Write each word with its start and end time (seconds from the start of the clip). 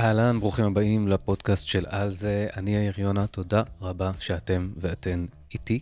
אהלן, 0.00 0.40
ברוכים 0.40 0.64
הבאים 0.64 1.08
לפודקאסט 1.08 1.66
של 1.66 1.86
על 1.88 2.10
זה. 2.10 2.48
אני 2.56 2.76
יאיר 2.76 3.00
יונה, 3.00 3.26
תודה 3.26 3.62
רבה 3.80 4.10
שאתם 4.20 4.70
ואתן 4.76 5.26
איתי. 5.54 5.80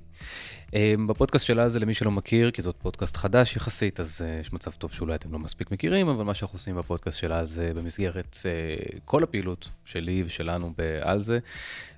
אמ, 0.75 1.07
בפודקאסט 1.07 1.47
של 1.47 1.61
על 1.61 1.69
זה, 1.69 1.81
למי 1.81 1.95
שלא 1.95 2.11
מכיר, 2.11 2.51
כי 2.51 2.63
זאת 2.63 2.77
פודקאסט 2.83 3.17
חדש 3.17 3.57
יחסית, 3.57 4.01
אז 4.01 4.21
uh, 4.21 4.41
יש 4.41 4.53
מצב 4.53 4.71
טוב 4.71 4.93
שאולי 4.93 5.15
אתם 5.15 5.33
לא 5.33 5.39
מספיק 5.39 5.71
מכירים, 5.71 6.09
אבל 6.09 6.25
מה 6.25 6.35
שאנחנו 6.35 6.57
עושים 6.57 6.77
בפודקאסט 6.77 7.19
של 7.19 7.33
על 7.33 7.47
זה, 7.47 7.75
במסגרת 7.75 8.37
uh, 8.37 8.99
כל 9.05 9.23
הפעילות 9.23 9.69
שלי 9.85 10.23
ושלנו 10.27 10.73
בעל 10.79 11.23
זה, 11.23 11.39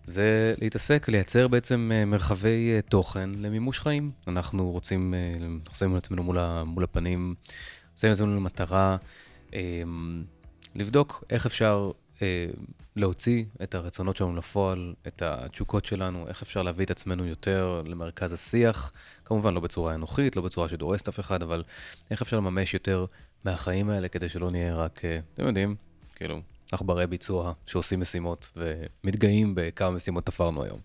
זה 0.04 0.54
להתעסק, 0.58 1.08
לייצר 1.08 1.48
בעצם 1.48 1.90
מרחבי 2.06 2.70
תוכן 2.88 3.30
למימוש 3.38 3.78
חיים. 3.78 4.10
אנחנו 4.28 4.70
רוצים, 4.70 5.14
אנחנו 5.40 5.74
שמים 5.74 5.94
לעצמנו 5.94 6.22
מול, 6.22 6.62
מול 6.64 6.84
הפנים, 6.84 7.34
שמים 7.96 8.10
לעצמנו 8.10 8.36
למטרה. 8.36 8.96
Um, 9.50 9.54
לבדוק 10.74 11.24
איך 11.30 11.46
אפשר 11.46 11.90
אה, 11.94 12.00
להוציא 12.96 13.44
את 13.62 13.74
הרצונות 13.74 14.16
שלנו 14.16 14.36
לפועל, 14.36 14.94
את 15.06 15.22
התשוקות 15.22 15.84
שלנו, 15.84 16.28
איך 16.28 16.42
אפשר 16.42 16.62
להביא 16.62 16.84
את 16.84 16.90
עצמנו 16.90 17.26
יותר 17.26 17.82
למרכז 17.86 18.32
השיח, 18.32 18.92
כמובן 19.24 19.54
לא 19.54 19.60
בצורה 19.60 19.94
אנוכית, 19.94 20.36
לא 20.36 20.42
בצורה 20.42 20.68
שדורסת 20.68 21.08
אף 21.08 21.20
אחד, 21.20 21.42
אבל 21.42 21.62
איך 22.10 22.22
אפשר 22.22 22.36
לממש 22.36 22.74
יותר 22.74 23.04
מהחיים 23.44 23.90
האלה 23.90 24.08
כדי 24.08 24.28
שלא 24.28 24.50
נהיה 24.50 24.74
רק, 24.74 25.04
אה, 25.04 25.18
אתם 25.34 25.46
יודעים, 25.46 25.76
כאילו, 26.16 26.40
עכברי 26.72 27.06
ביצוע 27.06 27.52
שעושים 27.66 28.00
משימות 28.00 28.52
ומתגאים 28.56 29.52
בכמה 29.54 29.90
משימות 29.90 30.26
תפרנו 30.26 30.64
היום. 30.64 30.78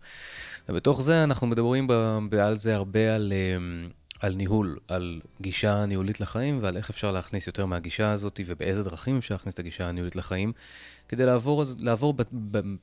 ובתוך 0.69 1.01
זה 1.01 1.23
אנחנו 1.23 1.47
מדברים 1.47 1.87
על 2.41 2.57
זה 2.57 2.75
הרבה 2.75 3.15
על... 3.15 3.33
אה, 3.35 3.87
על 4.19 4.33
ניהול, 4.33 4.77
על 4.87 5.21
גישה 5.41 5.85
ניהולית 5.85 6.19
לחיים 6.19 6.57
ועל 6.61 6.77
איך 6.77 6.89
אפשר 6.89 7.11
להכניס 7.11 7.47
יותר 7.47 7.65
מהגישה 7.65 8.11
הזאת 8.11 8.39
ובאיזה 8.45 8.83
דרכים 8.83 9.17
אפשר 9.17 9.35
להכניס 9.35 9.53
את 9.53 9.59
הגישה 9.59 9.89
הניהולית 9.89 10.15
לחיים, 10.15 10.53
כדי 11.07 11.25
לעבור, 11.25 11.63
לעבור 11.79 12.13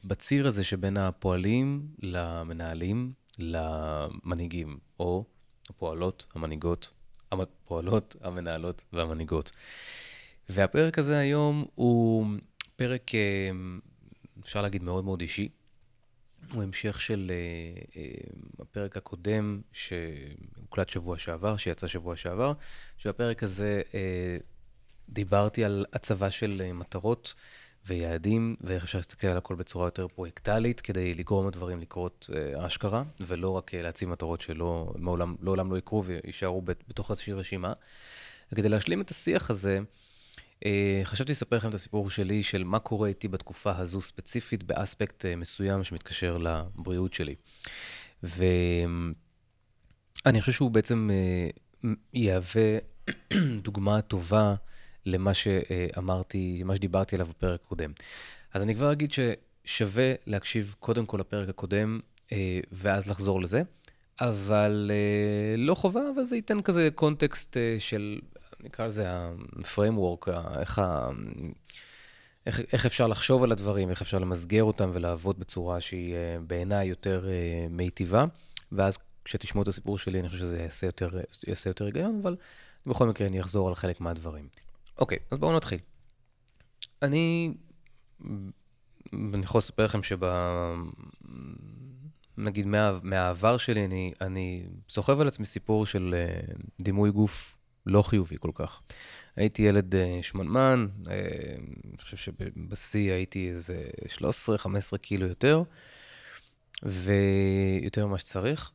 בציר 0.04 0.46
הזה 0.46 0.64
שבין 0.64 0.96
הפועלים 0.96 1.86
למנהלים 2.02 3.12
למנהיגים, 3.38 4.78
או 5.00 5.24
הפועלות, 5.70 6.26
המנהיגות, 6.34 6.92
הפועלות, 7.32 8.16
המנהלות 8.20 8.84
והמנהיגות. 8.92 9.52
והפרק 10.48 10.98
הזה 10.98 11.18
היום 11.18 11.64
הוא 11.74 12.26
פרק, 12.76 13.14
אה, 13.14 13.50
אפשר 14.40 14.62
להגיד, 14.62 14.82
מאוד 14.82 15.04
מאוד 15.04 15.20
אישי. 15.20 15.48
הוא 16.52 16.62
המשך 16.62 17.00
של 17.00 17.30
uh, 17.30 17.94
uh, 17.94 18.62
הפרק 18.62 18.96
הקודם 18.96 19.60
שהוקלט 19.72 20.88
שבוע 20.88 21.18
שעבר, 21.18 21.56
שיצא 21.56 21.86
שבוע 21.86 22.16
שעבר, 22.16 22.52
שבפרק 22.98 23.42
הזה 23.42 23.82
דיברתי 25.08 25.64
על 25.64 25.86
הצבה 25.92 26.30
של 26.30 26.72
מטרות 26.74 27.34
ויעדים, 27.86 28.56
ואיך 28.60 28.84
אפשר 28.84 28.98
להסתכל 28.98 29.26
על 29.26 29.36
הכל 29.36 29.54
בצורה 29.54 29.86
יותר 29.86 30.08
פרויקטלית, 30.08 30.80
כדי 30.80 31.14
לגרום 31.14 31.48
לדברים 31.48 31.80
לקרות 31.80 32.30
uh, 32.30 32.66
אשכרה, 32.66 33.02
ולא 33.20 33.50
רק 33.50 33.74
uh, 33.74 33.76
להציב 33.76 34.08
מטרות 34.08 34.40
שלא 34.40 34.92
מעולם, 34.98 35.34
לעולם 35.42 35.72
לא 35.72 35.78
יקרו 35.78 36.04
ויישארו 36.04 36.62
בתוך 36.62 37.10
איזושהי 37.10 37.32
רשימה. 37.32 37.72
וכדי 38.52 38.68
להשלים 38.68 39.00
את 39.00 39.10
השיח 39.10 39.50
הזה, 39.50 39.80
אה, 40.66 41.00
חשבתי 41.04 41.32
לספר 41.32 41.56
לכם 41.56 41.68
את 41.68 41.74
הסיפור 41.74 42.10
שלי 42.10 42.42
של 42.42 42.64
מה 42.64 42.78
קורה 42.78 43.08
איתי 43.08 43.28
בתקופה 43.28 43.76
הזו 43.76 44.00
ספציפית 44.00 44.62
באספקט 44.62 45.24
אה, 45.26 45.36
מסוים 45.36 45.84
שמתקשר 45.84 46.38
לבריאות 46.38 47.12
שלי. 47.12 47.34
ואני 48.22 49.14
חושב 50.40 50.52
שהוא 50.52 50.70
בעצם 50.70 51.10
אה, 51.12 51.48
יהווה 52.12 52.78
דוגמה 53.64 54.00
טובה 54.00 54.54
למה 55.06 55.34
שאמרתי, 55.34 56.62
מה 56.64 56.76
שדיברתי 56.76 57.16
עליו 57.16 57.26
בפרק 57.26 57.60
הקודם. 57.64 57.92
אז 58.54 58.62
אני 58.62 58.74
כבר 58.74 58.92
אגיד 58.92 59.10
ששווה 59.12 60.12
להקשיב 60.26 60.74
קודם 60.80 61.06
כל 61.06 61.16
לפרק 61.20 61.48
הקודם, 61.48 62.00
ואז 62.72 63.06
לחזור 63.06 63.40
לזה. 63.40 63.62
אבל 64.20 64.90
לא 65.56 65.74
חובה, 65.74 66.00
אבל 66.14 66.24
זה 66.24 66.36
ייתן 66.36 66.62
כזה 66.62 66.88
קונטקסט 66.94 67.56
של 67.78 68.18
נקרא 68.62 68.86
לזה 68.86 69.10
ה-framework, 69.10 70.30
איך, 70.58 70.78
ה... 70.78 71.08
איך, 72.46 72.60
איך 72.72 72.86
אפשר 72.86 73.06
לחשוב 73.06 73.42
על 73.42 73.52
הדברים, 73.52 73.90
איך 73.90 74.02
אפשר 74.02 74.18
למסגר 74.18 74.64
אותם 74.64 74.90
ולעבוד 74.92 75.38
בצורה 75.38 75.80
שהיא 75.80 76.14
אה, 76.14 76.36
בעיניי 76.46 76.86
יותר 76.86 77.28
אה, 77.28 77.66
מיטיבה. 77.70 78.24
ואז 78.72 78.98
כשתשמעו 79.24 79.62
את 79.62 79.68
הסיפור 79.68 79.98
שלי, 79.98 80.20
אני 80.20 80.28
חושב 80.28 80.40
שזה 80.40 80.58
יעשה 80.58 80.86
יותר, 80.86 81.10
יעשה 81.46 81.70
יותר 81.70 81.84
היגיון, 81.84 82.20
אבל 82.22 82.36
בכל 82.86 83.08
מקרה 83.08 83.26
אני 83.26 83.40
אחזור 83.40 83.68
על 83.68 83.74
חלק 83.74 84.00
מהדברים. 84.00 84.48
אוקיי, 84.98 85.18
אז 85.30 85.38
בואו 85.38 85.56
נתחיל. 85.56 85.78
אני, 87.02 87.54
אני 89.12 89.44
יכול 89.44 89.58
לספר 89.58 89.84
לכם 89.84 90.02
שב... 90.02 90.24
נגיד 92.36 92.66
מה, 92.66 92.98
מהעבר 93.02 93.56
שלי, 93.56 93.84
אני, 93.84 94.12
אני 94.20 94.66
סוחב 94.88 95.20
על 95.20 95.28
עצמי 95.28 95.46
סיפור 95.46 95.86
של 95.86 96.14
uh, 96.14 96.62
דימוי 96.80 97.10
גוף 97.10 97.56
לא 97.86 98.02
חיובי 98.02 98.36
כל 98.40 98.50
כך. 98.54 98.82
הייתי 99.36 99.62
ילד 99.62 99.94
uh, 99.94 99.98
שמנמן, 100.22 100.86
uh, 101.04 101.08
אני 101.88 101.98
חושב 101.98 102.16
שבשיא 102.16 103.12
הייתי 103.12 103.50
איזה 103.50 103.84
13-15 104.94 104.98
קילו 104.98 105.26
יותר, 105.26 105.62
ויותר 106.82 108.06
ממה 108.06 108.18
שצריך, 108.18 108.72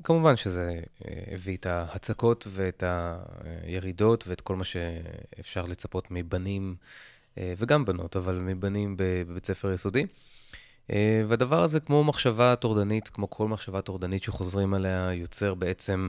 וכמובן 0.00 0.36
שזה 0.36 0.80
uh, 0.80 1.04
הביא 1.34 1.56
את 1.56 1.66
ההצקות 1.66 2.46
ואת 2.50 2.82
הירידות 3.64 4.24
ואת 4.28 4.40
כל 4.40 4.56
מה 4.56 4.64
שאפשר 4.64 5.66
לצפות 5.66 6.08
מבנים, 6.10 6.76
uh, 7.34 7.38
וגם 7.56 7.84
בנות, 7.84 8.16
אבל 8.16 8.38
מבנים 8.38 8.96
בבית 8.98 9.46
ספר 9.46 9.72
יסודי. 9.72 10.02
Uh, 10.88 10.92
והדבר 11.28 11.62
הזה, 11.62 11.80
כמו 11.80 12.04
מחשבה 12.04 12.56
טורדנית, 12.56 13.08
כמו 13.08 13.30
כל 13.30 13.48
מחשבה 13.48 13.80
טורדנית 13.80 14.22
שחוזרים 14.22 14.74
עליה, 14.74 15.10
יוצר 15.12 15.54
בעצם... 15.54 16.08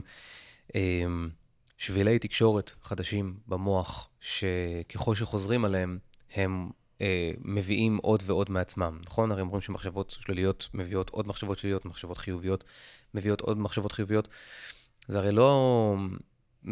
שבילי 1.78 2.18
תקשורת 2.18 2.72
חדשים 2.82 3.34
במוח, 3.46 4.08
שככל 4.20 5.14
שחוזרים 5.14 5.64
עליהם, 5.64 5.98
הם 6.34 6.70
אה, 7.00 7.30
מביאים 7.44 7.98
עוד 8.02 8.22
ועוד 8.26 8.50
מעצמם, 8.50 8.98
נכון? 9.06 9.32
הרי 9.32 9.40
אומרים 9.40 9.60
שמחשבות 9.60 10.16
שליליות 10.20 10.68
מביאות 10.74 11.10
עוד 11.10 11.28
מחשבות 11.28 11.58
שליליות, 11.58 11.84
מחשבות 11.84 12.18
חיוביות 12.18 12.64
מביאות 13.14 13.40
עוד 13.40 13.58
מחשבות 13.58 13.92
חיוביות. 13.92 14.28
זה 15.08 15.18
הרי 15.18 15.32
לא... 15.32 15.96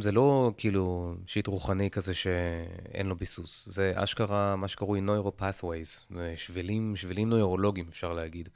זה 0.01 0.13
לא 0.13 0.53
כאילו 0.57 1.15
שיט 1.27 1.47
רוחני 1.47 1.91
כזה 1.91 2.15
שאין 2.15 3.07
לו 3.07 3.17
ביסוס, 3.17 3.69
זה 3.71 3.93
אשכרה 3.95 4.57
מה 4.57 4.69
שקרוי 4.69 5.01
נוירו-pathways, 5.01 6.15
שבילים, 6.37 6.97
שבילים 6.97 7.29
נוירולוגיים 7.29 7.89
אפשר 7.89 8.13
להגיד, 8.13 8.49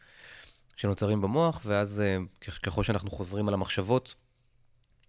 שנוצרים 0.77 1.21
במוח, 1.21 1.63
ואז 1.65 2.01
אה, 2.01 2.17
ככל 2.63 2.83
שאנחנו 2.83 3.11
חוזרים 3.11 3.49
על 3.49 3.55
המחשבות, 3.55 4.15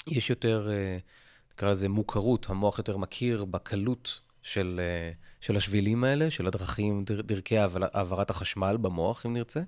יש 0.08 0.30
יותר 0.30 0.70
uh, 0.70 1.54
נקרא 1.54 1.72
לזה 1.72 1.90
מוכרות, 1.90 2.50
המוח 2.50 2.78
יותר 2.78 2.98
מכיר 2.98 3.46
בקלות 3.46 4.22
של, 4.42 4.82
אה, 4.84 5.12
של 5.42 5.58
השבילים 5.58 6.04
האלה, 6.04 6.32
של 6.32 6.48
הדרכים, 6.48 7.04
דר, 7.04 7.22
דרכי 7.22 7.58
העברת 7.58 8.30
החשמל 8.30 8.78
במוח, 8.82 9.26
אם 9.26 9.34
נרצה. 9.34 9.62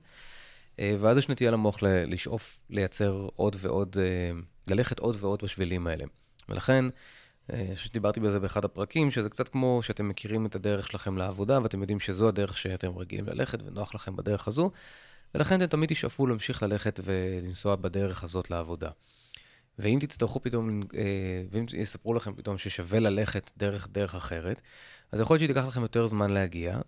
אה, 0.79 0.95
ואז 1.00 1.17
יש 1.17 1.29
נטייה 1.29 1.51
למוח 1.51 1.78
לשאוף, 1.84 2.61
לייצר 2.69 3.28
עוד 3.35 3.56
ועוד, 3.59 3.95
אה, 4.00 4.31
ללכת 4.75 5.00
עוד 5.00 5.17
ועוד 5.19 5.39
בשבילים 5.44 5.88
האלה. 5.88 6.06
ולכן, 6.50 6.85
אני 7.50 7.75
חושב 7.75 7.89
שדיברתי 7.89 8.19
בזה 8.19 8.39
באחד 8.39 8.66
הפרקים, 8.66 9.12
שזה 9.12 9.29
קצת 9.29 9.50
כמו 9.50 9.79
שאתם 9.83 10.09
מכירים 10.09 10.45
את 10.45 10.56
הדרך 10.56 10.88
שלכם 10.88 11.17
לעבודה, 11.17 11.59
ואתם 11.63 11.81
יודעים 11.81 12.00
שזו 12.00 12.28
הדרך 12.28 12.57
שאתם 12.57 12.97
רגילים 12.97 13.25
ללכת, 13.25 13.59
ונוח 13.66 13.95
לכם 13.95 14.16
בדרך 14.16 14.47
הזו, 14.47 14.72
ולכן 15.35 15.56
אתם 15.56 15.66
תמיד 15.66 15.89
תשאפו 15.89 16.28
להמשיך 16.28 16.63
ללכת 16.63 17.00
ולנסוע 17.03 17.75
בדרך 17.75 18.23
הזאת 18.23 18.50
לעבודה. 18.50 18.89
ואם 19.79 19.97
תצטרכו 20.01 20.41
פתאום, 20.41 20.81
אה, 20.95 21.44
ואם 21.51 21.66
יספרו 21.73 22.13
לכם 22.13 22.36
פתאום 22.36 22.57
ששווה 22.57 23.00
ללכת 23.00 23.51
דרך 23.57 23.88
דרך 23.92 24.15
אחרת, 24.15 24.62
אז 25.12 25.19
יכול 25.19 25.33
להיות 25.33 25.50
שתיקח 25.50 25.65
לכם 25.65 25.81
יותר 25.81 26.07
זמן 26.07 26.31
להגיע, 26.31 26.75
אה, 26.75 26.81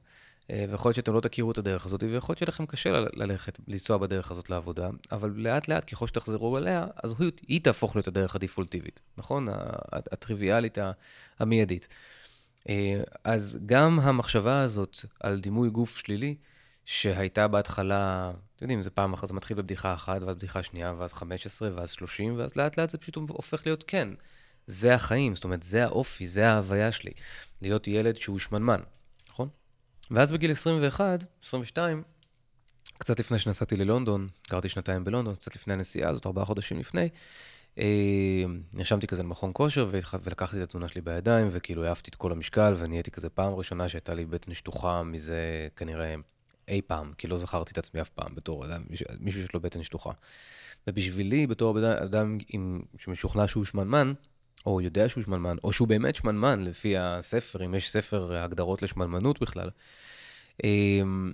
ויכול 0.49 0.89
להיות 0.89 0.95
שאתם 0.95 1.13
לא 1.13 1.19
תכירו 1.19 1.51
את 1.51 1.57
הדרך 1.57 1.85
הזאת, 1.85 2.03
ויכול 2.03 2.33
להיות 2.33 2.37
שיהיה 2.37 2.47
לכם 2.47 2.65
קשה 2.65 2.91
ללכת, 3.13 3.59
לנסוע 3.67 3.97
בדרך 3.97 4.31
הזאת 4.31 4.49
לעבודה, 4.49 4.89
אבל 5.11 5.33
לאט 5.35 5.67
לאט, 5.67 5.91
ככל 5.91 6.07
שתחזרו 6.07 6.57
אליה, 6.57 6.87
אז 7.03 7.13
היא, 7.19 7.31
היא 7.47 7.61
תהפוך 7.61 7.95
להיות 7.95 8.07
הדרך 8.07 8.35
הדפולטיבית, 8.35 9.01
נכון? 9.17 9.47
הטריוויאלית, 9.91 10.77
המיידית. 11.39 11.87
אה, 12.69 13.01
אז 13.23 13.59
גם 13.65 13.99
המחשבה 13.99 14.61
הזאת 14.61 14.97
על 15.19 15.39
דימוי 15.39 15.69
גוף 15.69 15.97
שלילי, 15.97 16.35
שהייתה 16.85 17.47
בהתחלה, 17.47 18.31
אתם 18.55 18.65
יודעים, 18.65 18.81
זה 18.81 18.89
פעם 18.89 19.13
אחת, 19.13 19.27
זה 19.27 19.33
מתחיל 19.33 19.57
בבדיחה 19.57 19.93
אחת, 19.93 20.21
ואז 20.21 20.35
בדיחה 20.35 20.63
שנייה, 20.63 20.93
ואז 20.97 21.13
15, 21.13 21.69
ואז 21.75 21.91
30, 21.91 22.37
ואז 22.37 22.55
לאט 22.55 22.77
לאט 22.77 22.89
זה 22.89 22.97
פשוט 22.97 23.15
הופך 23.15 23.65
להיות 23.65 23.83
כן. 23.87 24.09
זה 24.67 24.95
החיים, 24.95 25.35
זאת 25.35 25.43
אומרת, 25.43 25.63
זה 25.63 25.83
האופי, 25.83 26.27
זה 26.27 26.47
ההוויה 26.47 26.91
שלי. 26.91 27.11
להיות 27.61 27.87
ילד 27.87 28.15
שהוא 28.15 28.39
שמנמן? 28.39 28.81
ואז 30.11 30.31
בגיל 30.31 30.51
21, 30.51 31.23
22, 31.43 32.03
קצת 32.97 33.19
לפני 33.19 33.39
שנסעתי 33.39 33.77
ללונדון, 33.77 34.27
גרתי 34.49 34.69
שנתיים 34.69 35.03
בלונדון, 35.03 35.35
קצת 35.35 35.55
לפני 35.55 35.73
הנסיעה 35.73 36.09
הזאת, 36.09 36.25
ארבעה 36.25 36.45
חודשים 36.45 36.79
לפני, 36.79 37.09
נרשמתי 38.73 39.07
כזה 39.07 39.23
למכון 39.23 39.51
כושר 39.53 39.87
ולקחתי 39.91 40.57
את 40.57 40.61
התזונה 40.61 40.87
שלי 40.87 41.01
בידיים, 41.01 41.47
וכאילו 41.51 41.83
העפתי 41.85 42.09
את 42.09 42.15
כל 42.15 42.31
המשקל, 42.31 42.73
ונהייתי 42.77 43.11
כזה 43.11 43.29
פעם 43.29 43.53
ראשונה 43.53 43.89
שהייתה 43.89 44.13
לי 44.13 44.25
בטן 44.25 44.53
שטוחה 44.53 45.03
מזה 45.03 45.67
כנראה 45.75 46.15
אי 46.67 46.81
פעם, 46.87 47.13
כי 47.17 47.27
לא 47.27 47.37
זכרתי 47.37 47.71
את 47.71 47.77
עצמי 47.77 48.01
אף 48.01 48.09
פעם 48.09 48.35
בתור 48.35 48.65
אדם, 48.65 48.83
מישהו 49.19 49.41
שיש 49.41 49.53
לו 49.53 49.59
בטן 49.59 49.83
שטוחה. 49.83 50.11
ובשבילי, 50.87 51.47
בתור 51.47 51.79
אדם 52.03 52.37
עם, 52.49 52.81
שמשוכנע 52.97 53.47
שהוא 53.47 53.65
שמנמן, 53.65 54.13
או 54.65 54.81
יודע 54.81 55.09
שהוא 55.09 55.23
שמנמן, 55.23 55.55
או 55.63 55.73
שהוא 55.73 55.87
באמת 55.87 56.15
שמנמן, 56.15 56.61
לפי 56.61 56.97
הספר, 56.97 57.65
אם 57.65 57.75
יש 57.75 57.91
ספר 57.91 58.35
הגדרות 58.35 58.81
לשמנמנות 58.81 59.41
בכלל, 59.41 59.69
אמ, 60.63 61.33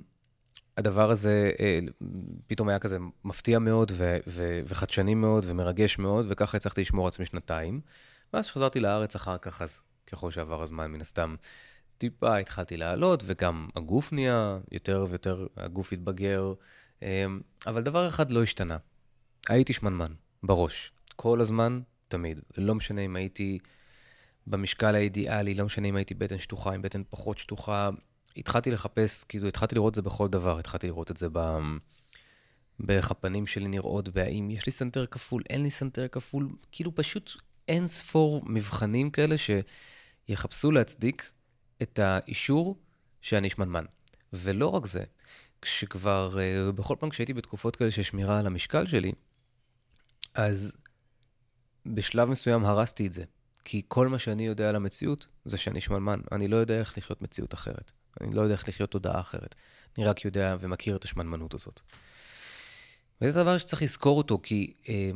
הדבר 0.78 1.12
הזה 1.12 1.52
אה, 1.60 1.80
פתאום 2.48 2.70
היה 2.70 2.80
כזה 2.80 2.98
מפתיע 3.24 3.60
מאוד 3.60 3.92
ו- 3.96 4.18
ו- 4.28 4.60
וחדשני 4.66 5.16
מאוד 5.16 5.44
ומרגש 5.48 6.00
מאוד, 6.00 6.26
וככה 6.30 6.58
הצלחתי 6.58 6.82
לשמור 6.82 7.08
עצמי 7.08 7.26
שנתיים. 7.26 7.82
ואז 8.34 8.46
כשחזרתי 8.46 8.80
לארץ 8.80 9.16
אחר 9.16 9.38
כך, 9.38 9.62
אז 9.62 9.82
ככל 10.08 10.32
שעבר 10.32 10.62
הזמן, 10.62 10.92
מן 10.92 11.02
הסתם, 11.02 11.36
טיפה 11.98 12.38
התחלתי 12.38 12.78
לעלות, 12.78 13.24
וגם 13.26 13.70
הגוף 13.76 14.14
נהיה 14.14 14.58
יותר 14.72 15.06
ויותר, 15.10 15.48
הגוף 15.58 15.94
התבגר. 15.94 16.54
אמ, 17.02 17.42
אבל 17.68 17.84
דבר 17.84 18.08
אחד 18.08 18.32
לא 18.32 18.44
השתנה. 18.44 18.78
הייתי 19.50 19.74
שמנמן, 19.74 20.14
בראש. 20.44 20.92
כל 21.16 21.42
הזמן, 21.42 21.82
תמיד. 22.12 22.40
לא 22.58 22.76
משנה 22.76 23.02
אם 23.02 23.16
הייתי 23.16 23.60
במשקל 24.48 24.96
האידיאלי, 24.96 25.54
לא 25.54 25.66
משנה 25.66 25.88
אם 25.88 25.96
הייתי 25.96 26.14
בטן 26.14 26.38
שטוחה, 26.38 26.74
עם 26.74 26.82
בטן 26.82 27.02
פחות 27.10 27.38
שטוחה. 27.38 27.90
התחלתי 28.38 28.72
לחפש, 28.72 29.24
כאילו, 29.24 29.48
התחלתי 29.48 29.76
לראות 29.76 29.92
את 29.92 29.96
זה 29.96 30.02
בכל 30.02 30.28
דבר. 30.28 30.60
התחלתי 30.60 30.88
לראות 30.88 31.12
את 31.12 31.18
זה 31.18 31.28
ב... 31.34 31.60
באיך 32.80 33.12
הפנים 33.12 33.48
שלי 33.48 33.68
נראות, 33.68 34.10
והאם 34.14 34.52
יש 34.52 34.66
לי 34.66 34.72
סנטר 34.72 35.06
כפול, 35.06 35.44
אין 35.50 35.64
לי 35.64 35.70
סנטר 35.70 36.08
כפול, 36.08 36.50
כאילו 36.72 36.96
פשוט 36.96 37.32
אין 37.68 37.88
ספור 37.88 38.42
מבחנים 38.46 39.10
כאלה 39.10 39.36
שיחפשו 39.38 40.72
להצדיק 40.72 41.32
את 41.82 42.00
האישור 42.00 42.80
שאני 43.22 43.50
שמנמן. 43.50 43.86
ולא 44.34 44.68
רק 44.68 44.86
זה, 44.86 45.04
כשכבר, 45.62 46.40
אה, 46.40 46.72
בכל 46.72 46.96
פעם 47.00 47.10
כשהייתי 47.10 47.34
בתקופות 47.34 47.76
כאלה 47.76 47.92
של 47.92 48.04
שמירה 48.04 48.40
על 48.40 48.48
המשקל 48.48 48.88
שלי, 48.88 49.12
אז 50.34 50.74
בשלב 51.86 52.30
מסוים 52.30 52.66
הרסתי 52.66 53.08
את 53.08 53.14
זה. 53.14 53.24
כי 53.66 53.82
כל 53.88 54.08
מה 54.08 54.20
שאני 54.20 54.46
יודע 54.46 54.70
על 54.70 54.76
המציאות 54.76 55.28
זה 55.46 55.58
שאני 55.58 55.82
שמנמן. 55.82 56.20
אני 56.32 56.48
לא 56.48 56.56
יודע 56.56 56.80
איך 56.80 56.98
לחיות 56.98 57.22
מציאות 57.22 57.54
אחרת. 57.54 57.92
אני 58.22 58.36
לא 58.36 58.42
יודע 58.42 58.54
איך 58.54 58.70
לחיות 58.70 58.92
תודעה 58.92 59.20
אחרת. 59.20 59.56
אני 59.98 60.06
רק 60.06 60.26
יודע 60.26 60.56
ומכיר 60.60 60.96
את 60.96 61.04
השמנמנות 61.04 61.54
הזאת. 61.54 61.82
וזה 63.22 63.44
דבר 63.44 63.58
שצריך 63.58 63.82
לזכור 63.82 64.18
אותו, 64.18 64.40
כי 64.44 64.74
אה, 64.90 65.12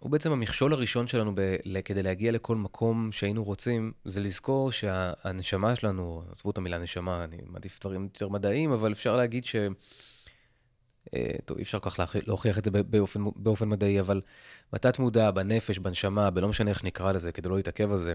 הוא 0.00 0.10
בעצם 0.10 0.32
המכשול 0.32 0.72
הראשון 0.72 1.06
שלנו 1.06 1.34
ב- 1.34 1.80
כדי 1.84 2.02
להגיע 2.02 2.32
לכל 2.32 2.56
מקום 2.56 3.12
שהיינו 3.12 3.44
רוצים, 3.44 3.92
זה 4.04 4.20
לזכור 4.20 4.72
שהנשמה 4.72 5.76
שלנו, 5.76 6.22
עזבו 6.32 6.50
את 6.50 6.58
המילה 6.58 6.78
נשמה, 6.78 7.24
אני 7.24 7.36
מעדיף 7.46 7.80
דברים 7.80 8.04
יותר 8.04 8.28
מדעיים, 8.28 8.72
אבל 8.72 8.92
אפשר 8.92 9.16
להגיד 9.16 9.44
ש... 9.44 9.56
אה, 11.14 11.30
טוב, 11.44 11.56
אי 11.56 11.62
אפשר 11.62 11.78
כך 11.78 12.14
להוכיח 12.26 12.58
את 12.58 12.64
זה 12.64 12.70
באופן, 12.70 13.24
באופן 13.36 13.68
מדעי, 13.68 14.00
אבל 14.00 14.20
בתת 14.72 14.98
מודע, 14.98 15.30
בנפש, 15.30 15.78
בנשמה, 15.78 16.30
בלא 16.30 16.48
משנה 16.48 16.70
איך 16.70 16.84
נקרא 16.84 17.12
לזה, 17.12 17.32
כדי 17.32 17.48
לא 17.48 17.56
להתעכב 17.56 17.90
על 17.90 17.98
זה, 17.98 18.14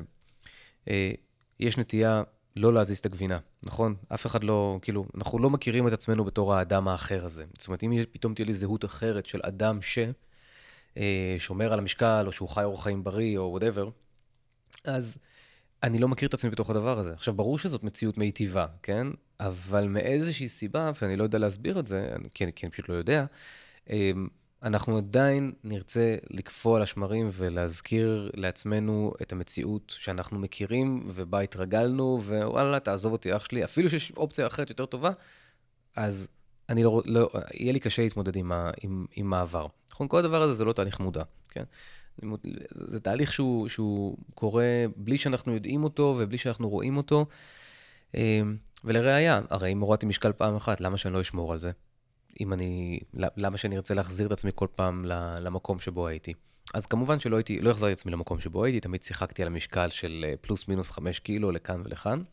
אה, 0.90 1.12
יש 1.60 1.78
נטייה 1.78 2.24
לא 2.56 2.74
להזיז 2.74 3.00
את 3.00 3.06
הגבינה, 3.06 3.38
נכון? 3.64 3.96
אף 4.14 4.26
אחד 4.26 4.44
לא, 4.44 4.80
כאילו, 4.82 5.06
אנחנו 5.16 5.40
לא 5.40 5.50
מכירים 5.50 5.88
את 5.88 5.94
עצמנו 5.94 6.24
בתור 6.24 6.54
האדם 6.54 6.88
האחר 6.88 7.26
הזה. 7.26 7.46
זאת 7.58 7.68
אומרת, 7.68 7.84
אם 7.84 8.04
פתאום 8.12 8.34
תהיה 8.34 8.46
לי 8.46 8.54
זהות 8.54 8.86
אחרת 8.86 9.26
של 9.26 9.40
אדם 9.44 9.82
ש... 9.82 10.00
אה, 10.98 11.38
על 11.72 11.80
המשקל, 11.80 12.24
או 12.28 12.32
שהוא 12.32 12.50
חי 12.50 12.64
אורח 12.64 12.84
חיים 12.84 13.04
בריא, 13.04 13.38
או 13.38 13.44
וואטאבר, 13.52 13.90
אז 14.86 15.18
אני 15.84 16.00
לא 16.00 16.08
מכיר 16.08 16.28
את 16.28 16.34
עצמי 16.34 16.50
בתוך 16.50 16.70
הדבר 16.70 17.00
הזה. 17.00 17.14
עכשיו, 17.14 17.34
ברור 17.34 17.60
שזאת 17.60 17.84
מציאות 17.84 18.18
מיטיבה, 18.18 18.66
כן? 18.84 19.08
אבל 19.40 19.88
מאיזושהי 19.88 20.50
סיבה, 20.50 20.92
ואני 21.02 21.16
לא 21.16 21.24
יודע 21.24 21.40
להסביר 21.40 21.80
את 21.80 21.88
זה, 21.88 22.10
כי 22.34 22.44
אני, 22.44 22.54
כי 22.54 22.66
אני 22.66 22.72
פשוט 22.72 22.90
לא 22.90 22.94
יודע, 22.94 23.26
אמ, 23.90 24.28
אנחנו 24.64 24.98
עדיין 24.98 25.52
נרצה 25.64 26.16
לקפוא 26.30 26.76
על 26.76 26.82
השמרים 26.82 27.30
ולהזכיר 27.32 28.32
לעצמנו 28.34 29.14
את 29.22 29.32
המציאות 29.32 29.94
שאנחנו 29.98 30.40
מכירים 30.40 31.04
ובה 31.08 31.40
התרגלנו, 31.40 32.20
ווואלה, 32.22 32.80
תעזוב 32.80 33.12
אותי, 33.12 33.36
אח 33.36 33.46
שלי, 33.46 33.64
אפילו 33.64 33.90
שיש 33.90 34.12
אופציה 34.12 34.48
אחרת 34.48 34.70
יותר 34.70 34.86
טובה, 34.86 35.10
אז 35.96 36.28
אני 36.70 36.84
לא, 36.84 37.02
לא, 37.06 37.30
יהיה 37.54 37.74
לי 37.74 37.80
קשה 37.80 38.02
להתמודד 38.02 38.36
עם, 38.36 38.52
ה, 38.52 38.72
עם, 38.82 39.06
עם 39.16 39.30
מעבר. 39.30 39.68
נכון? 39.92 40.08
כל 40.08 40.20
הדבר 40.20 40.42
הזה 40.42 40.54
זה 40.54 40.66
לא 40.66 40.74
תהליך 40.74 41.00
מודע, 41.00 41.24
כן? 41.50 41.64
זה 42.72 43.00
תהליך 43.00 43.34
שהוא, 43.34 43.68
שהוא 43.68 44.18
קורה 44.34 44.86
בלי 44.96 45.18
שאנחנו 45.18 45.54
יודעים 45.54 45.84
אותו 45.84 46.16
ובלי 46.20 46.38
שאנחנו 46.38 46.70
רואים 46.70 46.98
אותו. 46.98 47.26
ולראיה, 48.84 49.42
הרי 49.50 49.72
אם 49.72 49.80
הורדתי 49.80 50.06
משקל 50.06 50.32
פעם 50.32 50.56
אחת, 50.56 50.82
למה 50.82 50.98
שאני 50.98 51.14
לא 51.14 51.22
אשמור 51.22 51.52
על 51.52 51.60
זה? 51.60 51.72
אם 52.40 52.54
אני, 52.54 53.00
למה 53.14 53.58
שאני 53.58 53.76
ארצה 53.76 53.94
להחזיר 53.94 54.28
את 54.28 54.32
עצמי 54.32 54.52
כל 54.56 54.68
פעם 54.76 55.06
למקום 55.40 55.80
שבו 55.80 56.08
הייתי? 56.08 56.34
אז 56.74 56.86
כמובן 56.86 57.20
שלא 57.20 57.36
הייתי, 57.36 57.62
לא 57.62 57.70
החזרתי 57.70 57.94
את 57.94 57.98
עצמי 57.98 58.12
למקום 58.12 58.40
שבו 58.40 58.64
הייתי, 58.64 58.80
תמיד 58.80 59.04
שיחקתי 59.04 59.42
על 59.42 59.48
המשקל 59.48 59.90
של 59.90 60.26
אה, 60.28 60.34
פלוס 60.42 60.68
מינוס 60.68 60.92
חמש 60.92 61.20
קילו 61.20 61.52
לכאן 61.52 61.82
ולכאן. 61.86 62.24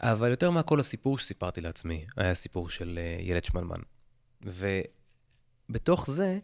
אבל 0.00 0.30
יותר 0.30 0.50
מהכל 0.50 0.80
הסיפור 0.80 1.18
שסיפרתי 1.18 1.60
לעצמי, 1.60 2.06
היה 2.16 2.34
סיפור 2.34 2.68
של 2.70 2.98
אה, 3.02 3.22
ילד 3.22 3.44
שמנמן. 3.44 3.80
ובתוך 4.42 6.10
זה, 6.10 6.38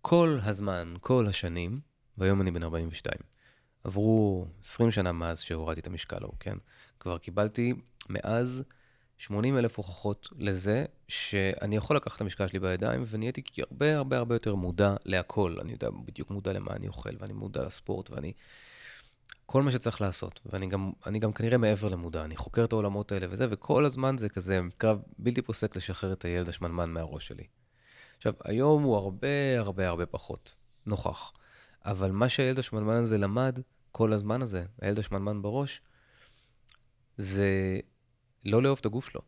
כל 0.00 0.38
הזמן, 0.42 0.94
כל 1.00 1.26
השנים, 1.28 1.80
והיום 2.18 2.40
אני 2.40 2.50
בן 2.50 2.62
42, 2.62 3.14
עברו 3.84 4.46
20 4.62 4.90
שנה 4.90 5.12
מאז 5.12 5.40
שהורדתי 5.40 5.80
את 5.80 5.86
המשקל 5.86 6.22
ההוא, 6.22 6.34
כן? 6.40 6.56
כבר 7.00 7.18
קיבלתי 7.18 7.74
מאז 8.08 8.62
80 9.18 9.58
אלף 9.58 9.76
הוכחות 9.76 10.28
לזה 10.38 10.84
שאני 11.08 11.76
יכול 11.76 11.96
לקחת 11.96 12.16
את 12.16 12.20
המשקל 12.20 12.46
שלי 12.46 12.58
בידיים, 12.58 13.02
ונהייתי 13.06 13.42
הרבה 13.58 13.96
הרבה 13.96 14.18
הרבה 14.18 14.34
יותר 14.34 14.54
מודע 14.54 14.94
להכל. 15.04 15.56
אני 15.60 15.72
יודע 15.72 15.88
בדיוק 16.06 16.30
מודע 16.30 16.52
למה 16.52 16.70
אני 16.72 16.88
אוכל, 16.88 17.10
ואני 17.18 17.32
מודע 17.32 17.62
לספורט, 17.62 18.10
ואני... 18.10 18.32
כל 19.46 19.62
מה 19.62 19.70
שצריך 19.70 20.00
לעשות. 20.00 20.40
ואני 20.46 20.66
גם, 20.66 20.92
גם 21.20 21.32
כנראה 21.32 21.58
מעבר 21.58 21.88
למודע, 21.88 22.24
אני 22.24 22.36
חוקר 22.36 22.64
את 22.64 22.72
העולמות 22.72 23.12
האלה 23.12 23.26
וזה, 23.30 23.46
וכל 23.50 23.84
הזמן 23.84 24.18
זה 24.18 24.28
כזה 24.28 24.60
קרב 24.78 25.02
בלתי 25.18 25.42
פוסק 25.42 25.76
לשחרר 25.76 26.12
את 26.12 26.24
הילד 26.24 26.48
השמנמן 26.48 26.90
מהראש 26.90 27.28
שלי. 27.28 27.44
עכשיו, 28.16 28.34
היום 28.44 28.82
הוא 28.82 28.96
הרבה 28.96 29.58
הרבה 29.58 29.88
הרבה 29.88 30.06
פחות 30.06 30.54
נוכח, 30.86 31.32
אבל 31.84 32.10
מה 32.10 32.28
שהילד 32.28 32.58
השמנמן 32.58 32.94
הזה 32.94 33.18
למד 33.18 33.58
כל 33.92 34.12
הזמן 34.12 34.42
הזה, 34.42 34.64
הילד 34.80 34.98
השמנמן 34.98 35.42
בראש, 35.42 35.80
זה 37.16 37.80
לא 38.44 38.62
לאהוב 38.62 38.78
את 38.80 38.86
הגוף 38.86 39.08
שלו. 39.08 39.20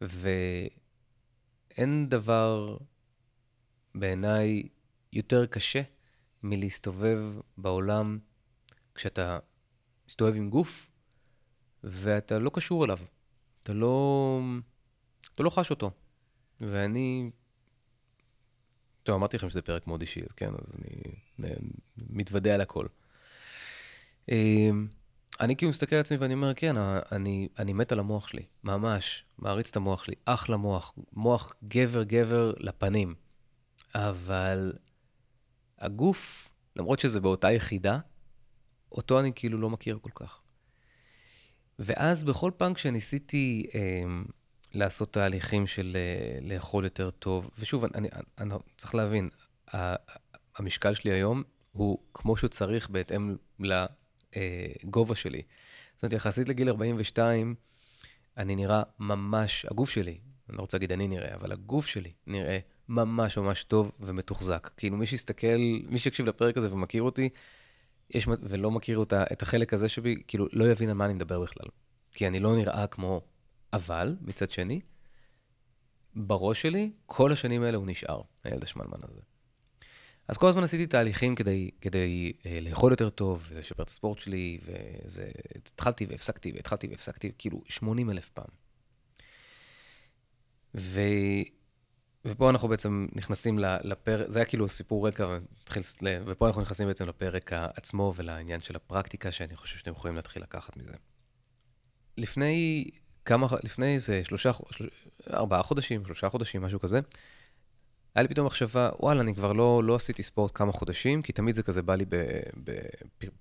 ואין 0.00 2.08
דבר 2.08 2.76
בעיניי 3.94 4.68
יותר 5.12 5.46
קשה 5.46 5.82
מלהסתובב 6.42 7.24
בעולם 7.58 8.18
כשאתה 8.94 9.38
מסתובב 10.08 10.34
עם 10.34 10.50
גוף 10.50 10.90
ואתה 11.84 12.38
לא 12.38 12.50
קשור 12.54 12.84
אליו. 12.84 12.98
אתה 13.62 13.72
לא, 13.72 14.40
אתה 15.34 15.42
לא 15.42 15.50
חש 15.50 15.70
אותו. 15.70 15.90
ואני 16.60 17.30
טוב, 19.02 19.14
אמרתי 19.16 19.36
לכם 19.36 19.50
שזה 19.50 19.62
פרק 19.62 19.86
מאוד 19.86 20.00
אישי, 20.00 20.20
אז 20.20 20.32
כן, 20.32 20.50
אז 20.62 20.76
אני 20.78 21.48
מתוודה 22.10 22.54
על 22.54 22.60
הכל. 22.60 22.86
אמ, 24.28 24.86
אני 25.40 25.56
כאילו 25.56 25.70
מסתכל 25.70 25.96
על 25.96 26.00
עצמי 26.00 26.16
ואני 26.16 26.34
אומר, 26.34 26.54
כן, 26.54 26.76
אני, 27.12 27.48
אני 27.58 27.72
מת 27.72 27.92
על 27.92 27.98
המוח 27.98 28.28
שלי, 28.28 28.42
ממש, 28.64 29.24
מעריץ 29.38 29.70
את 29.70 29.76
המוח 29.76 30.04
שלי, 30.04 30.14
אחלה 30.24 30.56
מוח, 30.56 30.94
מוח 31.12 31.54
גבר 31.64 32.02
גבר 32.02 32.52
לפנים. 32.58 33.14
אבל 33.94 34.72
הגוף, 35.78 36.52
למרות 36.76 37.00
שזה 37.00 37.20
באותה 37.20 37.52
יחידה, 37.52 37.98
אותו 38.92 39.20
אני 39.20 39.32
כאילו 39.34 39.58
לא 39.58 39.70
מכיר 39.70 39.98
כל 40.02 40.10
כך. 40.14 40.40
ואז 41.78 42.24
בכל 42.24 42.50
פעם 42.56 42.74
כשניסיתי 42.74 43.66
אה, 43.74 43.80
לעשות 44.74 45.12
תהליכים 45.12 45.66
של 45.66 45.96
אה, 45.96 46.38
לאכול 46.48 46.84
יותר 46.84 47.10
טוב, 47.10 47.50
ושוב, 47.58 47.84
אני, 47.84 47.92
אני, 47.94 48.08
אני 48.38 48.54
צריך 48.76 48.94
להבין, 48.94 49.28
המשקל 50.56 50.94
שלי 50.94 51.10
היום 51.10 51.42
הוא 51.72 51.98
כמו 52.14 52.36
שהוא 52.36 52.48
צריך 52.48 52.90
בהתאם 52.90 53.36
לגובה 53.60 55.14
שלי. 55.14 55.42
זאת 55.94 56.02
אומרת, 56.02 56.12
יחסית 56.12 56.48
לגיל 56.48 56.68
42, 56.68 57.54
אני 58.36 58.56
נראה 58.56 58.82
ממש, 58.98 59.66
הגוף 59.70 59.90
שלי, 59.90 60.18
אני 60.48 60.56
לא 60.56 60.62
רוצה 60.62 60.76
להגיד 60.76 60.92
אני 60.92 61.08
נראה, 61.08 61.34
אבל 61.34 61.52
הגוף 61.52 61.86
שלי 61.86 62.12
נראה 62.26 62.58
ממש 62.88 63.38
ממש 63.38 63.64
טוב 63.64 63.92
ומתוחזק. 64.00 64.70
כאילו, 64.76 64.96
מי 64.96 65.06
שיסתכל, 65.06 65.56
מי 65.88 65.98
שיקשיב 65.98 66.26
לפרק 66.26 66.56
הזה 66.56 66.72
ומכיר 66.72 67.02
אותי, 67.02 67.28
יש, 68.10 68.28
ולא 68.42 68.70
מכיר 68.70 68.98
אותה, 68.98 69.24
את 69.32 69.42
החלק 69.42 69.74
הזה 69.74 69.88
שבי, 69.88 70.22
כאילו, 70.28 70.46
לא 70.52 70.70
יבין 70.70 70.88
על 70.88 70.94
מה 70.94 71.04
אני 71.04 71.14
מדבר 71.14 71.40
בכלל. 71.40 71.66
כי 72.12 72.26
אני 72.26 72.40
לא 72.40 72.56
נראה 72.56 72.86
כמו 72.86 73.22
אבל, 73.72 74.16
מצד 74.20 74.50
שני, 74.50 74.80
בראש 76.14 76.62
שלי, 76.62 76.90
כל 77.06 77.32
השנים 77.32 77.62
האלה 77.62 77.76
הוא 77.76 77.86
נשאר, 77.86 78.22
הילד 78.44 78.62
השמנמן 78.62 78.98
הזה. 79.02 79.20
אז 80.28 80.38
כל 80.38 80.48
הזמן 80.48 80.62
עשיתי 80.62 80.86
תהליכים 80.86 81.34
כדי, 81.34 81.70
כדי 81.80 82.32
אה, 82.46 82.58
לאכול 82.62 82.92
יותר 82.92 83.10
טוב, 83.10 83.48
ולשפר 83.52 83.82
את 83.82 83.88
הספורט 83.88 84.18
שלי, 84.18 84.58
וזה, 84.62 85.28
התחלתי 85.56 86.06
והפסקתי, 86.06 86.52
והתחלתי 86.52 86.86
והפסקתי, 86.86 87.32
כאילו 87.38 87.62
80 87.68 88.10
אלף 88.10 88.28
פעם. 88.28 88.46
ו... 90.74 91.00
ופה 92.24 92.50
אנחנו 92.50 92.68
בעצם 92.68 93.06
נכנסים 93.12 93.58
לפרק, 93.58 94.28
זה 94.28 94.38
היה 94.38 94.46
כאילו 94.46 94.68
סיפור 94.68 95.08
רקע, 95.08 95.38
ופה 96.26 96.46
אנחנו 96.46 96.62
נכנסים 96.62 96.88
בעצם 96.88 97.06
לפרק 97.08 97.52
עצמו 97.52 98.12
ולעניין 98.16 98.60
של 98.60 98.76
הפרקטיקה, 98.76 99.32
שאני 99.32 99.56
חושב 99.56 99.78
שאתם 99.78 99.90
יכולים 99.90 100.16
להתחיל 100.16 100.42
לקחת 100.42 100.76
מזה. 100.76 100.94
לפני 102.18 102.90
כמה, 103.24 103.46
לפני 103.64 103.94
איזה 103.94 104.24
שלושה, 104.24 104.50
שלושה, 104.70 104.94
ארבעה 105.32 105.62
חודשים, 105.62 106.04
שלושה 106.04 106.28
חודשים, 106.28 106.62
משהו 106.62 106.80
כזה, 106.80 107.00
היה 108.14 108.22
לי 108.22 108.28
פתאום 108.28 108.46
מחשבה, 108.46 108.90
וואלה, 109.00 109.20
אני 109.20 109.34
כבר 109.34 109.52
לא, 109.52 109.84
לא 109.84 109.94
עשיתי 109.94 110.22
ספורט 110.22 110.52
כמה 110.54 110.72
חודשים, 110.72 111.22
כי 111.22 111.32
תמיד 111.32 111.54
זה 111.54 111.62
כזה 111.62 111.82
בא 111.82 111.94
לי 111.94 112.04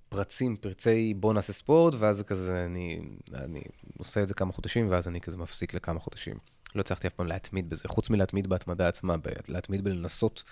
בפרצים, 0.10 0.56
פרצי 0.56 1.14
בוא 1.14 1.34
נעשה 1.34 1.54
ספורט, 1.54 1.94
ואז 1.98 2.18
זה 2.18 2.24
כזה, 2.24 2.66
אני, 2.66 3.02
אני 3.34 3.62
עושה 3.98 4.22
את 4.22 4.28
זה 4.28 4.34
כמה 4.34 4.52
חודשים, 4.54 4.92
ואז 4.92 5.08
אני 5.08 5.22
כזה 5.22 5.38
מפסיק 5.38 5.74
לכמה 5.74 6.00
חודשים. 6.00 6.36
לא 6.76 6.82
הצלחתי 6.82 7.08
אף 7.08 7.14
פעם 7.14 7.28
להתמיד 7.28 7.70
בזה, 7.70 7.88
חוץ 7.88 8.10
מלהתמיד 8.10 8.48
בהתמדה 8.48 8.88
עצמה, 8.88 9.16
להתמיד 9.48 9.84
בלנסות 9.84 10.44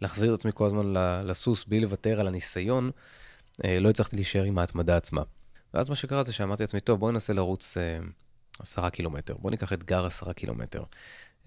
להחזיר 0.00 0.34
את 0.34 0.38
עצמי 0.38 0.50
כל 0.54 0.66
הזמן 0.66 0.92
לסוס 1.26 1.64
בלי 1.64 1.80
לוותר 1.80 2.20
על 2.20 2.26
הניסיון, 2.26 2.90
אה, 3.64 3.80
לא 3.80 3.90
הצלחתי 3.90 4.16
להישאר 4.16 4.42
עם 4.42 4.58
ההתמדה 4.58 4.96
עצמה. 4.96 5.22
ואז 5.74 5.88
מה 5.88 5.94
שקרה 5.94 6.22
זה 6.22 6.32
שאמרתי 6.32 6.62
לעצמי, 6.62 6.80
טוב, 6.80 7.00
בואי 7.00 7.12
ננסה 7.12 7.32
לרוץ 7.32 7.76
אה, 7.76 7.98
עשרה 8.60 8.90
קילומטר, 8.90 9.34
בואי 9.38 9.50
ניקח 9.50 9.72
אתגר 9.72 10.06
עשרה 10.06 10.32
קילומטר. 10.32 10.84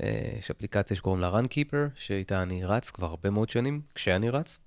אה, 0.04 0.30
יש 0.38 0.52
אפליקציה 0.52 0.98
שקוראים 0.98 1.22
לה 1.22 1.40
Runkeeper, 1.40 1.90
שאיתה 1.96 2.44
אני 2.44 2.66
רץ 2.66 2.92
כבר 2.92 3.08
הרבה 3.08 3.30
מאוד 3.30 3.50
שנים, 3.50 3.82
כשאני 3.96 4.30
רץ, 4.30 4.58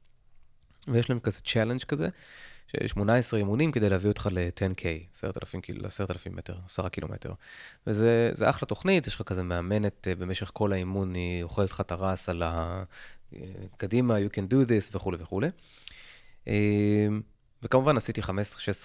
ויש 0.89 1.11
להם 1.11 1.21
כזה 1.21 1.41
challenge 1.41 1.85
כזה, 1.85 2.09
שיש 2.67 2.91
18 2.91 3.39
אימונים 3.41 3.73
כדי 3.73 3.89
להביא 3.89 4.09
אותך 4.09 4.29
ל-10K, 4.33 4.85
10,000 5.15 5.61
10,000 5.87 6.37
מטר, 6.37 6.55
10 6.65 6.89
קילומטר. 6.89 7.33
וזה 7.87 8.51
אחלה 8.51 8.69
תוכנית, 8.69 9.07
יש 9.07 9.15
לך 9.15 9.23
כזה 9.23 9.43
מאמנת 9.43 10.09
אה, 10.09 10.15
במשך 10.15 10.51
כל 10.55 10.73
האימון, 10.73 11.15
היא 11.15 11.43
אוכלת 11.43 11.71
לך 11.71 11.81
את 11.81 11.93
הרס 11.93 12.29
על 12.29 12.43
ה... 12.43 12.83
אה, 13.35 13.41
קדימה, 13.77 14.17
you 14.17 14.37
can 14.37 14.53
do 14.53 14.69
this 14.69 14.97
וכולי 14.97 15.17
וכולי. 15.21 15.49
וכמובן 17.63 17.97
עשיתי 17.97 18.21
15-16 18.21 18.25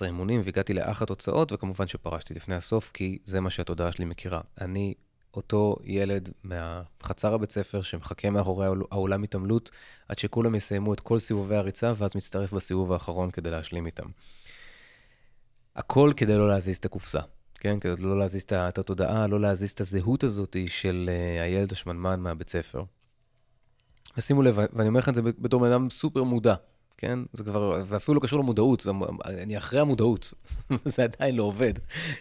אימונים 0.05 0.41
והגעתי 0.43 0.73
לאח 0.73 1.01
התוצאות, 1.01 1.51
וכמובן 1.51 1.87
שפרשתי 1.87 2.33
לפני 2.33 2.55
הסוף, 2.55 2.91
כי 2.93 3.17
זה 3.25 3.39
מה 3.39 3.49
שהתודעה 3.49 3.91
שלי 3.91 4.05
מכירה. 4.05 4.41
אני 4.61 4.93
אותו 5.33 5.75
ילד 5.83 6.29
מהחצר 6.43 7.33
הבית 7.33 7.51
ספר 7.51 7.81
שמחכה 7.81 8.29
מאחורי 8.29 8.67
האולם 8.91 9.23
התעמלות 9.23 9.71
עד 10.07 10.19
שכולם 10.19 10.55
יסיימו 10.55 10.93
את 10.93 10.99
כל 10.99 11.19
סיבובי 11.19 11.55
הריצה, 11.55 11.93
ואז 11.97 12.15
מצטרף 12.15 12.53
בסיבוב 12.53 12.93
האחרון 12.93 13.31
כדי 13.31 13.51
להשלים 13.51 13.85
איתם. 13.85 14.05
הכל 15.75 16.11
כדי 16.17 16.37
לא 16.37 16.47
להזיז 16.47 16.77
את 16.77 16.85
הקופסה, 16.85 17.19
כן? 17.55 17.79
כדי 17.79 18.01
לא 18.01 18.19
להזיז 18.19 18.43
את 18.43 18.77
התודעה, 18.77 19.27
לא 19.27 19.41
להזיז 19.41 19.71
את 19.71 19.81
הזהות 19.81 20.23
הזאת 20.23 20.57
של 20.67 21.09
אה, 21.09 21.43
הילד 21.43 21.71
השמנמן 21.71 22.19
מהבית 22.19 22.49
ספר. 22.49 22.83
ושימו 24.17 24.41
לב, 24.41 24.57
ואני 24.73 24.87
אומר 24.87 24.99
לכם 24.99 25.11
את 25.11 25.15
זה 25.15 25.21
בתור 25.21 25.61
בן 25.61 25.71
אדם 25.71 25.89
סופר 25.89 26.23
מודע, 26.23 26.55
כן? 26.97 27.19
זה 27.33 27.43
כבר, 27.43 27.81
ואפילו 27.85 28.15
לא 28.15 28.19
קשור 28.19 28.39
למודעות, 28.39 28.79
זה, 28.79 28.91
אני 29.25 29.57
אחרי 29.57 29.79
המודעות, 29.79 30.33
זה 30.85 31.03
עדיין 31.03 31.35
לא 31.35 31.43
עובד. 31.43 31.73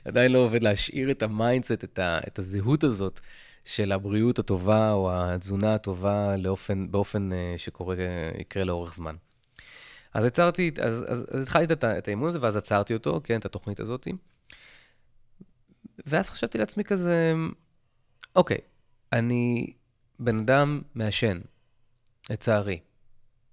עדיין 0.04 0.32
לא 0.32 0.38
עובד 0.38 0.62
להשאיר 0.62 1.10
את 1.10 1.22
ה 1.22 1.29
mindset, 1.29 1.84
את, 1.84 1.98
את 2.26 2.38
הזהות 2.38 2.84
הזאת 2.84 3.20
של 3.64 3.92
הבריאות 3.92 4.38
הטובה 4.38 4.92
או 4.92 5.10
התזונה 5.12 5.74
הטובה 5.74 6.36
לאופן, 6.36 6.90
באופן 6.90 7.30
אה, 7.32 7.58
שקורה, 7.58 7.96
יקרה 8.38 8.64
לאורך 8.64 8.94
זמן. 8.94 9.14
אז 10.14 10.24
עצרתי, 10.24 10.70
אז, 10.82 11.04
אז, 11.08 11.26
אז 11.30 11.42
התחלתי 11.42 11.72
את, 11.72 11.84
את 11.84 12.08
האימון 12.08 12.28
הזה, 12.28 12.38
ואז 12.40 12.56
עצרתי 12.56 12.94
אותו, 12.94 13.20
כן, 13.24 13.38
את 13.38 13.44
התוכנית 13.44 13.80
הזאת. 13.80 14.08
ואז 16.06 16.30
חשבתי 16.30 16.58
לעצמי 16.58 16.84
כזה, 16.84 17.34
אוקיי, 18.36 18.58
אני 19.12 19.72
בן 20.18 20.38
אדם 20.38 20.82
מעשן, 20.94 21.40
לצערי. 22.30 22.78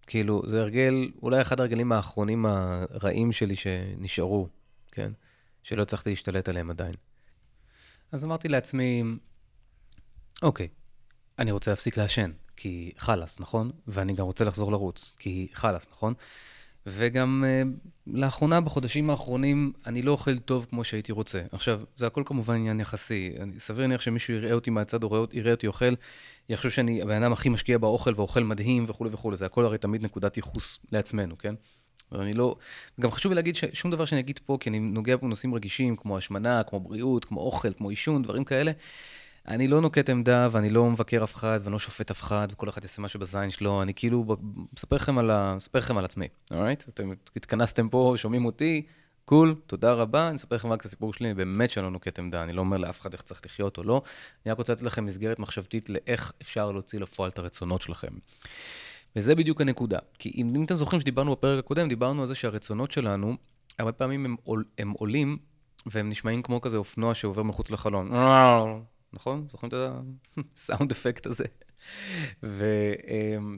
כאילו, 0.08 0.42
זה 0.46 0.62
הרגל, 0.62 1.12
אולי 1.22 1.42
אחד 1.42 1.60
הרגלים 1.60 1.92
האחרונים 1.92 2.46
הרעים 2.46 3.32
שלי 3.32 3.56
שנשארו, 3.56 4.48
כן? 4.92 5.12
שלא 5.64 5.82
הצלחתי 5.82 6.10
להשתלט 6.10 6.50
עליהם 6.50 6.70
עדיין. 6.70 6.94
אז 8.12 8.26
אמרתי 8.26 8.48
לעצמי, 8.48 9.04
אוקיי, 10.42 10.68
אני 11.40 11.52
רוצה 11.52 11.72
להפסיק 11.72 11.98
לעשן, 11.98 12.32
כי 12.56 12.92
חלאס, 12.98 13.40
נכון? 13.40 13.72
ואני 13.88 14.14
גם 14.14 14.26
רוצה 14.26 14.44
לחזור 14.46 14.72
לרוץ, 14.72 15.14
כי 15.20 15.48
חלאס, 15.54 15.88
נכון? 15.92 16.14
וגם 16.86 17.44
uh, 17.44 17.90
לאחרונה, 18.08 18.62
בחודשים 18.62 19.10
האחרונים, 19.10 19.72
אני 19.86 20.02
לא 20.02 20.12
אוכל 20.12 20.38
טוב 20.38 20.68
כמו 20.70 20.84
שהייתי 20.84 21.12
רוצה. 21.12 21.42
עכשיו, 21.52 21.82
זה 21.96 22.08
הכל 22.08 22.24
כמובן 22.26 22.56
עניין 22.56 22.80
יחסי. 22.80 23.34
אני, 23.40 23.60
סביר 23.60 23.82
להניח 23.82 24.02
שמישהו 24.02 24.34
יראה 24.34 24.54
אותי 24.54 24.70
מהצד 24.70 25.04
או 25.04 25.28
יראה 25.34 25.52
אותי 25.52 25.68
אוכל, 25.68 25.94
יחשוב 26.50 26.72
שאני 26.72 27.02
הבן 27.02 27.24
אדם 27.24 27.34
הכי 27.34 27.50
משקיע 27.50 27.78
באוכל 27.78 28.14
ואוכל 28.16 28.44
מדהים 28.44 28.86
וכולי 28.88 29.10
וכולי. 29.14 29.38
זה 29.38 29.46
הכל 29.46 29.66
הרי 29.66 29.78
תמיד 29.78 30.04
נקודת 30.04 30.38
ייחוס 30.38 30.80
לעצמנו, 30.92 31.38
כן? 31.38 31.56
אני 32.12 32.34
לא... 32.34 32.56
גם 33.02 33.12
חשוב 33.12 33.32
לי 33.32 33.36
להגיד 33.36 33.56
ששום 33.56 33.92
דבר 33.92 34.06
שאני 34.06 34.22
אגיד 34.22 34.40
פה, 34.46 34.58
כי 34.60 34.70
אני 34.70 34.80
נוגע 34.80 35.16
בנושאים 35.16 35.56
רגישים, 35.56 35.96
כמו 35.96 36.18
השמנה, 36.18 36.64
כמו 36.64 36.80
בריאות, 36.80 37.26
כמו 37.26 37.40
אוכל, 37.40 37.74
כמו 37.74 37.90
עישון, 37.90 38.24
דברים 38.24 38.44
כאלה. 38.44 38.72
אני 39.48 39.68
לא 39.68 39.82
נוקט 39.82 40.10
עמדה 40.10 40.48
ואני 40.52 40.70
לא 40.70 40.90
מבקר 40.90 41.24
אף 41.24 41.36
אחד 41.36 41.60
ואני 41.64 41.74
לא 41.74 41.80
שופט 41.80 42.12
אף 42.12 42.22
אחד 42.22 42.48
וכל 42.52 42.70
אחד 42.70 42.84
יעשה 42.84 43.02
משהו 43.02 43.20
בזין 43.20 43.50
שלו, 43.50 43.82
אני 43.82 43.94
כאילו 43.94 44.26
מספר 44.78 44.96
לכם 44.96 45.18
על, 45.18 45.32
ה... 45.32 45.56
מספר 45.56 45.80
לכם 45.80 45.98
על 45.98 46.06
עצמי, 46.06 46.28
אורייט? 46.52 46.84
אתם 46.90 47.12
התכנסתם 47.36 47.90
פה, 47.90 48.14
שומעים 48.18 48.46
אותי, 48.46 48.86
קול, 49.26 49.56
תודה 49.68 49.94
רבה, 49.94 50.28
אני 50.28 50.36
אספר 50.36 50.56
לכם 50.56 50.72
רק 50.72 50.82
את 50.82 50.86
הסיפור 50.86 51.14
שלי, 51.14 51.34
באמת 51.34 51.72
שאני 51.72 51.84
לא 51.84 51.92
נוקט 51.92 52.20
עמדה, 52.20 52.44
אני 52.44 52.54
לא 52.54 52.62
אומר 52.62 52.78
לאף 52.78 53.02
אחד 53.02 53.14
איך 53.14 53.22
צריך 53.22 53.42
לחיות 53.46 53.78
או 53.78 53.84
לא, 53.84 54.02
אני 54.46 54.52
רק 54.52 54.58
רוצה 54.58 54.74
לתת 54.74 54.82
לכם 54.82 55.06
מסגרת 55.06 55.40
מחשבתית 55.40 55.90
לאיך 55.90 56.32
אפשר 56.42 56.72
להוציא 56.72 57.00
לפועל 57.00 57.30
את 57.30 57.40
הרצונות 57.40 57.82
שלכם. 57.82 58.12
וזה 59.16 59.36
בדיוק 59.36 59.62
הנקודה, 59.62 60.00
כי 60.20 60.32
אם, 60.36 60.54
אם 60.56 60.64
אתם 60.64 60.76
זוכרים 60.76 61.02
שדיברנו 61.02 61.32
בפרק 61.32 61.60
הקודם, 61.60 61.88
דיברנו 61.88 62.22
על 62.22 62.28
זה 62.28 62.36
שהרצונות 62.36 62.92
שלנו, 62.92 63.36
הרבה 63.80 63.92
פעמים 63.92 64.26
הם, 64.26 64.36
הם 64.78 64.92
עולים 64.92 65.38
והם 65.86 66.10
נשמעים 66.10 66.42
כמו 66.42 66.62
כזה 66.62 66.78
אופנוע 66.78 67.14
שעובר 67.14 67.44
מחוץ 67.44 67.72
לחלון. 67.72 68.14
נכון? 69.14 69.46
זוכרים 69.50 69.72
את 69.74 69.78
הסאונד 70.56 70.92
אפקט 70.92 71.26
הזה? 71.26 71.46
ואם 72.44 73.58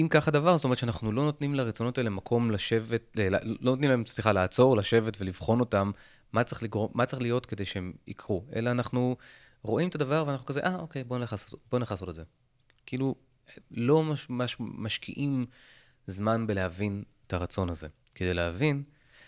אם 0.00 0.06
ככה 0.10 0.30
דבר, 0.30 0.56
זאת 0.56 0.64
אומרת 0.64 0.78
שאנחנו 0.78 1.12
לא 1.12 1.24
נותנים 1.24 1.54
לרצונות 1.54 1.98
האלה 1.98 2.10
מקום 2.10 2.50
לשבת, 2.50 3.16
לא 3.42 3.70
נותנים 3.70 3.90
להם, 3.90 4.06
סליחה, 4.06 4.32
לעצור, 4.32 4.76
לשבת 4.76 5.16
ולבחון 5.20 5.60
אותם, 5.60 5.90
מה 6.32 6.44
צריך, 6.44 6.62
לגרום, 6.62 6.90
מה 6.94 7.06
צריך 7.06 7.22
להיות 7.22 7.46
כדי 7.46 7.64
שהם 7.64 7.92
יקרו, 8.06 8.44
אלא 8.56 8.70
אנחנו 8.70 9.16
רואים 9.62 9.88
את 9.88 9.94
הדבר 9.94 10.24
ואנחנו 10.26 10.46
כזה, 10.46 10.60
אה, 10.60 10.76
אוקיי, 10.76 11.04
בואו 11.04 11.18
נלך, 11.18 11.36
בוא 11.70 11.78
נלך 11.78 11.90
לעשות 11.90 12.08
את 12.08 12.14
זה. 12.14 12.22
כאילו, 12.86 13.14
לא 13.70 14.04
מש, 14.04 14.26
מש, 14.30 14.56
משקיעים 14.60 15.44
זמן 16.06 16.46
בלהבין 16.46 17.02
את 17.26 17.32
הרצון 17.32 17.68
הזה. 17.70 17.88
כדי 18.14 18.34
להבין 18.34 18.82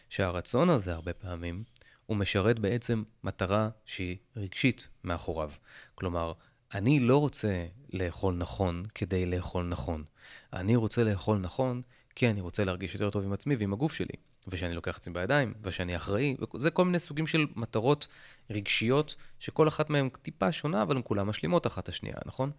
שהרצון 0.09 0.71
הזה 0.71 0.93
הרבה 0.93 1.13
פעמים 1.13 1.65
הוא 2.07 2.17
משרת 2.17 2.59
בעצם 2.59 3.03
מטרה 3.25 3.69
שהיא 3.85 4.17
רגשית 4.37 4.89
מאחוריו. 5.05 5.51
כלומר, 5.95 6.33
אני 6.75 7.01
לא 7.01 7.19
רוצה 7.19 7.67
לאכול 7.93 8.35
נכון 8.35 8.85
כדי 8.95 9.27
לאכול 9.27 9.65
נכון. 9.65 10.05
אני 10.53 10.77
רוצה 10.77 11.05
לאכול 11.05 11.39
נכון 11.39 11.83
כי 12.15 12.31
אני 12.31 12.41
רוצה 12.41 12.65
להרגיש 12.65 12.95
יותר 12.95 13.11
טוב 13.11 13.25
עם 13.25 13.33
עצמי 13.33 13.57
ועם 13.57 13.73
הגוף 13.73 13.95
שלי. 13.95 14.17
ושאני 14.49 14.75
לוקח 14.75 14.97
עצמי 14.97 15.15
בידיים, 15.15 15.55
ושאני 15.63 15.97
אחראי, 15.97 16.37
וזה 16.55 16.71
כל 16.71 16.85
מיני 16.85 16.99
סוגים 16.99 17.27
של 17.27 17.47
מטרות 17.57 18.07
רגשיות, 18.51 19.17
שכל 19.39 19.69
אחת 19.69 19.91
מהן 19.91 20.09
טיפה 20.09 20.53
שונה, 20.53 20.83
אבל 20.83 20.97
הן 20.97 21.03
כולן 21.05 21.27
משלימות 21.27 21.67
אחת 21.67 21.85
את 21.85 21.89
השנייה, 21.89 22.17
נכון? 22.27 22.51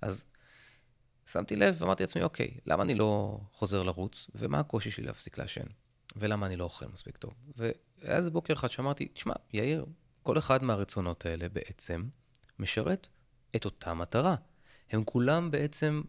אז 0.00 0.24
שמתי 1.26 1.56
לב 1.56 1.76
ואמרתי 1.78 2.02
לעצמי, 2.02 2.22
אוקיי, 2.22 2.50
למה 2.66 2.82
אני 2.82 2.94
לא 2.94 3.40
חוזר 3.52 3.82
לרוץ, 3.82 4.30
ומה 4.34 4.60
הקושי 4.60 4.90
שלי 4.90 5.06
להפסיק 5.06 5.38
לעשן? 5.38 5.66
ולמה 6.16 6.46
אני 6.46 6.56
לא 6.56 6.64
אוכל 6.64 6.86
מספיק 6.86 7.16
טוב? 7.16 7.40
והיה 7.56 7.72
איזה 8.02 8.30
בוקר 8.30 8.52
אחד 8.52 8.70
שאמרתי, 8.70 9.08
תשמע, 9.08 9.34
יאיר, 9.52 9.86
כל 10.22 10.38
אחד 10.38 10.64
מהרצונות 10.64 11.26
האלה 11.26 11.48
בעצם 11.48 12.08
משרת 12.58 13.08
את 13.56 13.64
אותה 13.64 13.94
מטרה. 13.94 14.36
הם 14.90 15.04
כולם 15.04 15.50
בעצם 15.50 16.02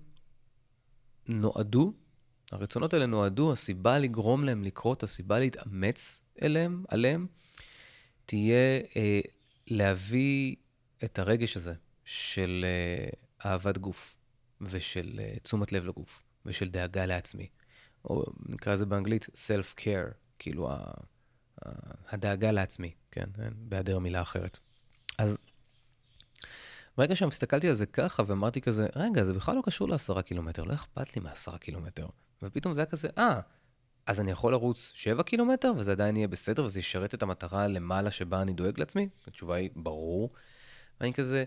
נועדו, 1.27 1.93
הרצונות 2.51 2.93
האלה 2.93 3.05
נועדו, 3.05 3.51
הסיבה 3.51 3.99
לגרום 3.99 4.43
להם 4.43 4.63
לקרות, 4.63 5.03
הסיבה 5.03 5.39
להתאמץ 5.39 6.23
אליהם, 6.41 6.83
עליהם, 6.87 7.27
תהיה 8.25 8.79
אה, 8.95 9.19
להביא 9.67 10.55
את 11.03 11.19
הרגש 11.19 11.57
הזה 11.57 11.73
של 12.05 12.65
אה, 12.67 13.09
אהבת 13.49 13.77
גוף, 13.77 14.17
ושל 14.61 15.19
אה, 15.23 15.33
תשומת 15.43 15.71
לב 15.71 15.85
לגוף, 15.85 16.23
ושל 16.45 16.69
דאגה 16.69 17.05
לעצמי. 17.05 17.47
או 18.09 18.23
נקרא 18.49 18.73
לזה 18.73 18.85
באנגלית 18.85 19.25
self-care, 19.25 20.13
כאילו 20.39 20.69
הדאגה 22.09 22.51
לעצמי, 22.51 22.91
כן, 23.11 23.29
בהיעדר 23.55 23.99
מילה 23.99 24.21
אחרת. 24.21 24.57
אז 25.17 25.37
ברגע 26.97 27.15
שהסתכלתי 27.15 27.69
על 27.69 27.73
זה 27.73 27.85
ככה 27.85 28.23
ואמרתי 28.25 28.61
כזה, 28.61 28.87
רגע, 28.95 29.23
זה 29.23 29.33
בכלל 29.33 29.55
לא 29.55 29.61
קשור 29.65 29.89
לעשרה 29.89 30.21
קילומטר, 30.21 30.63
לא 30.63 30.73
אכפת 30.73 31.15
לי 31.15 31.21
מעשרה 31.21 31.57
קילומטר. 31.57 32.07
ופתאום 32.43 32.73
זה 32.73 32.81
היה 32.81 32.85
כזה, 32.85 33.09
אה, 33.17 33.39
אז 34.05 34.19
אני 34.19 34.31
יכול 34.31 34.51
לרוץ 34.51 34.91
שבע 34.95 35.23
קילומטר 35.23 35.73
וזה 35.77 35.91
עדיין 35.91 36.17
יהיה 36.17 36.27
בסדר 36.27 36.63
וזה 36.63 36.79
ישרת 36.79 37.13
את 37.13 37.23
המטרה 37.23 37.67
למעלה 37.67 38.11
שבה 38.11 38.41
אני 38.41 38.53
דואג 38.53 38.79
לעצמי? 38.79 39.09
התשובה 39.27 39.55
היא, 39.55 39.69
ברור. 39.75 40.29
ואני 41.01 41.13
כזה, 41.13 41.43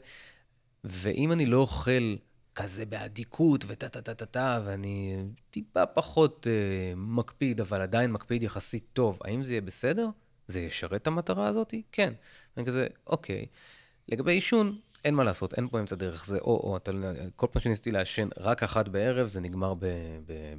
ואם 0.84 1.32
אני 1.32 1.46
לא 1.46 1.56
אוכל 1.56 2.16
כזה 2.54 2.84
באדיקות 2.86 3.64
וטה 3.68 3.88
טה 3.88 4.14
טה 4.14 4.26
טה 4.26 4.60
ואני 4.64 5.16
טיפה 5.50 5.86
פחות 5.86 6.46
אה, 6.50 6.92
מקפיד, 6.96 7.60
אבל 7.60 7.80
עדיין 7.80 8.12
מקפיד 8.12 8.42
יחסית 8.42 8.84
טוב, 8.92 9.18
האם 9.24 9.44
זה 9.44 9.52
יהיה 9.52 9.60
בסדר? 9.60 10.08
זה 10.48 10.60
ישרת 10.60 11.02
את 11.02 11.06
המטרה 11.06 11.46
הזאת? 11.46 11.74
כן. 11.92 12.12
ואני 12.56 12.66
כזה, 12.66 12.86
אוקיי. 13.06 13.46
לגבי 14.08 14.32
עישון, 14.32 14.78
אין 15.04 15.14
מה 15.14 15.24
לעשות, 15.24 15.54
אין 15.54 15.68
פה 15.68 15.80
אמצע 15.80 15.96
דרך, 15.96 16.26
זה 16.26 16.38
או-או, 16.38 16.76
אתה, 16.76 16.92
כל 17.36 17.46
פעם 17.52 17.62
שניסיתי 17.62 17.90
לעשן 17.90 18.28
רק 18.36 18.62
אחת 18.62 18.88
בערב, 18.88 19.26
זה 19.26 19.40
נגמר 19.40 19.74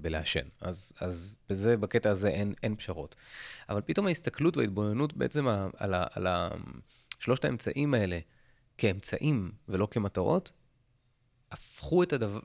בלעשן. 0.01 0.47
אז, 0.61 0.93
אז 1.01 1.37
בזה, 1.49 1.77
בקטע 1.77 2.09
הזה 2.09 2.27
אין, 2.27 2.53
אין 2.63 2.75
פשרות. 2.75 3.15
אבל 3.69 3.81
פתאום 3.81 4.07
ההסתכלות 4.07 4.57
וההתבוננות 4.57 5.13
בעצם 5.13 5.47
על, 5.47 5.69
על, 5.77 5.93
על 6.13 6.49
שלושת 7.19 7.45
האמצעים 7.45 7.93
האלה 7.93 8.19
כאמצעים 8.77 9.51
ולא 9.69 9.87
כמטרות, 9.91 10.51
הפכו 11.83 12.03
את 12.03 12.13
הדבר, 12.13 12.39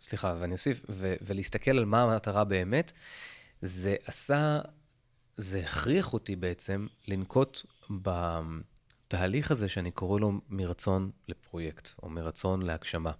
סליחה, 0.00 0.34
ואני 0.38 0.52
אוסיף, 0.52 0.84
ו, 0.88 1.14
ולהסתכל 1.22 1.70
על 1.70 1.84
מה 1.84 2.02
המטרה 2.02 2.44
באמת, 2.44 2.92
זה 3.60 3.96
עשה, 4.04 4.60
זה 5.36 5.58
הכריח 5.58 6.14
אותי 6.14 6.36
בעצם 6.36 6.86
לנקוט 7.08 7.66
בתהליך 7.90 9.50
הזה 9.50 9.68
שאני 9.68 9.90
קורא 9.90 10.20
לו 10.20 10.32
מרצון 10.48 11.10
לפרויקט, 11.28 11.88
או 12.02 12.08
מרצון 12.08 12.62
להגשמה. 12.62 13.12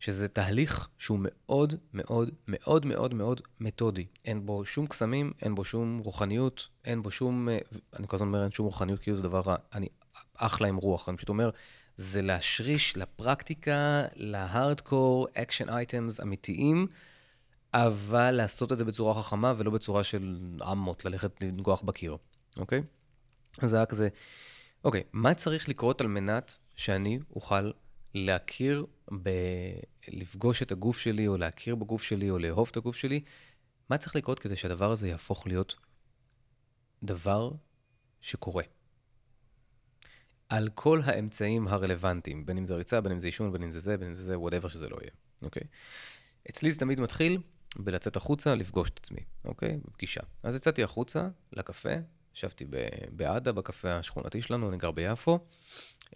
שזה 0.00 0.28
תהליך 0.28 0.88
שהוא 0.98 1.18
מאוד 1.22 1.74
מאוד 1.94 2.30
מאוד 2.48 2.86
מאוד 2.86 3.14
מאוד 3.14 3.40
מתודי. 3.60 4.06
אין 4.24 4.46
בו 4.46 4.64
שום 4.64 4.86
קסמים, 4.86 5.32
אין 5.42 5.54
בו 5.54 5.64
שום 5.64 5.98
רוחניות, 5.98 6.68
אין 6.84 7.02
בו 7.02 7.10
שום, 7.10 7.48
אני 7.98 8.06
כל 8.06 8.16
הזמן 8.16 8.28
אומר 8.28 8.42
אין 8.42 8.50
שום 8.50 8.66
רוחניות 8.66 9.00
כאילו 9.00 9.16
זה 9.16 9.22
דבר 9.22 9.40
רע, 9.40 9.56
אני 9.74 9.88
אחלה 10.34 10.68
עם 10.68 10.76
רוח, 10.76 11.08
אני 11.08 11.16
פשוט 11.16 11.28
אומר, 11.28 11.50
זה 11.96 12.22
להשריש 12.22 12.96
לפרקטיקה, 12.96 14.04
ל 14.14 14.25
hardcore, 14.25 15.28
action 15.34 15.68
items 15.68 16.20
אמיתיים, 16.20 16.86
אבל 17.74 18.30
לעשות 18.30 18.72
את 18.72 18.78
זה 18.78 18.84
בצורה 18.84 19.22
חכמה 19.22 19.54
ולא 19.56 19.70
בצורה 19.70 20.04
של 20.04 20.60
אמוק, 20.72 21.04
ללכת 21.04 21.42
לנגוח 21.42 21.82
בקיר, 21.82 22.16
אוקיי? 22.58 22.82
אז 23.58 23.70
זה 23.70 23.76
היה 23.76 23.86
כזה, 23.86 24.08
אוקיי, 24.84 25.02
מה 25.12 25.34
צריך 25.34 25.68
לקרות 25.68 26.00
על 26.00 26.06
מנת 26.06 26.56
שאני 26.74 27.18
אוכל 27.34 27.70
להכיר, 28.14 28.86
ב... 29.22 29.30
לפגוש 30.08 30.62
את 30.62 30.72
הגוף 30.72 30.98
שלי, 30.98 31.28
או 31.28 31.36
להכיר 31.36 31.74
בגוף 31.74 32.02
שלי, 32.02 32.30
או 32.30 32.38
לאהוב 32.38 32.68
את 32.70 32.76
הגוף 32.76 32.96
שלי? 32.96 33.20
מה 33.90 33.98
צריך 33.98 34.16
לקרות 34.16 34.38
כדי 34.38 34.56
שהדבר 34.56 34.90
הזה 34.90 35.08
יהפוך 35.08 35.46
להיות 35.46 35.76
דבר 37.02 37.50
שקורה? 38.20 38.62
על 40.52 40.68
כל 40.74 41.00
האמצעים 41.04 41.68
הרלוונטיים, 41.68 42.46
בין 42.46 42.58
אם 42.58 42.66
זה 42.66 42.74
ריצה, 42.74 43.00
בין 43.00 43.12
אם 43.12 43.18
זה 43.18 43.26
עישון, 43.26 43.52
בין 43.52 43.62
אם 43.62 43.70
זה 43.70 43.80
זה, 43.80 43.96
בין 43.96 44.08
אם 44.08 44.14
זה 44.14 44.22
זה, 44.22 44.36
whatever 44.36 44.68
שזה 44.68 44.88
לא 44.88 44.96
יהיה, 45.00 45.10
אוקיי? 45.42 45.62
אצלי 46.50 46.72
זה 46.72 46.78
תמיד 46.78 47.00
מתחיל 47.00 47.38
בלצאת 47.76 48.16
החוצה, 48.16 48.54
לפגוש 48.54 48.90
את 48.90 48.98
עצמי, 48.98 49.20
אוקיי? 49.44 49.78
בפגישה. 49.84 50.20
אז 50.42 50.56
יצאתי 50.56 50.82
החוצה 50.82 51.28
לקפה, 51.52 51.90
ישבתי 52.34 52.64
בעדה, 53.10 53.52
בקפה 53.52 53.92
השכונתי 53.92 54.42
שלנו, 54.42 54.68
אני 54.68 54.76
גר 54.76 54.90
ביפו, 54.90 55.38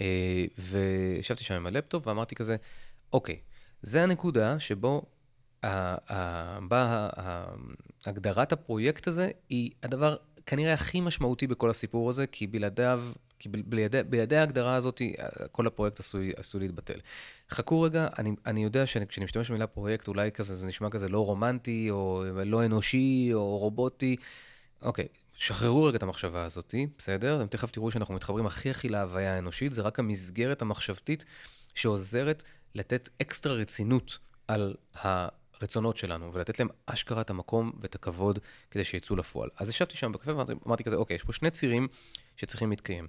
אה, 0.00 0.44
וישבתי 0.58 1.44
שם 1.44 1.54
עם 1.54 1.66
הלפטופ 1.66 2.06
ואמרתי 2.06 2.34
כזה, 2.34 2.56
אוקיי, 3.12 3.40
זה 3.82 4.02
הנקודה 4.02 4.58
שבו 4.58 5.02
באה 6.68 7.08
הגדרת 8.06 8.52
הפרויקט 8.52 9.08
הזה 9.08 9.30
היא 9.48 9.70
הדבר 9.82 10.16
כנראה 10.46 10.74
הכי 10.74 11.00
משמעותי 11.00 11.46
בכל 11.46 11.70
הסיפור 11.70 12.08
הזה, 12.08 12.26
כי 12.26 12.46
בלעדיו 12.46 13.02
כי 13.38 13.49
בידי, 13.49 14.02
בידי 14.02 14.36
ההגדרה 14.36 14.75
הזאת, 14.75 15.02
כל 15.52 15.66
הפרויקט 15.66 16.00
עשוי, 16.00 16.32
עשוי 16.36 16.60
להתבטל. 16.60 17.00
חכו 17.50 17.82
רגע, 17.82 18.08
אני, 18.18 18.32
אני 18.46 18.64
יודע 18.64 18.86
שכשאני 18.86 19.25
משתמש 19.25 19.50
במילה 19.50 19.66
פרויקט, 19.66 20.08
אולי 20.08 20.32
כזה, 20.32 20.54
זה 20.54 20.66
נשמע 20.66 20.90
כזה 20.90 21.08
לא 21.08 21.25
רומנטי, 21.25 21.90
או 21.90 22.25
לא 22.46 22.64
אנושי, 22.64 23.30
או 23.34 23.58
רובוטי. 23.58 24.16
אוקיי, 24.82 25.08
שחררו 25.36 25.84
רגע 25.84 25.96
את 25.96 26.02
המחשבה 26.02 26.44
הזאת, 26.44 26.75
בסדר? 26.99 27.36
אתם 27.36 27.46
תכף 27.46 27.70
תראו 27.70 27.90
שאנחנו 27.90 28.14
מתחברים 28.14 28.46
הכי 28.46 28.70
הכי 28.70 28.88
להוויה 28.88 29.34
האנושית, 29.34 29.72
זה 29.72 29.82
רק 29.82 29.99
המסגרת 29.99 30.62
המחשבתית 30.62 31.25
שעוזרת 31.75 32.42
לתת 32.75 33.08
אקסטרה 33.22 33.54
רצינות 33.54 34.18
על 34.49 34.75
הרצונות 34.94 35.96
שלנו, 35.96 36.32
ולתת 36.32 36.58
להם 36.58 36.68
אשכרה 36.86 37.20
את 37.20 37.30
המקום 37.30 37.72
ואת 37.80 37.94
הכבוד 37.94 38.38
כדי 38.70 38.84
שיצאו 38.84 39.16
לפועל. 39.16 39.50
אז 39.56 39.68
ישבתי 39.68 39.96
שם 39.96 40.12
בקפה 40.12 40.32
ואמרתי 40.36 40.84
כזה, 40.84 40.96
אוקיי, 40.96 41.14
יש 41.14 41.22
פה 41.22 41.32
שני 41.32 41.50
צירים 41.50 41.88
שצריכים 42.36 42.70
להתקיים. 42.70 43.08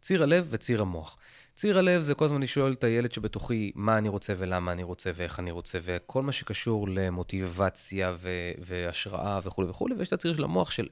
ציר 0.00 0.22
הלב 0.22 0.46
וציר 0.50 0.80
המוח. 0.80 1.16
ציר 1.54 1.78
הלב 1.78 2.02
זה 2.02 2.14
כל 2.14 2.24
הזמן 2.24 2.42
לשאול 2.42 2.72
את 2.72 2.84
הילד 2.84 3.12
שבתוכי 3.12 3.72
מה 3.74 3.98
אני 3.98 4.08
רוצה 4.08 4.32
ולמה 4.36 4.72
אני 4.72 4.82
רוצה 4.82 5.10
ואיך 5.14 5.40
אני 5.40 5.50
רוצה, 5.50 5.78
וכל 5.82 6.22
מה 6.22 6.32
שקשור 6.32 6.88
למוטיבציה 6.88 8.14
ו- 8.18 8.52
והשראה 8.58 9.40
וכולי 9.42 9.68
וכולי, 9.68 9.94
ויש 9.94 10.08
את 10.08 10.12
הציר 10.12 10.34
של 10.34 10.44
המוח 10.44 10.70
של 10.70 10.88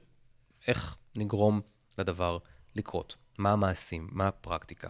איך 0.67 0.97
נגרום 1.15 1.61
לדבר 1.97 2.37
לקרות, 2.75 3.15
מה 3.37 3.51
המעשים, 3.51 4.07
מה 4.11 4.27
הפרקטיקה. 4.27 4.87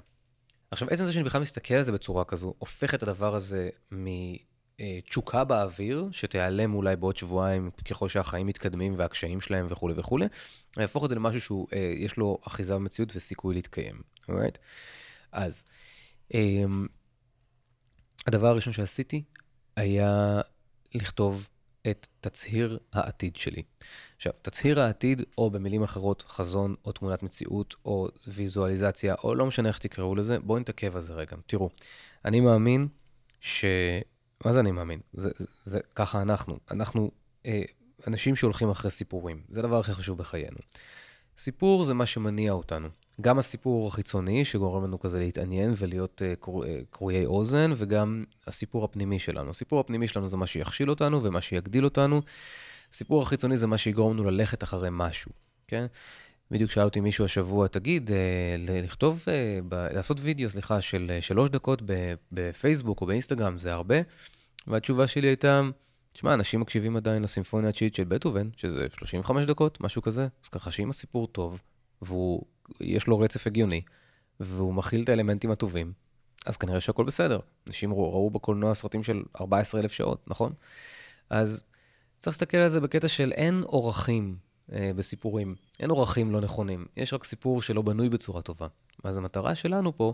עכשיו, 0.72 0.90
עצם 0.90 1.06
זה 1.06 1.14
שאני 1.14 1.24
בכלל 1.24 1.42
מסתכל 1.42 1.74
על 1.74 1.84
זה 1.84 1.92
בצורה 1.92 2.26
כזו, 2.26 2.54
הופך 2.58 2.94
את 2.94 3.04
הדבר 3.04 3.36
הזה 3.36 3.70
תשוקה 5.10 5.44
באוויר, 5.44 6.10
שתיעלם 6.12 6.74
אולי 6.74 6.96
בעוד 6.96 7.18
שבועיים 7.18 7.72
ככל 7.90 8.10
שהחיים 8.10 8.48
מתקדמים 8.48 8.94
והקשיים 8.98 9.42
שלהם 9.42 9.66
וכולי 9.70 9.94
וכולי, 9.98 10.26
ויהפוך 10.78 11.04
את 11.04 11.10
זה 11.10 11.16
למשהו 11.16 11.68
שיש 11.70 12.12
אה, 12.12 12.18
לו 12.18 12.40
אחיזה 12.48 12.76
במציאות 12.76 13.16
וסיכוי 13.16 13.56
להתקיים, 13.56 14.02
אוקיי? 14.30 14.52
אז, 15.32 15.64
אה, 16.34 16.64
הדבר 18.28 18.48
הראשון 18.48 18.74
שעשיתי 18.74 19.24
היה 19.76 20.42
לכתוב 20.96 21.50
את 21.88 22.08
תצהיר 22.22 22.80
העתיד 22.94 23.36
שלי. 23.36 23.64
עכשיו, 24.16 24.34
תצהיר 24.42 24.80
העתיד, 24.80 25.22
או 25.38 25.52
במילים 25.52 25.84
אחרות, 25.84 26.24
חזון, 26.28 26.76
או 26.86 26.92
תמונת 26.92 27.24
מציאות, 27.24 27.76
או 27.86 28.08
ויזואליזציה, 28.28 29.16
או 29.24 29.36
לא 29.36 29.46
משנה 29.46 29.68
איך 29.68 29.78
תקראו 29.78 30.16
לזה, 30.16 30.40
בואו 30.40 30.60
נתעכב 30.60 30.96
על 30.96 31.02
זה 31.02 31.14
רגע. 31.14 31.36
תראו, 31.48 31.70
אני 32.26 32.40
מאמין 32.40 32.88
ש... 33.42 33.66
מה 34.46 34.54
זה 34.54 34.60
אני 34.60 34.72
מאמין? 34.72 35.00
זה, 35.14 35.30
זה, 35.36 35.46
זה 35.64 35.80
ככה 35.96 36.22
אנחנו. 36.22 36.58
אנחנו 36.72 37.12
אה, 37.46 37.62
אנשים 38.08 38.36
שהולכים 38.36 38.70
אחרי 38.70 38.92
סיפורים. 38.92 39.42
זה 39.50 39.60
הדבר 39.60 39.80
הכי 39.80 39.94
חשוב 39.94 40.18
בחיינו. 40.18 40.58
סיפור 41.38 41.86
זה 41.86 41.94
מה 41.94 42.06
שמניע 42.06 42.52
אותנו. 42.52 42.88
גם 43.22 43.40
הסיפור 43.40 43.88
החיצוני, 43.88 44.46
שגורם 44.46 44.84
לנו 44.84 45.00
כזה 45.00 45.20
להתעניין 45.20 45.74
ולהיות 45.78 46.22
אה, 46.26 46.34
קרוא, 46.40 46.66
אה, 46.66 46.80
קרואי 46.90 47.26
אוזן, 47.26 47.72
וגם 47.76 48.24
הסיפור 48.48 48.84
הפנימי 48.84 49.20
שלנו. 49.20 49.50
הסיפור 49.50 49.80
הפנימי 49.80 50.08
שלנו 50.08 50.28
זה 50.28 50.38
מה 50.38 50.48
שיכשיל 50.48 50.90
אותנו 50.90 51.24
ומה 51.24 51.42
שיגדיל 51.42 51.86
אותנו. 51.86 52.22
הסיפור 52.92 53.22
החיצוני 53.22 53.58
זה 53.58 53.68
מה 53.68 53.78
שיגרום 53.78 54.14
לנו 54.14 54.24
ללכת 54.24 54.64
אחרי 54.64 54.90
משהו, 54.92 55.32
כן? 55.68 55.86
בדיוק 56.52 56.72
שאל 56.72 56.84
אותי 56.84 57.00
מישהו 57.00 57.26
השבוע, 57.26 57.68
תגיד, 57.68 58.12
אה, 58.12 58.56
לכתוב, 58.84 59.26
אה, 59.28 59.60
לעשות 59.94 60.18
וידאו, 60.22 60.50
סליחה, 60.50 60.82
של 60.82 61.08
אה, 61.10 61.22
שלוש 61.22 61.50
דקות 61.50 61.82
בפייסבוק 62.32 63.02
או 63.02 63.06
באינסטגרם 63.06 63.58
זה 63.58 63.74
הרבה? 63.74 63.96
והתשובה 64.68 65.08
שלי 65.08 65.28
הייתה, 65.28 65.62
תשמע, 66.14 66.34
אנשים 66.34 66.60
מקשיבים 66.60 66.96
עדיין 66.96 67.24
לסימפוניה 67.24 67.70
התשיעית 67.70 67.96
של 67.96 68.04
בטהובן, 68.04 68.50
שזה 68.58 68.88
35 68.94 69.46
דקות, 69.46 69.82
משהו 69.82 70.02
כזה, 70.02 70.28
אז 70.44 70.50
ככה 70.50 70.72
שאם 70.72 70.90
הסיפור 70.90 71.28
טוב, 71.28 71.62
ויש 72.02 73.08
לו 73.08 73.20
רצף 73.20 73.48
הגיוני, 73.48 73.82
והוא 74.40 74.74
מכיל 74.74 75.04
את 75.04 75.10
האלמנטים 75.10 75.52
הטובים, 75.52 75.94
אז 76.46 76.58
כנראה 76.58 76.82
שהכל 76.82 77.04
בסדר. 77.04 77.40
אנשים 77.68 77.94
ראו, 77.94 78.14
ראו 78.14 78.30
בקולנוע 78.30 78.74
סרטים 78.74 79.04
של 79.04 79.24
14,000 79.42 79.92
שעות, 79.92 80.24
נכון? 80.28 80.54
אז 81.30 81.64
צריך 82.20 82.34
להסתכל 82.34 82.58
על 82.58 82.70
זה 82.70 82.82
בקטע 82.82 83.08
של 83.08 83.32
אין 83.32 83.64
אורחים 83.64 84.36
אה, 84.72 84.92
בסיפורים. 84.96 85.56
אין 85.80 85.90
אורחים 85.90 86.32
לא 86.32 86.42
נכונים, 86.42 86.86
יש 86.98 87.14
רק 87.14 87.24
סיפור 87.24 87.62
שלא 87.62 87.82
בנוי 87.82 88.10
בצורה 88.10 88.42
טובה. 88.42 88.68
אז 89.04 89.18
המטרה 89.18 89.56
שלנו 89.56 89.98
פה 89.98 90.14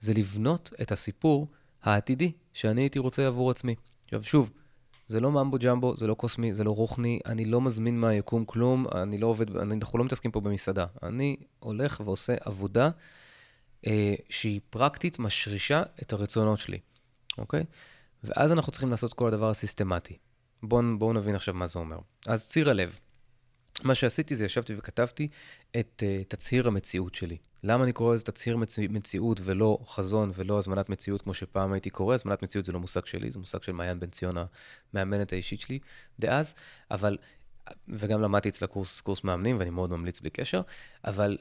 זה 0.00 0.14
לבנות 0.14 0.70
את 0.82 0.92
הסיפור 0.92 1.46
העתידי 1.82 2.32
שאני 2.52 2.80
הייתי 2.80 2.98
רוצה 2.98 3.26
עבור 3.26 3.50
עצמי. 3.50 3.74
עכשיו, 4.04 4.22
שוב, 4.22 4.50
זה 5.08 5.20
לא 5.20 5.30
ממבו 5.30 5.56
ג'מבו, 5.60 5.96
זה 5.96 6.06
לא 6.06 6.14
קוסמי, 6.14 6.54
זה 6.54 6.64
לא 6.64 6.70
רוחני, 6.70 7.20
אני 7.26 7.44
לא 7.44 7.60
מזמין 7.60 8.00
מהיקום 8.00 8.44
כלום, 8.44 8.86
אני 8.94 9.18
לא 9.18 9.26
עובד, 9.26 9.56
אני, 9.56 9.74
אנחנו 9.74 9.98
לא 9.98 10.04
מתעסקים 10.04 10.30
פה 10.30 10.40
במסעדה. 10.40 10.86
אני 11.02 11.36
הולך 11.58 12.00
ועושה 12.04 12.34
עבודה 12.40 12.90
אה, 13.86 14.14
שהיא 14.28 14.60
פרקטית, 14.70 15.18
משרישה 15.18 15.82
את 16.02 16.12
הרצונות 16.12 16.58
שלי, 16.58 16.78
אוקיי? 17.38 17.64
ואז 18.24 18.52
אנחנו 18.52 18.72
צריכים 18.72 18.90
לעשות 18.90 19.14
כל 19.14 19.28
הדבר 19.28 19.50
הסיסטמטי. 19.50 20.16
בואו 20.62 20.98
בוא 20.98 21.14
נבין 21.14 21.34
עכשיו 21.34 21.54
מה 21.54 21.66
זה 21.66 21.78
אומר. 21.78 21.98
אז 22.26 22.48
ציר 22.48 22.70
הלב. 22.70 23.00
מה 23.84 23.94
שעשיתי 23.94 24.36
זה 24.36 24.44
ישבתי 24.44 24.74
וכתבתי 24.76 25.28
את 25.80 26.02
uh, 26.02 26.24
תצהיר 26.28 26.66
המציאות 26.68 27.14
שלי. 27.14 27.36
למה 27.64 27.84
אני 27.84 27.92
קורא 27.92 28.14
לזה 28.14 28.24
תצהיר 28.24 28.56
מציא, 28.56 28.88
מציאות 28.88 29.40
ולא 29.42 29.78
חזון 29.86 30.30
ולא 30.34 30.58
הזמנת 30.58 30.88
מציאות 30.88 31.22
כמו 31.22 31.34
שפעם 31.34 31.72
הייתי 31.72 31.90
קורא? 31.90 32.14
הזמנת 32.14 32.42
מציאות 32.42 32.66
זה 32.66 32.72
לא 32.72 32.80
מושג 32.80 33.04
שלי, 33.04 33.30
זה 33.30 33.38
מושג 33.38 33.62
של 33.62 33.72
מעיין 33.72 34.00
בן 34.00 34.10
ציון 34.10 34.36
המאמנת 34.94 35.32
האישית 35.32 35.60
שלי 35.60 35.78
דאז, 36.18 36.54
אבל, 36.90 37.16
וגם 37.88 38.22
למדתי 38.22 38.48
אצלה 38.48 38.68
קורס, 38.68 39.00
קורס 39.00 39.24
מאמנים 39.24 39.58
ואני 39.58 39.70
מאוד 39.70 39.90
ממליץ 39.90 40.20
בלי 40.20 40.30
קשר, 40.30 40.60
אבל 41.04 41.38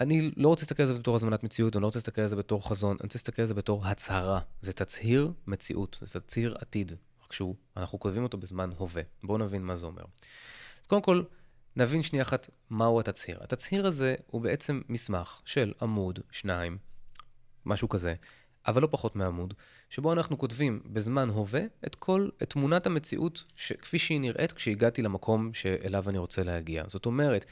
אני 0.00 0.30
לא 0.36 0.48
רוצה 0.48 0.62
להסתכל 0.62 0.82
על 0.82 0.88
זה 0.88 0.94
בתור 0.94 1.16
הזמנת 1.16 1.44
מציאות, 1.44 1.76
אני 1.76 1.82
לא 1.82 1.86
רוצה 1.86 1.98
להסתכל 1.98 2.22
על 2.22 2.28
זה 2.28 2.36
בתור 2.36 2.68
חזון, 2.68 2.90
אני 2.90 3.06
רוצה 3.06 3.16
להסתכל 3.16 3.42
על 3.42 3.48
זה 3.48 3.54
בתור 3.54 3.86
הצהרה. 3.86 4.40
זה 4.60 4.72
תצהיר 4.72 5.32
מציאות, 5.46 5.98
זה 6.02 6.20
תצהיר 6.20 6.54
עתיד, 6.60 6.92
רק 7.24 7.32
שהוא, 7.32 7.54
אנחנו 7.76 8.00
כותבים 8.00 8.22
אותו 8.22 8.38
בזמן 8.38 8.70
הווה. 8.78 9.02
בואו 9.22 9.38
נבין 9.38 9.62
מה 9.62 9.76
זה 9.76 9.86
אומר. 9.86 10.02
אז 10.80 10.86
קודם 10.86 11.02
כל, 11.02 11.22
נבין 11.76 12.02
שנייה 12.02 12.22
אחת 12.22 12.50
מהו 12.70 13.00
התצהיר. 13.00 13.38
התצהיר 13.42 13.86
הזה 13.86 14.14
הוא 14.26 14.42
בעצם 14.42 14.80
מסמך 14.88 15.40
של 15.44 15.72
עמוד, 15.82 16.18
שניים, 16.30 16.78
משהו 17.66 17.88
כזה, 17.88 18.14
אבל 18.66 18.82
לא 18.82 18.88
פחות 18.90 19.16
מעמוד, 19.16 19.54
שבו 19.90 20.12
אנחנו 20.12 20.38
כותבים 20.38 20.82
בזמן 20.86 21.28
הווה 21.28 21.62
את 21.86 21.94
כל, 21.94 22.28
את 22.42 22.50
תמונת 22.50 22.86
המציאות 22.86 23.44
ש, 23.56 23.72
כפי 23.72 23.98
שהיא 23.98 24.20
נראית 24.20 24.52
כשהגעתי 24.52 25.02
למקום 25.02 25.54
שאליו 25.54 26.08
אני 26.08 26.18
רוצה 26.18 26.42
להגיע. 26.42 26.84
זאת 26.88 27.06
אומרת, 27.06 27.44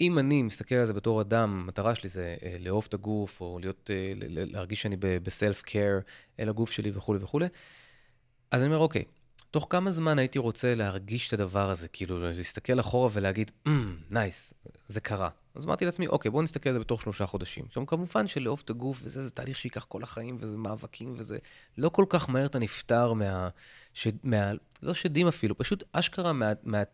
אם 0.00 0.18
אני 0.18 0.42
מסתכל 0.42 0.74
על 0.74 0.84
זה 0.84 0.92
בתור 0.92 1.20
אדם, 1.20 1.60
המטרה 1.62 1.94
שלי 1.94 2.08
זה 2.08 2.36
אה, 2.42 2.56
לאהוב 2.60 2.86
את 2.88 2.94
הגוף, 2.94 3.40
או 3.40 3.58
להיות, 3.58 3.90
אה, 3.94 4.12
להרגיש 4.16 4.82
שאני 4.82 4.96
בסלף 5.00 5.62
קר 5.62 5.98
אל 6.40 6.48
הגוף 6.48 6.70
שלי 6.70 6.90
וכולי 6.94 7.18
וכולי, 7.22 7.46
אז 8.50 8.62
אני 8.62 8.66
אומר, 8.66 8.78
אוקיי, 8.78 9.04
תוך 9.50 9.66
כמה 9.70 9.90
זמן 9.90 10.18
הייתי 10.18 10.38
רוצה 10.38 10.74
להרגיש 10.74 11.28
את 11.28 11.32
הדבר 11.32 11.70
הזה, 11.70 11.88
כאילו 11.88 12.20
להסתכל 12.20 12.80
אחורה 12.80 13.08
ולהגיד, 13.12 13.50
נייס, 14.10 14.52
mm, 14.52 14.68
nice, 14.68 14.70
זה 14.86 15.00
קרה. 15.00 15.28
אז 15.54 15.66
אמרתי 15.66 15.84
לעצמי, 15.84 16.06
אוקיי, 16.06 16.30
בואו 16.30 16.42
נסתכל 16.42 16.68
על 16.68 16.74
זה 16.74 16.80
בתוך 16.80 17.02
שלושה 17.02 17.26
חודשים. 17.26 17.64
עכשיו, 17.66 17.86
כמובן 17.86 18.28
שלאהוב 18.28 18.62
את 18.64 18.70
הגוף 18.70 19.00
וזה, 19.04 19.22
זה 19.22 19.30
תהליך 19.30 19.58
שייקח 19.58 19.84
כל 19.84 20.02
החיים, 20.02 20.36
וזה 20.40 20.56
מאבקים, 20.56 21.14
וזה 21.16 21.38
לא 21.78 21.88
כל 21.88 22.04
כך 22.08 22.28
מהר 22.30 22.46
אתה 22.46 22.58
נפטר 22.58 23.12
מה... 23.12 23.48
ש... 23.94 24.08
מה... 24.22 24.52
לא 24.82 24.94
שדים 24.94 25.28
אפילו, 25.28 25.58
פשוט 25.58 25.84
אשכרה 25.92 26.32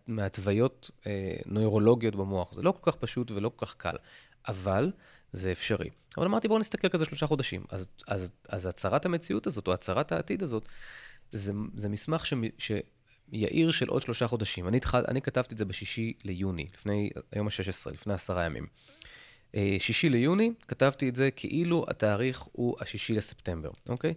מהתוויות 0.07 0.91
מה... 1.07 1.13
אה, 1.13 1.37
נוירולוגיות 1.47 2.17
במוח. 2.17 2.53
זה 2.53 2.63
לא 2.63 2.73
כל 2.81 2.93
כך 2.93 2.99
פשוט 2.99 3.31
ולא 3.31 3.51
כל 3.57 3.67
כך 3.67 3.75
קל, 3.75 3.97
אבל 4.49 4.93
זה 5.33 5.53
אפשרי. 5.53 5.91
אבל 6.17 6.27
אמרתי, 6.27 6.49
בואו 6.49 6.59
נסתכל 6.59 6.89
כזה 6.89 7.05
שלושה 7.05 7.27
חודשים. 7.27 7.65
אז, 7.71 7.89
אז, 8.09 8.31
אז 8.49 8.67
הצהרת 8.67 9.07
המציאות 9.07 9.47
הזאת, 9.47 9.67
או 9.67 9.73
הצהרת 9.73 10.13
העתיד 10.13 10.43
הזאת, 10.43 10.69
זה, 11.35 11.53
זה 11.77 11.89
מסמך 11.89 12.27
ש, 12.27 12.35
שיאיר 12.59 13.71
של 13.71 13.89
עוד 13.89 14.03
שלושה 14.03 14.27
חודשים. 14.29 14.69
אני, 14.69 14.77
התחל, 14.77 15.05
אני 15.09 15.23
כתבתי 15.23 15.55
את 15.55 15.59
זה 15.59 15.65
בשישי 15.65 16.13
ליוני, 16.25 16.67
לפני, 16.75 17.11
היום 17.33 17.47
ה-16, 17.47 17.93
לפני 17.93 18.15
עשרה 18.15 18.45
ימים. 18.45 18.67
אה, 19.55 19.77
שישי 19.79 20.09
ליוני, 20.09 20.53
כתבתי 20.69 21.09
את 21.09 21.17
זה 21.17 21.31
כאילו 21.31 21.87
התאריך 21.89 22.41
הוא 22.53 22.77
השישי 22.81 23.15
לספטמבר, 23.15 23.71
אוקיי? 23.89 24.15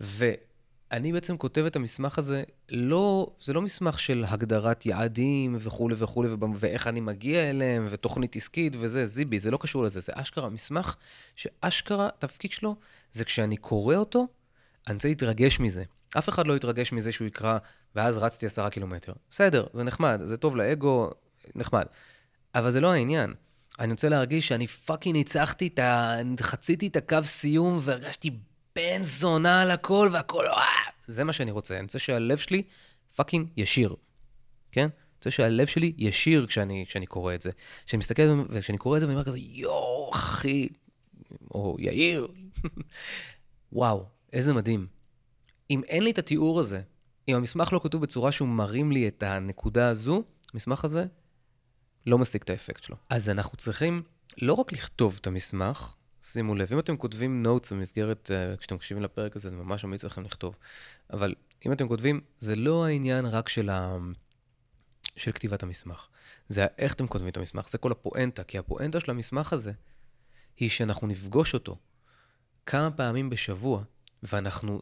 ואני 0.00 1.12
בעצם 1.12 1.36
כותב 1.36 1.64
את 1.66 1.76
המסמך 1.76 2.18
הזה, 2.18 2.42
לא, 2.70 3.30
זה 3.40 3.52
לא 3.52 3.62
מסמך 3.62 4.00
של 4.00 4.24
הגדרת 4.28 4.86
יעדים 4.86 5.56
וכולי 5.58 5.94
וכולי, 5.98 6.28
ואיך 6.54 6.86
אני 6.86 7.00
מגיע 7.00 7.50
אליהם, 7.50 7.86
ותוכנית 7.88 8.36
עסקית 8.36 8.76
וזה, 8.78 9.04
זיבי, 9.04 9.38
זה 9.38 9.50
לא 9.50 9.58
קשור 9.60 9.82
לזה, 9.82 10.00
זה 10.00 10.12
אשכרה 10.14 10.50
מסמך 10.50 10.96
שאשכרה, 11.36 12.08
התפקיד 12.08 12.50
שלו 12.50 12.76
זה 13.12 13.24
כשאני 13.24 13.56
קורא 13.56 13.96
אותו, 13.96 14.26
אני 14.86 14.94
רוצה 14.94 15.08
להתרגש 15.08 15.60
מזה. 15.60 15.84
אף 16.18 16.28
אחד 16.28 16.46
לא 16.46 16.56
יתרגש 16.56 16.92
מזה 16.92 17.12
שהוא 17.12 17.26
יקרא, 17.26 17.58
ואז 17.94 18.16
רצתי 18.16 18.46
עשרה 18.46 18.70
קילומטר. 18.70 19.12
בסדר, 19.30 19.66
זה 19.72 19.84
נחמד, 19.84 20.20
זה 20.24 20.36
טוב 20.36 20.56
לאגו, 20.56 21.10
נחמד. 21.54 21.84
אבל 22.54 22.70
זה 22.70 22.80
לא 22.80 22.92
העניין. 22.92 23.34
אני 23.78 23.92
רוצה 23.92 24.08
להרגיש 24.08 24.48
שאני 24.48 24.66
fucking 24.66 25.16
ניצחתי 25.16 25.66
את 25.66 25.78
ה... 25.78 26.16
חציתי 26.40 26.86
את 26.86 26.96
הקו 26.96 27.22
סיום 27.22 27.78
והרגשתי 27.80 28.30
בן 28.76 29.04
זונה 29.04 29.62
על 29.62 29.70
הכל 29.70 30.08
והכל! 30.12 30.44
זה 31.06 31.24
מה 31.24 31.32
שאני 31.32 31.50
רוצה. 31.50 31.74
אני 31.74 31.82
רוצה 31.82 31.98
שהלב 31.98 32.38
שלי 32.38 32.62
fucking 33.16 33.48
ישיר, 33.56 33.94
כן? 34.70 34.80
אני 34.80 34.90
רוצה 35.16 35.30
שהלב 35.30 35.66
שלי 35.66 35.92
ישיר 35.98 36.46
כשאני, 36.46 36.84
כשאני 36.88 37.06
קורא 37.06 37.34
את 37.34 37.42
זה. 37.42 37.50
כשאני 37.86 37.98
מסתכל 37.98 38.44
וכשאני 38.48 38.78
קורא 38.78 38.96
את 38.96 39.00
זה, 39.00 39.06
אני 39.06 39.14
אומר 39.14 39.24
כזה, 39.24 39.38
יואו, 39.38 40.10
אחי, 40.14 40.68
או 41.54 41.76
יאיר, 41.78 42.28
וואו, 43.72 44.04
איזה 44.32 44.52
מדהים. 44.52 44.95
אם 45.70 45.82
אין 45.88 46.04
לי 46.04 46.10
את 46.10 46.18
התיאור 46.18 46.60
הזה, 46.60 46.80
אם 47.28 47.34
המסמך 47.34 47.72
לא 47.72 47.80
כתוב 47.82 48.02
בצורה 48.02 48.32
שהוא 48.32 48.48
מרים 48.48 48.92
לי 48.92 49.08
את 49.08 49.22
הנקודה 49.22 49.88
הזו, 49.88 50.22
המסמך 50.54 50.84
הזה 50.84 51.06
לא 52.06 52.18
משיג 52.18 52.42
את 52.42 52.50
האפקט 52.50 52.82
שלו. 52.82 52.96
אז 53.10 53.28
אנחנו 53.28 53.56
צריכים 53.56 54.02
לא 54.42 54.52
רק 54.52 54.72
לכתוב 54.72 55.18
את 55.20 55.26
המסמך, 55.26 55.94
שימו 56.22 56.54
לב, 56.54 56.72
אם 56.72 56.78
אתם 56.78 56.96
כותבים 56.96 57.42
notes 57.42 57.72
במסגרת, 57.72 58.30
uh, 58.30 58.56
כשאתם 58.56 58.74
מקשיבים 58.74 59.02
לפרק 59.02 59.36
הזה, 59.36 59.50
זה 59.50 59.56
ממש 59.56 59.84
ממליץ 59.84 60.04
לכם 60.04 60.22
לכתוב. 60.22 60.56
אבל 61.12 61.34
אם 61.66 61.72
אתם 61.72 61.88
כותבים, 61.88 62.20
זה 62.38 62.56
לא 62.56 62.86
העניין 62.86 63.26
רק 63.26 63.48
של, 63.48 63.70
ה... 63.70 63.96
של 65.16 65.32
כתיבת 65.32 65.62
המסמך. 65.62 66.06
זה 66.48 66.66
איך 66.78 66.94
אתם 66.94 67.06
כותבים 67.06 67.28
את 67.28 67.36
המסמך, 67.36 67.68
זה 67.68 67.78
כל 67.78 67.92
הפואנטה, 67.92 68.44
כי 68.44 68.58
הפואנטה 68.58 69.00
של 69.00 69.10
המסמך 69.10 69.52
הזה 69.52 69.72
היא 70.56 70.70
שאנחנו 70.70 71.06
נפגוש 71.06 71.54
אותו 71.54 71.78
כמה 72.66 72.90
פעמים 72.90 73.30
בשבוע, 73.30 73.82
ואנחנו 74.22 74.80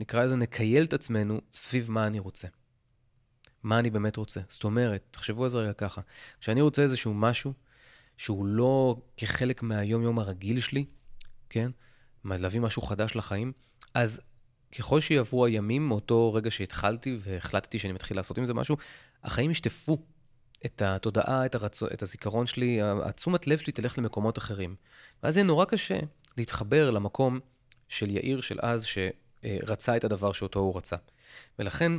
נקרא 0.00 0.24
לזה, 0.24 0.36
נקייל 0.36 0.84
את 0.84 0.92
עצמנו 0.92 1.40
סביב 1.52 1.90
מה 1.90 2.06
אני 2.06 2.18
רוצה. 2.18 2.48
מה 3.62 3.78
אני 3.78 3.90
באמת 3.90 4.16
רוצה. 4.16 4.40
זאת 4.48 4.64
אומרת, 4.64 5.02
תחשבו 5.10 5.42
על 5.42 5.48
זה 5.48 5.58
רגע 5.58 5.72
ככה, 5.72 6.00
כשאני 6.40 6.60
רוצה 6.60 6.82
איזשהו 6.82 7.14
משהו 7.14 7.52
שהוא 8.16 8.46
לא 8.46 8.96
כחלק 9.16 9.62
מהיום-יום 9.62 10.18
הרגיל 10.18 10.60
שלי, 10.60 10.84
כן? 11.48 11.70
להביא 12.24 12.60
משהו 12.60 12.82
חדש 12.82 13.16
לחיים, 13.16 13.52
אז 13.94 14.20
ככל 14.78 15.00
שיעברו 15.00 15.46
הימים 15.46 15.88
מאותו 15.88 16.34
רגע 16.34 16.50
שהתחלתי 16.50 17.16
והחלטתי 17.18 17.78
שאני 17.78 17.92
מתחיל 17.92 18.16
לעשות 18.16 18.38
עם 18.38 18.46
זה 18.46 18.54
משהו, 18.54 18.76
החיים 19.24 19.50
ישטפו 19.50 19.98
את 20.66 20.82
התודעה, 20.82 21.46
את, 21.46 21.54
הרצו, 21.54 21.86
את 21.86 22.02
הזיכרון 22.02 22.46
שלי, 22.46 22.78
התשומת 22.82 23.46
לב 23.46 23.58
שלי 23.58 23.72
תלך 23.72 23.98
למקומות 23.98 24.38
אחרים. 24.38 24.76
ואז 25.22 25.36
יהיה 25.36 25.44
נורא 25.44 25.64
קשה 25.64 25.98
להתחבר 26.36 26.90
למקום 26.90 27.40
של 27.88 28.10
יאיר 28.10 28.40
של 28.40 28.58
אז, 28.62 28.84
ש... 28.84 28.98
אה, 29.44 29.58
רצה 29.62 29.96
את 29.96 30.04
הדבר 30.04 30.32
שאותו 30.32 30.60
הוא 30.60 30.76
רצה. 30.76 30.96
ולכן 31.58 31.92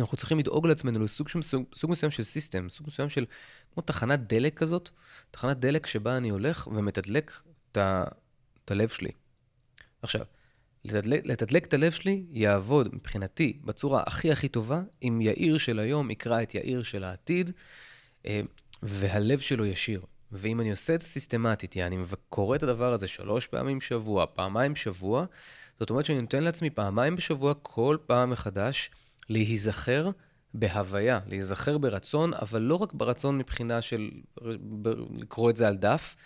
אנחנו 0.00 0.16
צריכים 0.16 0.38
לדאוג 0.38 0.66
לעצמנו 0.66 1.04
לסוג 1.04 1.28
שם, 1.28 1.42
סוג, 1.42 1.64
סוג 1.74 1.90
מסוים 1.90 2.12
של 2.12 2.22
סיסטם, 2.22 2.68
סוג 2.68 2.86
מסוים 2.86 3.08
של 3.08 3.24
כמו 3.74 3.82
תחנת 3.82 4.20
דלק 4.26 4.58
כזאת, 4.58 4.90
תחנת 5.30 5.58
דלק 5.58 5.86
שבה 5.86 6.16
אני 6.16 6.28
הולך 6.28 6.66
ומתדלק 6.66 7.40
את, 7.72 8.70
הלב 8.70 8.88
שלי. 8.88 9.10
עכשיו, 10.02 10.24
לתדלק, 10.84 11.26
לתדלק 11.26 11.66
את 11.66 11.74
הלב 11.74 11.92
שלי 11.92 12.24
יעבוד 12.30 12.94
מבחינתי 12.94 13.58
בצורה 13.64 14.02
הכי 14.06 14.32
הכי 14.32 14.48
טובה, 14.48 14.82
אם 15.02 15.18
יאיר 15.20 15.58
של 15.58 15.78
היום 15.78 16.10
יקרא 16.10 16.42
את 16.42 16.54
יאיר 16.54 16.82
של 16.82 17.04
העתיד, 17.04 17.50
אה, 18.26 18.40
והלב 18.82 19.38
שלו 19.38 19.66
ישיר. 19.66 20.02
ואם 20.32 20.60
אני 20.60 20.70
עושה 20.70 20.94
את 20.94 21.00
זה 21.00 21.06
סיסטמטית, 21.06 21.76
יעני, 21.76 21.96
קורא 22.28 22.56
את 22.56 22.62
הדבר 22.62 22.92
הזה 22.92 23.08
שלוש 23.08 23.46
פעמים 23.46 23.78
בשבוע, 23.78 24.26
פעמיים 24.34 24.72
בשבוע, 24.72 25.26
זאת 25.80 25.90
אומרת 25.90 26.04
שאני 26.04 26.20
נותן 26.20 26.42
לעצמי 26.42 26.70
פעמיים 26.70 27.16
בשבוע, 27.16 27.54
כל 27.62 27.96
פעם 28.06 28.30
מחדש, 28.30 28.90
להיזכר 29.28 30.10
בהוויה, 30.54 31.20
להיזכר 31.26 31.78
ברצון, 31.78 32.34
אבל 32.34 32.62
לא 32.62 32.74
רק 32.74 32.92
ברצון 32.92 33.38
מבחינה 33.38 33.82
של 33.82 34.10
לקרוא 35.16 35.50
את 35.50 35.56
זה 35.56 35.68
על 35.68 35.76
דף, 35.76 36.16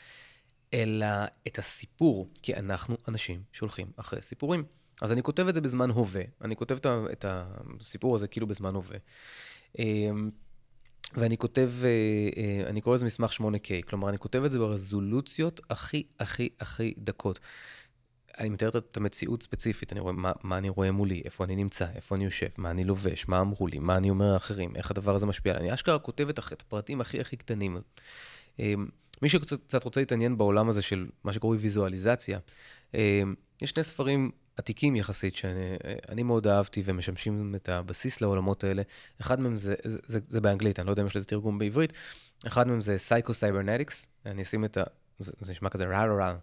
אלא 0.75 1.07
את 1.47 1.59
הסיפור, 1.59 2.29
כי 2.43 2.55
אנחנו 2.55 2.97
אנשים 3.09 3.43
שהולכים 3.53 3.91
אחרי 3.97 4.23
סיפורים. 4.23 4.65
אז 5.03 5.13
אני 5.13 5.23
כותב 5.23 5.49
את 5.49 5.55
זה 5.55 5.61
בזמן 5.61 5.91
הווה, 5.91 6.23
אני 6.43 6.57
כותב 6.57 6.79
את 7.13 7.25
הסיפור 7.29 8.15
הזה 8.15 8.29
כאילו 8.29 8.47
בזמן 8.47 8.75
הווה. 8.75 8.99
אמ, 9.79 10.31
ואני 11.15 11.39
כותב, 11.39 11.71
אה, 11.85 11.89
אה, 12.37 12.69
אני 12.69 12.81
קורא 12.81 12.95
לזה 12.95 13.07
מסמך 13.07 13.33
8K, 13.33 13.89
כלומר, 13.89 14.09
אני 14.09 14.19
כותב 14.19 14.45
את 14.45 14.51
זה 14.51 14.59
ברזולוציות 14.59 15.61
הכי, 15.71 16.07
הכי, 16.21 16.49
הכי 16.61 16.95
דקות. 16.99 17.41
אני 18.39 18.49
מתאר 18.49 18.69
את 18.69 18.97
המציאות 18.97 19.43
ספציפית, 19.43 19.93
אני 19.93 20.01
רואה 20.01 20.13
מה, 20.13 20.33
מה 20.43 20.59
אני 20.59 20.69
רואה 20.69 20.93
מולי, 20.93 21.23
איפה 21.25 21.45
אני 21.45 21.57
נמצא, 21.57 21.87
איפה 21.95 22.15
אני 22.15 22.25
יושב, 22.25 22.49
מה 22.59 22.71
אני 22.71 22.85
לובש, 22.85 23.29
מה 23.29 23.41
אמרו 23.41 23.67
לי, 23.67 23.79
מה 23.79 23.97
אני 23.97 24.11
אומר 24.11 24.33
לאחרים, 24.33 24.77
איך 24.77 24.91
הדבר 24.91 25.15
הזה 25.15 25.27
משפיע 25.27 25.53
עליי. 25.53 25.67
אני 25.67 25.75
אשכרה 25.75 25.99
כותב 25.99 26.29
את 26.29 26.39
הפרטים 26.39 27.01
הכי 27.01 27.21
הכי 27.21 27.37
קטנים. 27.37 27.79
אמ, 28.59 28.87
מי 29.23 29.29
שקצת 29.29 29.85
רוצה 29.85 30.01
להתעניין 30.01 30.39
בעולם 30.39 30.69
הזה 30.69 30.83
של 30.83 31.07
מה 31.25 31.33
שקוראים 31.33 31.61
ויזואליזציה, 31.63 32.39
אמ, 32.95 33.35
יש 33.63 33.71
שני 33.71 33.85
ספרים 33.85 34.31
עתיקים 34.57 34.97
יחסית, 34.97 35.37
שאני 35.37 36.23
מאוד 36.23 36.47
אהבתי 36.47 36.83
ומשמשים 36.85 37.55
את 37.55 37.69
הבסיס 37.69 38.21
לעולמות 38.21 38.65
האלה. 38.65 38.83
אחד 39.21 39.41
מהם 39.41 39.57
זה, 39.57 39.75
זה, 39.85 39.99
זה, 40.07 40.19
זה 40.29 40.41
באנגלית, 40.41 40.79
אני 40.79 40.87
לא 40.87 40.93
יודע 40.93 41.03
אם 41.03 41.07
יש 41.07 41.17
לזה 41.17 41.27
תרגום 41.27 41.59
בעברית. 41.59 41.93
אחד 42.47 42.69
מהם 42.69 42.81
זה 42.81 42.97
Psycho-Cybernetics, 42.97 44.07
אני 44.27 44.43
אשים 44.43 44.65
את 44.65 44.77
ה... 44.77 44.83
זה, 45.19 45.33
זה 45.41 45.53
נשמע 45.53 45.69
כזה 45.69 45.85
רע 45.85 46.05
רע 46.05 46.15
רע. 46.15 46.37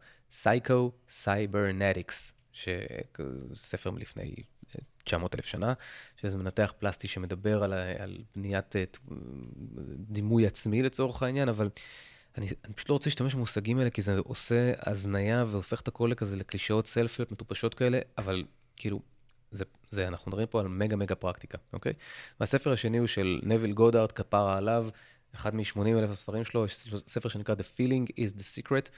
Psycho-Cybernetics, 0.43 2.33
ספר 3.55 3.91
מלפני 3.91 4.35
900 5.03 5.35
אלף 5.35 5.45
שנה, 5.45 5.73
שזה 6.21 6.37
מנתח 6.37 6.73
פלסטי 6.79 7.07
שמדבר 7.07 7.63
על, 7.63 7.73
על 7.73 8.17
בניית 8.35 8.75
אה, 8.75 8.83
דימוי 9.97 10.45
עצמי 10.45 10.81
לצורך 10.83 11.23
העניין, 11.23 11.49
אבל 11.49 11.69
אני, 12.37 12.47
אני 12.65 12.73
פשוט 12.73 12.89
לא 12.89 12.93
רוצה 12.93 13.09
להשתמש 13.09 13.35
במושגים 13.35 13.77
האלה, 13.77 13.89
כי 13.89 14.01
זה 14.01 14.17
עושה 14.17 14.73
הזניה 14.79 15.45
והופך 15.47 15.81
את 15.81 15.87
הכל 15.87 16.07
לכזה 16.11 16.35
לקלישאות 16.35 16.87
סלפיות 16.87 17.31
מטופשות 17.31 17.75
כאלה, 17.75 17.99
אבל 18.17 18.43
כאילו, 18.75 18.99
זה, 19.51 19.65
זה, 19.89 20.07
אנחנו 20.07 20.29
מדברים 20.29 20.47
פה 20.47 20.59
על 20.59 20.67
מגה 20.67 20.95
מגה 20.95 21.15
פרקטיקה, 21.15 21.57
אוקיי? 21.73 21.93
והספר 22.39 22.71
השני 22.71 22.97
הוא 22.97 23.07
של 23.07 23.39
נביל 23.43 23.73
גודארד, 23.73 24.11
כפרה 24.11 24.57
עליו, 24.57 24.87
אחד 25.35 25.55
מ-80 25.55 25.79
אלף 25.87 26.09
הספרים 26.09 26.43
שלו, 26.43 26.65
יש 26.65 26.75
ספר 27.07 27.29
שנקרא 27.29 27.55
The 27.55 27.77
Feeling 27.77 28.11
is 28.11 28.39
the 28.39 28.43
Secret, 28.43 28.89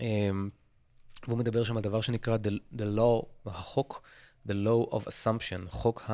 אמ, 0.00 0.50
והוא 1.26 1.38
מדבר 1.38 1.64
שם 1.64 1.76
על 1.76 1.82
דבר 1.82 2.00
שנקרא 2.00 2.36
The, 2.36 2.76
the 2.78 2.84
Law, 2.96 3.26
החוק, 3.46 4.02
The 4.48 4.50
Law 4.50 4.92
of 4.92 5.00
Assumption, 5.00 5.68
חוק 5.68 6.10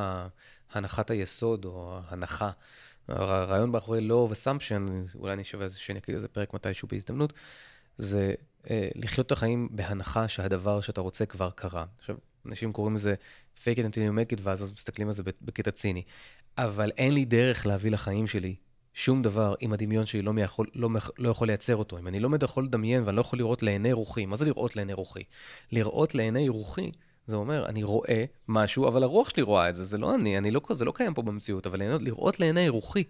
הנחת 0.73 1.11
היסוד 1.11 1.65
או 1.65 2.01
הנחה. 2.09 2.51
הרעיון 3.09 3.71
מאחורי 3.71 4.09
Law 4.09 4.31
of 4.31 4.33
Assumption, 4.33 5.15
אולי 5.19 5.33
אני 5.33 5.45
שווה 5.45 5.69
שאני 5.69 5.99
אגיד 5.99 6.15
איזה 6.15 6.29
פרק 6.29 6.55
מתישהו 6.55 6.89
בהזדמנות, 6.89 7.33
זה 7.97 8.35
אה, 8.71 8.89
לחיות 8.95 9.27
את 9.27 9.33
החיים 9.33 9.69
בהנחה 9.71 10.29
שהדבר 10.29 10.81
שאתה 10.81 11.01
רוצה 11.01 11.27
כבר 11.27 11.51
קרה. 11.51 11.85
עכשיו, 11.99 12.17
אנשים 12.47 12.73
קוראים 12.73 12.95
לזה 12.95 13.15
fake 13.57 13.77
it 13.77 13.81
until 13.81 14.11
you 14.11 14.13
make 14.13 14.39
it, 14.39 14.41
ואז 14.43 14.73
מסתכלים 14.73 15.09
על 15.09 15.15
זה 15.15 15.23
בקטע 15.43 15.71
ציני. 15.71 16.03
אבל 16.59 16.91
אין 16.97 17.15
לי 17.15 17.25
דרך 17.25 17.67
להביא 17.67 17.91
לחיים 17.91 18.27
שלי 18.27 18.55
שום 18.95 19.23
דבר 19.23 19.55
אם 19.63 19.73
הדמיון 19.73 20.07
שלי 20.07 20.23
לא, 20.23 20.33
מיכול, 20.33 20.67
לא, 20.75 20.89
לא 21.19 21.29
יכול 21.29 21.47
לייצר 21.47 21.77
אותו. 21.77 21.99
אם 21.99 22.09
אני 22.09 22.21
לא 22.21 22.29
יכול 22.43 22.65
לדמיין 22.65 23.03
ואני 23.05 23.17
לא 23.17 23.21
יכול 23.21 23.39
לראות 23.39 23.63
לעיני 23.63 23.93
רוחי, 23.93 24.27
מה 24.27 24.37
זה 24.37 24.45
לראות 24.45 24.77
לעיני 24.77 24.93
רוחי? 24.93 25.23
לראות 25.73 26.15
לעיני 26.15 26.49
רוחי, 26.49 26.91
זה 27.27 27.37
אומר, 27.37 27.67
אני 27.67 27.83
רואה 27.83 28.25
משהו, 28.49 28.89
אבל 28.89 29.03
הרוח 29.03 29.31
שלי 29.31 29.43
רואה 29.43 29.69
את 29.69 29.75
זה, 29.75 29.85
זה 29.85 29.99
לא 29.99 30.15
אני, 30.15 30.39
אני 30.39 30.51
לא, 30.51 30.61
זה 30.71 30.85
לא 30.85 30.93
קיים 30.97 31.15
פה 31.15 31.23
במציאות, 31.23 31.67
אבל 31.67 31.99
לראות 32.01 32.41
לעיני 32.41 32.69
רוחי 32.69 33.05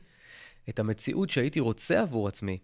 את 0.68 0.78
המציאות 0.78 1.30
שהייתי 1.30 1.60
רוצה 1.60 2.00
עבור 2.00 2.28
עצמי, 2.28 2.58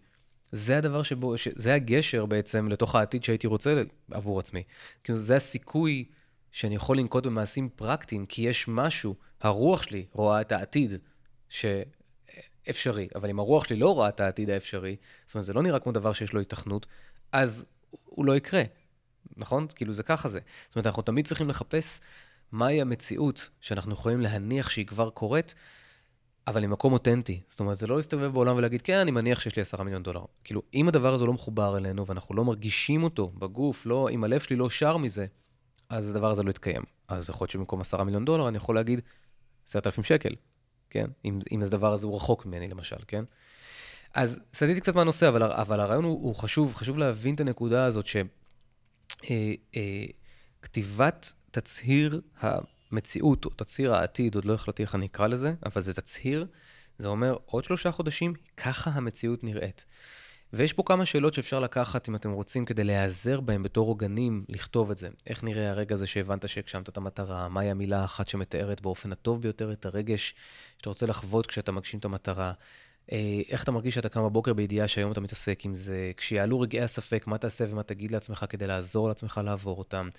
זה 0.51 0.77
הדבר 0.77 1.03
שבו, 1.03 1.35
זה 1.55 1.73
הגשר 1.73 2.25
בעצם 2.25 2.67
לתוך 2.67 2.95
העתיד 2.95 3.23
שהייתי 3.23 3.47
רוצה 3.47 3.81
עבור 4.11 4.39
עצמי. 4.39 4.63
כאילו, 5.03 5.17
זה 5.17 5.35
הסיכוי 5.35 6.05
שאני 6.51 6.75
יכול 6.75 6.97
לנקוט 6.97 7.25
במעשים 7.25 7.69
פרקטיים, 7.69 8.25
כי 8.25 8.41
יש 8.41 8.67
משהו, 8.67 9.15
הרוח 9.41 9.83
שלי 9.83 10.05
רואה 10.11 10.41
את 10.41 10.51
העתיד 10.51 10.91
שאפשרי, 12.65 13.07
אבל 13.15 13.29
אם 13.29 13.39
הרוח 13.39 13.63
שלי 13.63 13.77
לא 13.77 13.93
רואה 13.93 14.09
את 14.09 14.19
העתיד 14.19 14.49
האפשרי, 14.49 14.95
זאת 15.25 15.35
אומרת, 15.35 15.45
זה 15.45 15.53
לא 15.53 15.63
נראה 15.63 15.79
כמו 15.79 15.91
דבר 15.91 16.13
שיש 16.13 16.33
לו 16.33 16.39
היתכנות, 16.39 16.87
אז 17.31 17.65
הוא 18.05 18.25
לא 18.25 18.35
יקרה, 18.35 18.63
נכון? 19.37 19.67
כאילו, 19.75 19.93
זה 19.93 20.03
ככה 20.03 20.29
זה. 20.29 20.39
זאת 20.67 20.75
אומרת, 20.75 20.87
אנחנו 20.87 21.01
תמיד 21.01 21.27
צריכים 21.27 21.49
לחפש 21.49 22.01
מהי 22.51 22.81
המציאות 22.81 23.49
שאנחנו 23.61 23.93
יכולים 23.93 24.21
להניח 24.21 24.69
שהיא 24.69 24.85
כבר 24.85 25.09
קורית, 25.09 25.55
אבל 26.47 26.65
ממקום 26.65 26.93
אותנטי. 26.93 27.41
זאת 27.47 27.59
אומרת, 27.59 27.77
זה 27.77 27.87
לא 27.87 27.95
להסתובב 27.95 28.33
בעולם 28.33 28.55
ולהגיד, 28.55 28.81
כן, 28.81 28.97
אני 28.97 29.11
מניח 29.11 29.39
שיש 29.39 29.55
לי 29.55 29.61
עשרה 29.61 29.83
מיליון 29.83 30.03
דולר. 30.03 30.25
כאילו, 30.43 30.61
אם 30.73 30.87
הדבר 30.87 31.13
הזה 31.13 31.25
לא 31.25 31.33
מחובר 31.33 31.77
אלינו 31.77 32.07
ואנחנו 32.07 32.35
לא 32.35 32.45
מרגישים 32.45 33.03
אותו 33.03 33.27
בגוף, 33.27 33.85
לא, 33.85 34.09
אם 34.11 34.23
הלב 34.23 34.39
שלי 34.39 34.55
לא 34.55 34.69
שר 34.69 34.97
מזה, 34.97 35.25
אז 35.89 36.15
הדבר 36.15 36.31
הזה 36.31 36.43
לא 36.43 36.49
יתקיים. 36.49 36.83
אז 37.07 37.29
יכול 37.29 37.45
להיות 37.45 37.51
שבמקום 37.51 37.81
עשרה 37.81 38.03
מיליון 38.03 38.25
דולר, 38.25 38.47
אני 38.47 38.57
יכול 38.57 38.75
להגיד 38.75 39.01
עשרת 39.67 39.87
אלפים 39.87 40.03
שקל, 40.03 40.35
כן? 40.91 41.05
אם, 41.25 41.39
אם 41.51 41.61
הדבר 41.61 41.93
הזה 41.93 42.07
הוא 42.07 42.15
רחוק 42.15 42.45
ממני, 42.45 42.67
למשל, 42.67 42.95
כן? 43.07 43.23
אז 44.13 44.39
סטיתי 44.53 44.81
קצת 44.81 44.95
מהנושא, 44.95 45.27
אבל, 45.27 45.43
אבל 45.43 45.79
הרעיון 45.79 46.03
הוא, 46.03 46.23
הוא 46.23 46.35
חשוב, 46.35 46.75
חשוב 46.75 46.97
להבין 46.97 47.35
את 47.35 47.39
הנקודה 47.39 47.85
הזאת 47.85 48.05
שכתיבת 48.05 48.33
אה, 51.25 51.31
אה, 51.31 51.51
תצהיר 51.51 52.21
המציאות, 52.39 53.45
או 53.45 53.49
תצהיר 53.49 53.93
העתיד, 53.93 54.35
עוד 54.35 54.45
לא 54.45 54.53
החלטתי 54.53 54.83
איך 54.83 54.95
אני 54.95 55.05
אקרא 55.05 55.27
לזה, 55.27 55.53
אבל 55.65 55.81
זה 55.81 55.93
תצהיר, 55.93 56.47
זה 56.97 57.07
אומר 57.07 57.37
עוד 57.45 57.63
שלושה 57.63 57.91
חודשים, 57.91 58.33
ככה 58.57 58.91
המציאות 58.91 59.43
נראית. 59.43 59.85
ויש 60.53 60.73
פה 60.73 60.83
כמה 60.85 61.05
שאלות 61.05 61.33
שאפשר 61.33 61.59
לקחת, 61.59 62.09
אם 62.09 62.15
אתם 62.15 62.31
רוצים, 62.31 62.65
כדי 62.65 62.83
להיעזר 62.83 63.39
בהם 63.39 63.63
בתור 63.63 63.87
עוגנים, 63.87 64.45
לכתוב 64.49 64.91
את 64.91 64.97
זה. 64.97 65.09
איך 65.27 65.43
נראה 65.43 65.69
הרגע 65.69 65.93
הזה 65.93 66.07
שהבנת 66.07 66.49
שהגשמת 66.49 66.89
את 66.89 66.97
המטרה? 66.97 67.49
מהי 67.49 67.69
המילה 67.71 68.01
האחת 68.01 68.27
שמתארת 68.27 68.81
באופן 68.81 69.11
הטוב 69.11 69.41
ביותר 69.41 69.71
את 69.71 69.85
הרגש 69.85 70.33
שאתה 70.77 70.89
רוצה 70.89 71.05
לחוות 71.05 71.47
כשאתה 71.47 71.71
מגשים 71.71 71.99
את 71.99 72.05
המטרה? 72.05 72.53
אה, 73.11 73.41
איך 73.49 73.63
אתה 73.63 73.71
מרגיש 73.71 73.95
שאתה 73.95 74.09
קם 74.09 74.23
בבוקר 74.23 74.53
בידיעה 74.53 74.87
שהיום 74.87 75.11
אתה 75.11 75.21
מתעסק 75.21 75.65
עם 75.65 75.75
זה? 75.75 76.11
כשיעלו 76.17 76.59
רגעי 76.59 76.81
הספק, 76.81 77.27
מה 77.27 77.37
תעשה 77.37 77.65
ומה 77.69 77.83
תגיד 77.83 78.11
לעצמך 78.11 78.45
כדי 78.49 78.67
לעזור 78.67 79.07
לעצמך 79.07 79.41
לעבור 79.43 79.77
אותם? 79.77 80.09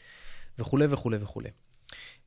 וכולי 0.59 0.87
וכולי 0.91 1.17
וכולי. 1.21 1.51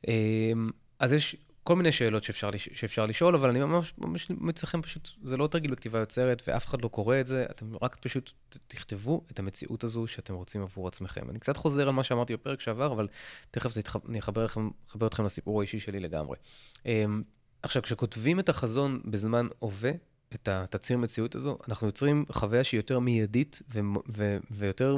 אה, 0.07 0.53
אז 0.99 1.13
יש 1.13 1.35
כל 1.65 1.75
מיני 1.75 1.91
שאלות 1.91 2.23
שאפשר, 2.23 2.49
שאפשר 2.57 3.05
לשאול, 3.05 3.35
אבל 3.35 3.49
אני 3.49 3.59
ממש 3.59 3.93
ממש 3.97 4.29
ממליץ 4.29 4.63
לכם 4.63 4.81
פשוט, 4.81 5.09
זה 5.23 5.37
לא 5.37 5.47
תרגיל 5.47 5.71
בכתיבה 5.71 5.99
יוצרת, 5.99 6.43
ואף 6.47 6.65
אחד 6.65 6.81
לא 6.81 6.87
קורא 6.87 7.19
את 7.19 7.25
זה, 7.25 7.45
אתם 7.51 7.65
רק 7.81 7.95
פשוט 7.95 8.31
תכתבו 8.67 9.21
את 9.31 9.39
המציאות 9.39 9.83
הזו 9.83 10.07
שאתם 10.07 10.33
רוצים 10.33 10.61
עבור 10.61 10.87
עצמכם. 10.87 11.29
אני 11.29 11.39
קצת 11.39 11.57
חוזר 11.57 11.87
על 11.87 11.93
מה 11.93 12.03
שאמרתי 12.03 12.33
בפרק 12.33 12.61
שעבר, 12.61 12.93
אבל 12.93 13.07
תכף 13.51 13.71
זה 13.71 13.79
יתחב, 13.79 13.99
אני 14.09 14.19
אחבר 14.19 14.45
לכם, 14.45 14.69
אחבר 14.89 15.07
אתכם 15.07 15.25
לסיפור 15.25 15.59
האישי 15.59 15.79
שלי 15.79 15.99
לגמרי. 15.99 16.37
אמ, 16.85 17.23
עכשיו, 17.61 17.81
כשכותבים 17.81 18.39
את 18.39 18.49
החזון 18.49 19.01
בזמן 19.05 19.47
הווה, 19.59 19.91
את 20.35 20.47
התצהיר 20.47 20.97
מציאות 20.97 21.35
הזו, 21.35 21.57
אנחנו 21.67 21.87
יוצרים 21.87 22.25
חוויה 22.31 22.63
שהיא 22.63 22.79
יותר 22.79 22.99
מיידית 22.99 23.61
ו- 23.73 23.79
ו- 24.09 24.37
ויותר 24.51 24.97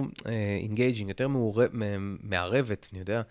engaging, 0.61 1.09
uh, 1.09 1.11
יותר 1.11 1.27
מעורב, 1.27 1.69
מערבת, 2.23 2.89
אני 2.91 2.99
יודע, 2.99 3.21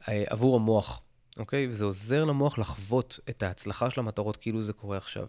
uh, 0.00 0.04
עבור 0.26 0.56
המוח. 0.56 1.02
אוקיי? 1.36 1.68
וזה 1.68 1.84
עוזר 1.84 2.24
למוח 2.24 2.58
לחוות 2.58 3.18
את 3.28 3.42
ההצלחה 3.42 3.90
של 3.90 4.00
המטרות 4.00 4.36
כאילו 4.36 4.62
זה 4.62 4.72
קורה 4.72 4.96
עכשיו. 4.96 5.26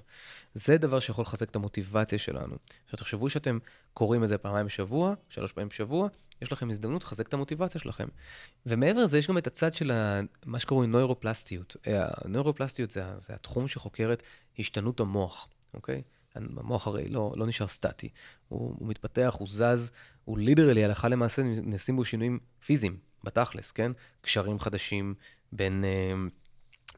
זה 0.54 0.78
דבר 0.78 1.00
שיכול 1.00 1.22
לחזק 1.22 1.50
את 1.50 1.56
המוטיבציה 1.56 2.18
שלנו. 2.18 2.56
עכשיו, 2.84 3.00
תחשבו 3.00 3.30
שאתם 3.30 3.58
קוראים 3.94 4.24
את 4.24 4.30
זה 4.30 4.38
פעמיים 4.38 4.66
בשבוע, 4.66 5.14
שלוש 5.30 5.52
פעמים 5.52 5.68
בשבוע, 5.68 6.08
יש 6.42 6.52
לכם 6.52 6.70
הזדמנות 6.70 7.04
לחזק 7.04 7.28
את 7.28 7.34
המוטיבציה 7.34 7.82
שלכם. 7.82 8.08
ומעבר 8.66 9.04
לזה, 9.04 9.18
יש 9.18 9.28
גם 9.28 9.38
את 9.38 9.48
הצד 9.48 9.74
של 9.74 9.92
מה 10.46 10.60
שקוראים 10.60 10.92
נוירופלסטיות. 10.92 11.76
הנוירופלסטיות 11.86 12.92
זה, 12.92 13.04
זה 13.20 13.34
התחום 13.34 13.68
שחוקר 13.68 14.14
את 14.14 14.24
השתנות 14.60 15.00
המוח, 15.00 15.48
אוקיי? 15.74 16.02
המוח 16.36 16.88
הרי 16.88 17.10
לא, 17.10 17.34
לא 17.36 17.48
נשאר 17.48 17.68
סטטי, 17.68 18.10
הוא, 18.48 18.76
הוא 18.80 18.88
מתפתח, 18.88 19.36
הוא 19.40 19.48
זז, 19.48 19.92
הוא 20.26 20.38
ליטרלי, 20.38 20.86
הלכה 20.86 21.08
למעשה, 21.08 21.42
נעשים 21.44 21.96
בו 21.96 22.06
שינויים 22.06 22.40
פיזיים, 22.66 22.98
בתכלס, 23.24 23.72
כן? 23.72 23.92
קשרים 24.22 24.60
חדשים, 24.60 25.16
בין, 25.52 25.84
אה, 25.84 26.14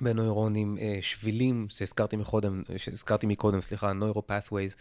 בין 0.02 0.18
נוירונים, 0.18 0.78
אה, 0.78 0.98
שבילים 1.02 1.66
שהזכרתי 1.70 2.16
מקודם, 2.16 2.64
שהזכרתי 2.78 3.28
מקודם, 3.28 3.62
סליחה, 3.62 3.94
נוירו-pathways 3.94 4.76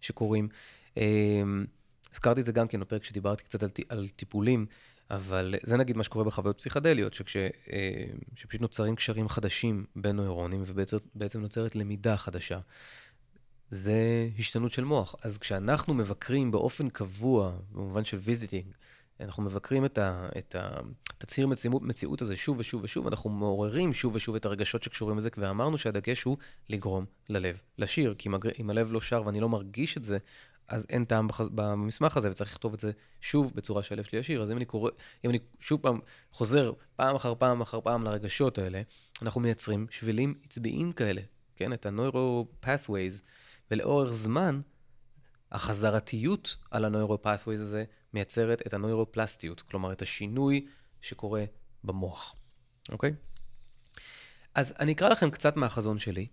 שקורים. 0.00 0.48
אה, 0.98 1.42
הזכרתי 2.12 2.40
את 2.40 2.46
זה 2.46 2.52
גם 2.52 2.68
כן 2.68 2.80
בפרק 2.80 3.04
שדיברתי 3.04 3.44
קצת 3.44 3.62
על, 3.62 3.70
על 3.88 4.08
טיפולים, 4.16 4.66
אבל 5.10 5.54
זה 5.62 5.76
נגיד 5.76 5.96
מה 5.96 6.02
שקורה 6.02 6.24
בחוויות 6.24 6.58
פסיכדליות, 6.58 7.14
שכש, 7.14 7.36
שפשוט 8.34 8.60
נוצרים 8.60 8.96
קשרים 8.96 9.28
חדשים 9.28 9.84
בין 9.96 10.16
נוירונים 10.16 10.62
ובעצם 10.66 11.40
נוצרת 11.40 11.76
למידה 11.76 12.16
חדשה. 12.16 12.58
זה 13.70 14.28
השתנות 14.38 14.72
של 14.72 14.84
מוח. 14.84 15.14
אז 15.22 15.38
כשאנחנו 15.38 15.94
מבקרים 15.94 16.50
באופן 16.50 16.88
קבוע, 16.88 17.52
במובן 17.72 18.04
של 18.04 18.16
visiting, 18.16 18.66
אנחנו 19.20 19.42
מבקרים 19.42 19.84
את, 19.84 19.98
ה, 19.98 20.28
את 20.38 20.56
התצהיר 20.58 21.46
מציאות, 21.46 21.82
מציאות 21.82 22.22
הזה 22.22 22.36
שוב 22.36 22.58
ושוב 22.58 22.82
ושוב, 22.84 23.06
אנחנו 23.06 23.30
מעוררים 23.30 23.92
שוב 23.92 24.14
ושוב 24.14 24.34
את 24.34 24.44
הרגשות 24.44 24.82
שקשורים 24.82 25.16
לזה, 25.16 25.28
ואמרנו 25.36 25.78
שהדגש 25.78 26.22
הוא 26.22 26.36
לגרום 26.68 27.04
ללב 27.28 27.62
לשיר, 27.78 28.14
כי 28.18 28.28
אם 28.60 28.70
הלב 28.70 28.92
לא 28.92 29.00
שר 29.00 29.22
ואני 29.26 29.40
לא 29.40 29.48
מרגיש 29.48 29.96
את 29.96 30.04
זה, 30.04 30.18
אז 30.68 30.86
אין 30.88 31.04
טעם 31.04 31.28
בחז... 31.28 31.48
במסמך 31.48 32.16
הזה, 32.16 32.30
וצריך 32.30 32.50
לכתוב 32.50 32.72
את 32.72 32.80
זה 32.80 32.92
שוב 33.20 33.52
בצורה 33.54 33.82
שהלב 33.82 34.04
שלי 34.04 34.18
ישיר. 34.18 34.42
אז 34.42 34.50
אם 34.50 34.56
אני 34.56 34.64
קורא, 34.64 34.90
אם 35.24 35.30
אני 35.30 35.38
שוב 35.60 35.80
פעם 35.80 36.00
חוזר 36.32 36.72
פעם 36.96 37.16
אחר 37.16 37.34
פעם 37.38 37.60
אחר 37.60 37.80
פעם 37.80 38.04
לרגשות 38.04 38.58
האלה, 38.58 38.82
אנחנו 39.22 39.40
מייצרים 39.40 39.86
שבילים 39.90 40.34
עצביים 40.44 40.92
כאלה, 40.92 41.20
כן? 41.56 41.72
את 41.72 41.86
ה-neuro-pathways, 41.86 43.22
ולאורך 43.70 44.12
זמן, 44.12 44.60
החזרתיות 45.54 46.56
על 46.70 46.84
ה-neuro-pathways 46.84 47.50
הזה 47.50 47.84
מייצרת 48.14 48.66
את 48.66 48.74
הנוירופלסטיות, 48.74 49.60
כלומר 49.60 49.92
את 49.92 50.02
השינוי 50.02 50.66
שקורה 51.00 51.44
במוח, 51.84 52.34
אוקיי? 52.88 53.14
אז 54.54 54.74
אני 54.80 54.92
אקרא 54.92 55.08
לכם 55.08 55.30
קצת 55.30 55.56
מהחזון 55.56 55.98
שלי, 55.98 56.26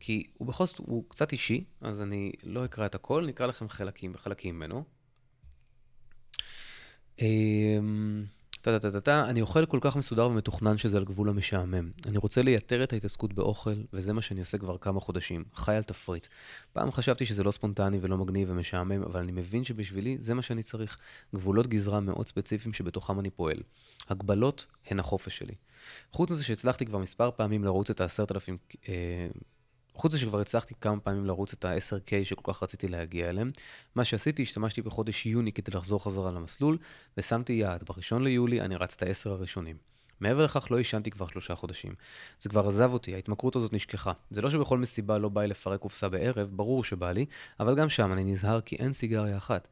כי 0.00 0.30
הוא 0.34 0.48
בכל 0.48 0.66
זאת, 0.66 0.78
הוא 0.78 1.04
קצת 1.08 1.32
אישי, 1.32 1.64
אז 1.80 2.02
אני 2.02 2.32
לא 2.42 2.64
אקרא 2.64 2.86
את 2.86 2.94
הכל, 2.94 3.22
אני 3.22 3.32
אקרא 3.32 3.46
לכם 3.46 3.68
חלקים 3.68 4.12
וחלקים 4.14 4.56
ממנו. 4.58 4.84
טה-טה-טה-טה, 8.64 9.24
אני 9.28 9.40
אוכל 9.40 9.66
כל 9.66 9.78
כך 9.80 9.96
מסודר 9.96 10.26
ומתוכנן 10.26 10.78
שזה 10.78 10.96
על 10.96 11.04
גבול 11.04 11.28
המשעמם. 11.28 11.90
אני 12.06 12.18
רוצה 12.18 12.42
לייתר 12.42 12.84
את 12.84 12.92
ההתעסקות 12.92 13.32
באוכל, 13.32 13.74
וזה 13.92 14.12
מה 14.12 14.22
שאני 14.22 14.40
עושה 14.40 14.58
כבר 14.58 14.78
כמה 14.78 15.00
חודשים. 15.00 15.44
חי 15.54 15.74
על 15.74 15.82
תפריט. 15.82 16.26
פעם 16.72 16.92
חשבתי 16.92 17.26
שזה 17.26 17.44
לא 17.44 17.50
ספונטני 17.50 17.98
ולא 18.00 18.18
מגניב 18.18 18.48
ומשעמם, 18.50 19.02
אבל 19.02 19.20
אני 19.20 19.32
מבין 19.32 19.64
שבשבילי 19.64 20.16
זה 20.20 20.34
מה 20.34 20.42
שאני 20.42 20.62
צריך. 20.62 20.98
גבולות 21.34 21.66
גזרה 21.66 22.00
מאוד 22.00 22.28
ספציפיים 22.28 22.72
שבתוכם 22.72 23.20
אני 23.20 23.30
פועל. 23.30 23.58
הגבלות 24.08 24.66
הן 24.86 24.98
החופש 24.98 25.38
שלי. 25.38 25.54
חוץ 26.12 26.30
מזה 26.30 26.44
שהצלחתי 26.44 26.86
כבר 26.86 26.98
מספר 26.98 27.30
פעמים 27.36 27.64
לרוץ 27.64 27.90
את 27.90 28.00
העשרת 28.00 28.32
אלפים 28.32 28.56
אה, 28.88 28.94
חוץ 29.94 30.12
מזה 30.12 30.20
שכבר 30.20 30.40
הצלחתי 30.40 30.74
כמה 30.80 31.00
פעמים 31.00 31.26
לרוץ 31.26 31.52
את 31.52 31.64
ה-10K 31.64 32.24
שכל 32.24 32.52
כך 32.52 32.62
רציתי 32.62 32.88
להגיע 32.88 33.28
אליהם, 33.28 33.48
מה 33.94 34.04
שעשיתי, 34.04 34.42
השתמשתי 34.42 34.82
בחודש 34.82 35.26
יוני 35.26 35.52
כדי 35.52 35.76
לחזור 35.76 36.04
חזרה 36.04 36.30
למסלול, 36.30 36.78
ושמתי 37.18 37.52
יעד, 37.52 37.84
בראשון 37.88 38.24
ליולי 38.24 38.60
אני 38.60 38.76
רץ 38.76 38.96
את 38.96 39.02
ה-10 39.02 39.30
הראשונים. 39.30 39.76
מעבר 40.20 40.44
לכך 40.44 40.70
לא 40.70 40.78
עישנתי 40.78 41.10
כבר 41.10 41.26
שלושה 41.26 41.54
חודשים. 41.54 41.94
זה 42.40 42.48
כבר 42.48 42.66
עזב 42.66 42.92
אותי, 42.92 43.14
ההתמכרות 43.14 43.56
הזאת 43.56 43.72
נשכחה. 43.72 44.12
זה 44.30 44.42
לא 44.42 44.50
שבכל 44.50 44.78
מסיבה 44.78 45.18
לא 45.18 45.28
בא 45.28 45.40
לי 45.42 45.48
לפרק 45.48 45.80
קופסה 45.80 46.08
בערב, 46.08 46.48
ברור 46.52 46.84
שבא 46.84 47.12
לי, 47.12 47.26
אבל 47.60 47.76
גם 47.76 47.88
שם 47.88 48.12
אני 48.12 48.24
נזהר 48.24 48.60
כי 48.60 48.76
אין 48.76 48.92
סיגריה 48.92 49.36
אחת. 49.36 49.68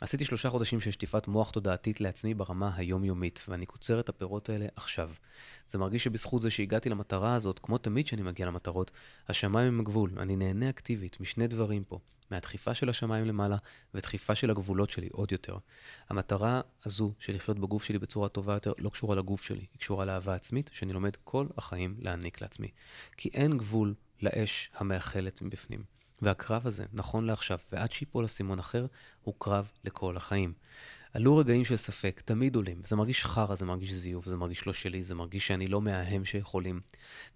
עשיתי 0.00 0.24
שלושה 0.24 0.50
חודשים 0.50 0.80
של 0.80 0.90
שטיפת 0.90 1.28
מוח 1.28 1.50
תודעתית 1.50 2.00
לעצמי 2.00 2.34
ברמה 2.34 2.70
היומיומית, 2.76 3.44
ואני 3.48 3.66
קוצר 3.66 4.00
את 4.00 4.08
הפירות 4.08 4.48
האלה 4.48 4.66
עכשיו. 4.76 5.10
זה 5.66 5.78
מרגיש 5.78 6.04
שבזכות 6.04 6.42
זה 6.42 6.50
שהגעתי 6.50 6.88
למטרה 6.88 7.34
הזאת, 7.34 7.58
כמו 7.58 7.78
תמיד 7.78 8.06
שאני 8.06 8.22
מגיע 8.22 8.46
למטרות, 8.46 8.90
השמיים 9.28 9.68
הם 9.68 9.80
הגבול. 9.80 10.12
אני 10.18 10.36
נהנה 10.36 10.70
אקטיבית 10.70 11.20
משני 11.20 11.46
דברים 11.46 11.84
פה, 11.84 11.98
מהדחיפה 12.30 12.74
של 12.74 12.88
השמיים 12.88 13.24
למעלה 13.24 13.56
ודחיפה 13.94 14.34
של 14.34 14.50
הגבולות 14.50 14.90
שלי 14.90 15.08
עוד 15.12 15.32
יותר. 15.32 15.56
המטרה 16.08 16.60
הזו 16.84 17.12
של 17.18 17.34
לחיות 17.34 17.58
בגוף 17.58 17.84
שלי 17.84 17.98
בצורה 17.98 18.28
טובה 18.28 18.54
יותר 18.54 18.72
לא 18.78 18.90
קשורה 18.90 19.16
לגוף 19.16 19.42
שלי, 19.42 19.66
היא 19.72 19.78
קשורה 19.78 20.04
לאהבה 20.04 20.34
עצמית 20.34 20.70
שאני 20.72 20.92
לומד 20.92 21.16
כל 21.24 21.46
החיים 21.56 21.96
להעניק 21.98 22.40
לעצמי. 22.40 22.68
כי 23.16 23.28
אין 23.28 23.58
גבול 23.58 23.94
לאש 24.22 24.70
המאכלת 24.74 25.42
מבפנים. 25.42 25.99
והקרב 26.22 26.66
הזה, 26.66 26.84
נכון 26.92 27.26
לעכשיו, 27.26 27.58
ועד 27.72 27.92
שיפול 27.92 28.24
אסימון 28.24 28.58
אחר, 28.58 28.86
הוא 29.22 29.34
קרב 29.38 29.70
לכל 29.84 30.16
החיים. 30.16 30.52
עלו 31.12 31.36
רגעים 31.36 31.64
של 31.64 31.76
ספק, 31.76 32.22
תמיד 32.24 32.56
עולים. 32.56 32.82
זה 32.82 32.96
מרגיש 32.96 33.24
חרא, 33.24 33.54
זה 33.54 33.64
מרגיש 33.66 33.92
זיוף, 33.92 34.26
זה 34.26 34.36
מרגיש 34.36 34.66
לא 34.66 34.72
שלי, 34.72 35.02
זה 35.02 35.14
מרגיש 35.14 35.46
שאני 35.46 35.66
לא 35.66 35.80
מההם 35.80 36.24
שיכולים. 36.24 36.80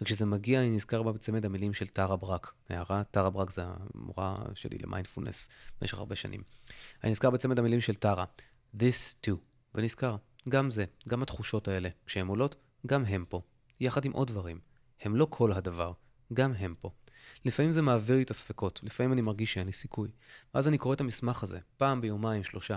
וכשזה 0.01 0.27
מגיע, 0.27 0.61
אני 0.61 0.71
נזכר 0.71 1.03
בצמד 1.03 1.45
המילים 1.45 1.75
של 1.75 1.89
טרה 1.89 2.17
ברק. 2.17 2.53
הערה, 2.69 3.05
טרה 3.05 3.31
ברק 3.31 3.51
זה 3.51 3.63
המורה 3.67 4.37
שלי 4.55 4.79
למיינדפולנס 4.79 5.49
במשך 5.81 5.99
הרבה 5.99 6.17
שנים. 6.17 6.43
אני 7.05 7.11
נזכר 7.11 7.31
בצמד 7.31 7.59
המילים 7.59 7.81
של 7.81 7.95
טרה, 7.95 8.25
this 8.77 9.27
too, 9.27 9.37
ונזכר, 9.75 10.17
גם 10.49 10.71
זה, 10.71 10.85
גם 11.09 11.23
התחושות 11.23 11.69
האלה, 11.69 11.89
כשהן 12.07 12.27
עולות, 12.27 12.57
גם 12.87 13.05
הם 13.05 13.25
פה, 13.29 13.41
יחד 13.81 14.05
עם 14.05 14.13
עוד 14.13 14.29
דברים. 14.29 14.59
הם 15.01 15.17
לא 15.17 15.27
כל 15.31 15.53
הדבר, 15.53 15.93
גם 16.33 16.53
הם 16.53 16.75
פה. 16.81 16.91
לפעמים 17.45 17.73
זה 17.73 17.83
מעביר 17.83 18.17
לי 18.17 18.23
את 18.23 18.31
הספקות, 18.31 18.81
לפעמים 18.83 19.13
אני 19.13 19.23
מרגיש 19.23 19.53
שאין 19.53 19.67
לי 19.67 19.73
סיכוי. 19.73 20.09
ואז 20.55 20.69
אני 20.69 20.79
קורא 20.79 20.95
את 20.95 21.01
המסמך 21.01 21.43
הזה, 21.43 21.59
פעם 21.77 22.01
ביומיים, 22.01 22.45
שלושה, 22.45 22.77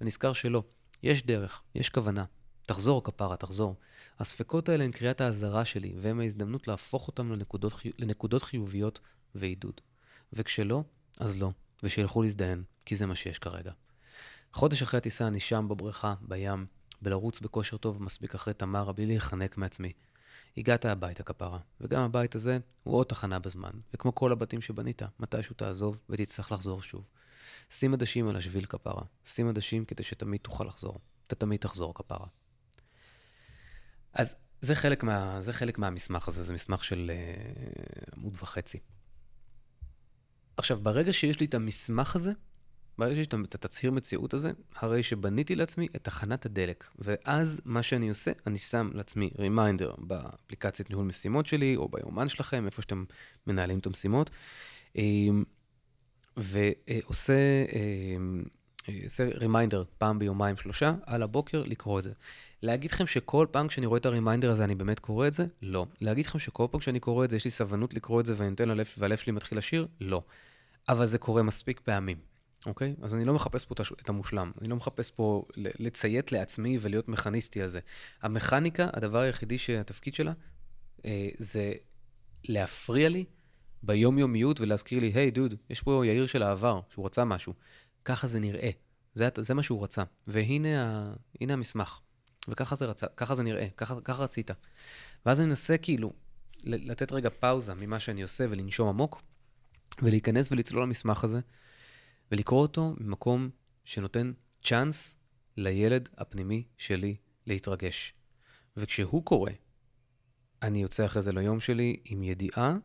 ונזכר 0.00 0.32
שלא, 0.32 0.62
יש 1.02 1.26
דרך, 1.26 1.62
יש 1.74 1.88
כוונה. 1.88 2.24
תחזור, 2.66 3.04
כפרה, 3.04 3.36
תחזור. 3.36 3.76
הספקות 4.18 4.68
האלה 4.68 4.84
הן 4.84 4.90
קריאת 4.90 5.20
האזהרה 5.20 5.64
שלי, 5.64 5.94
והן 6.00 6.20
ההזדמנות 6.20 6.68
להפוך 6.68 7.08
אותם 7.08 7.32
לנקודות, 7.32 7.72
חי... 7.72 7.90
לנקודות 7.98 8.42
חיוביות 8.42 9.00
ועידוד. 9.34 9.80
וכשלא, 10.32 10.82
אז 11.20 11.42
לא, 11.42 11.50
ושילכו 11.82 12.22
להזדיין, 12.22 12.62
כי 12.84 12.96
זה 12.96 13.06
מה 13.06 13.14
שיש 13.14 13.38
כרגע. 13.38 13.72
חודש 14.52 14.82
אחרי 14.82 14.98
הטיסה 14.98 15.26
אני 15.26 15.40
שם 15.40 15.66
בבריכה, 15.68 16.14
בים, 16.20 16.66
בלרוץ 17.02 17.40
בכושר 17.40 17.76
טוב 17.76 18.02
מספיק 18.02 18.34
אחרי 18.34 18.54
תמרה 18.54 18.92
בלי 18.92 19.06
להיחנק 19.06 19.56
מעצמי. 19.56 19.92
הגעת 20.56 20.84
הביתה 20.84 21.22
כפרה, 21.22 21.58
וגם 21.80 22.02
הבית 22.02 22.34
הזה 22.34 22.58
הוא 22.82 22.94
עוד 22.94 23.06
תחנה 23.06 23.38
בזמן, 23.38 23.70
וכמו 23.94 24.14
כל 24.14 24.32
הבתים 24.32 24.60
שבנית, 24.60 25.02
מתישהו 25.20 25.54
תעזוב 25.54 25.98
ותצטרך 26.10 26.52
לחזור 26.52 26.82
שוב. 26.82 27.10
שים 27.70 27.94
עדשים 27.94 28.28
על 28.28 28.36
השביל 28.36 28.66
כפרה, 28.66 29.02
שים 29.24 29.48
עדשים 29.48 29.84
כדי 29.84 30.02
שתמיד 30.02 30.40
תוכל 30.40 30.64
לחזור. 30.64 30.98
אתה 31.26 31.34
תמיד 31.34 31.60
תחזור 31.60 31.94
כפרה. 31.94 32.26
אז 34.12 34.36
זה 34.60 34.74
חלק, 34.74 35.02
מה, 35.02 35.42
זה 35.42 35.52
חלק 35.52 35.78
מהמסמך 35.78 36.28
הזה, 36.28 36.42
זה 36.42 36.54
מסמך 36.54 36.84
של 36.84 37.10
uh, 37.10 38.16
עמוד 38.16 38.32
וחצי. 38.42 38.78
עכשיו, 40.56 40.80
ברגע 40.82 41.12
שיש 41.12 41.40
לי 41.40 41.46
את 41.46 41.54
המסמך 41.54 42.16
הזה, 42.16 42.32
ברגע 42.98 43.14
שיש 43.14 43.26
את 43.26 43.54
התצהיר 43.54 43.92
מציאות 43.92 44.34
הזה, 44.34 44.52
הרי 44.76 45.02
שבניתי 45.02 45.54
לעצמי 45.54 45.88
את 45.96 46.04
תחנת 46.04 46.46
הדלק. 46.46 46.90
ואז 46.98 47.60
מה 47.64 47.82
שאני 47.82 48.08
עושה, 48.08 48.32
אני 48.46 48.58
שם 48.58 48.90
לעצמי 48.94 49.30
reminder 49.38 49.94
באפליקציית 49.98 50.90
ניהול 50.90 51.04
משימות 51.04 51.46
שלי, 51.46 51.76
או 51.76 51.88
ביומן 51.88 52.28
שלכם, 52.28 52.66
איפה 52.66 52.82
שאתם 52.82 53.04
מנהלים 53.46 53.78
את 53.78 53.86
המשימות, 53.86 54.30
אמ, 54.96 55.44
ועושה 56.36 57.34
אמ, 57.72 58.44
עושה 59.04 59.24
reminder 59.34 59.84
פעם 59.98 60.18
ביומיים 60.18 60.56
שלושה, 60.56 60.94
על 61.06 61.22
הבוקר 61.22 61.62
לקרוא 61.66 61.98
את 61.98 62.04
זה. 62.04 62.12
להגיד 62.62 62.90
לכם 62.90 63.06
שכל 63.06 63.46
פעם 63.50 63.68
כשאני 63.68 63.86
רואה 63.86 63.98
את 63.98 64.06
ה 64.06 64.11
reminder 64.11 64.50
הזה 64.50 64.64
אני 64.64 64.74
באמת 64.74 65.00
קורא 65.00 65.26
את 65.26 65.34
זה? 65.34 65.46
לא. 65.62 65.86
להגיד 66.00 66.26
לכם 66.26 66.38
שכל 66.38 66.66
פעם 66.70 66.80
כשאני 66.80 67.00
קורא 67.00 67.24
את 67.24 67.30
זה 67.30 67.36
יש 67.36 67.44
לי 67.44 67.50
סבלנות 67.50 67.94
לקרוא 67.94 68.20
את 68.20 68.26
זה 68.26 68.34
ואני 68.36 68.50
נותן 68.50 68.68
ללב 68.68 68.86
והלב 68.98 69.16
שלי 69.16 69.32
מתחיל 69.32 69.58
לשיר? 69.58 69.86
לא. 70.00 70.22
אבל 70.88 71.06
זה 71.06 71.18
קורה 71.18 71.42
מספיק 71.42 71.80
פעמים. 71.80 72.35
אוקיי? 72.66 72.94
אז 73.02 73.14
אני 73.14 73.24
לא 73.24 73.34
מחפש 73.34 73.64
פה 73.64 73.74
את 74.02 74.08
המושלם. 74.08 74.52
אני 74.60 74.68
לא 74.68 74.76
מחפש 74.76 75.10
פה 75.10 75.44
לציית 75.56 76.32
לעצמי 76.32 76.78
ולהיות 76.80 77.08
מכניסטי 77.08 77.62
על 77.62 77.68
זה. 77.68 77.80
המכניקה, 78.22 78.90
הדבר 78.92 79.18
היחידי 79.18 79.58
שהתפקיד 79.58 80.14
שלה, 80.14 80.32
אה, 81.04 81.28
זה 81.36 81.72
להפריע 82.44 83.08
לי 83.08 83.24
ביומיומיות 83.82 84.60
ולהזכיר 84.60 85.00
לי, 85.00 85.12
היי, 85.14 85.28
hey, 85.28 85.34
דוד, 85.34 85.54
יש 85.70 85.82
פה 85.82 86.06
יאיר 86.06 86.26
של 86.26 86.42
העבר, 86.42 86.80
שהוא 86.90 87.06
רצה 87.06 87.24
משהו. 87.24 87.54
ככה 88.04 88.28
זה 88.28 88.40
נראה. 88.40 88.70
זה, 89.14 89.28
זה 89.38 89.54
מה 89.54 89.62
שהוא 89.62 89.84
רצה. 89.84 90.02
והנה 90.26 90.82
ה, 90.82 91.04
המסמך. 91.40 92.00
וככה 92.48 92.76
זה, 92.76 92.86
רצה, 92.86 93.06
ככה 93.16 93.34
זה 93.34 93.42
נראה, 93.42 93.68
ככה, 93.76 94.00
ככה 94.00 94.22
רצית. 94.22 94.50
ואז 95.26 95.40
אני 95.40 95.48
מנסה 95.48 95.78
כאילו 95.78 96.12
לתת 96.64 97.12
רגע 97.12 97.30
פאוזה 97.40 97.74
ממה 97.74 98.00
שאני 98.00 98.22
עושה 98.22 98.46
ולנשום 98.50 98.88
עמוק, 98.88 99.22
ולהיכנס 100.02 100.52
ולצלול 100.52 100.82
למסמך 100.82 101.24
הזה, 101.24 101.40
ולקרוא 102.32 102.62
אותו 102.62 102.94
ממקום 103.00 103.50
שנותן 103.84 104.32
צ'אנס 104.62 105.18
לילד 105.56 106.08
הפנימי 106.16 106.64
שלי 106.76 107.16
להתרגש. 107.46 108.14
וכשהוא 108.76 109.24
קורא, 109.24 109.50
אני 110.62 110.82
יוצא 110.82 111.06
אחרי 111.06 111.22
זה 111.22 111.32
ליום 111.32 111.60
שלי 111.60 111.96
עם 112.04 112.22
ידיעה 112.22 112.76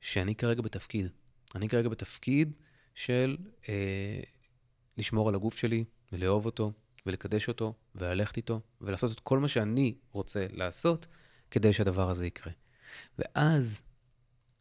שאני 0.00 0.34
כרגע 0.34 0.62
בתפקיד. 0.62 1.06
אני 1.54 1.68
כרגע 1.68 1.88
בתפקיד 1.88 2.52
של 2.94 3.36
אה, 3.68 4.20
לשמור 4.98 5.28
על 5.28 5.34
הגוף 5.34 5.56
שלי 5.56 5.84
ולאהוב 6.12 6.46
אותו 6.46 6.72
ולקדש 7.06 7.48
אותו 7.48 7.74
וללכת 7.94 8.36
איתו 8.36 8.60
ולעשות 8.80 9.12
את 9.12 9.20
כל 9.20 9.38
מה 9.38 9.48
שאני 9.48 9.94
רוצה 10.12 10.46
לעשות 10.52 11.06
כדי 11.50 11.72
שהדבר 11.72 12.10
הזה 12.10 12.26
יקרה. 12.26 12.52
ואז, 13.18 13.82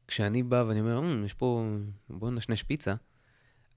כשאני 0.08 0.43
בא 0.43 0.63
ואני 0.67 0.79
אומר, 0.79 0.99
mm, 0.99 1.25
יש 1.25 1.34
פה, 1.34 1.65
בואו 2.10 2.32
נשנש 2.32 2.63
פיצה, 2.63 2.95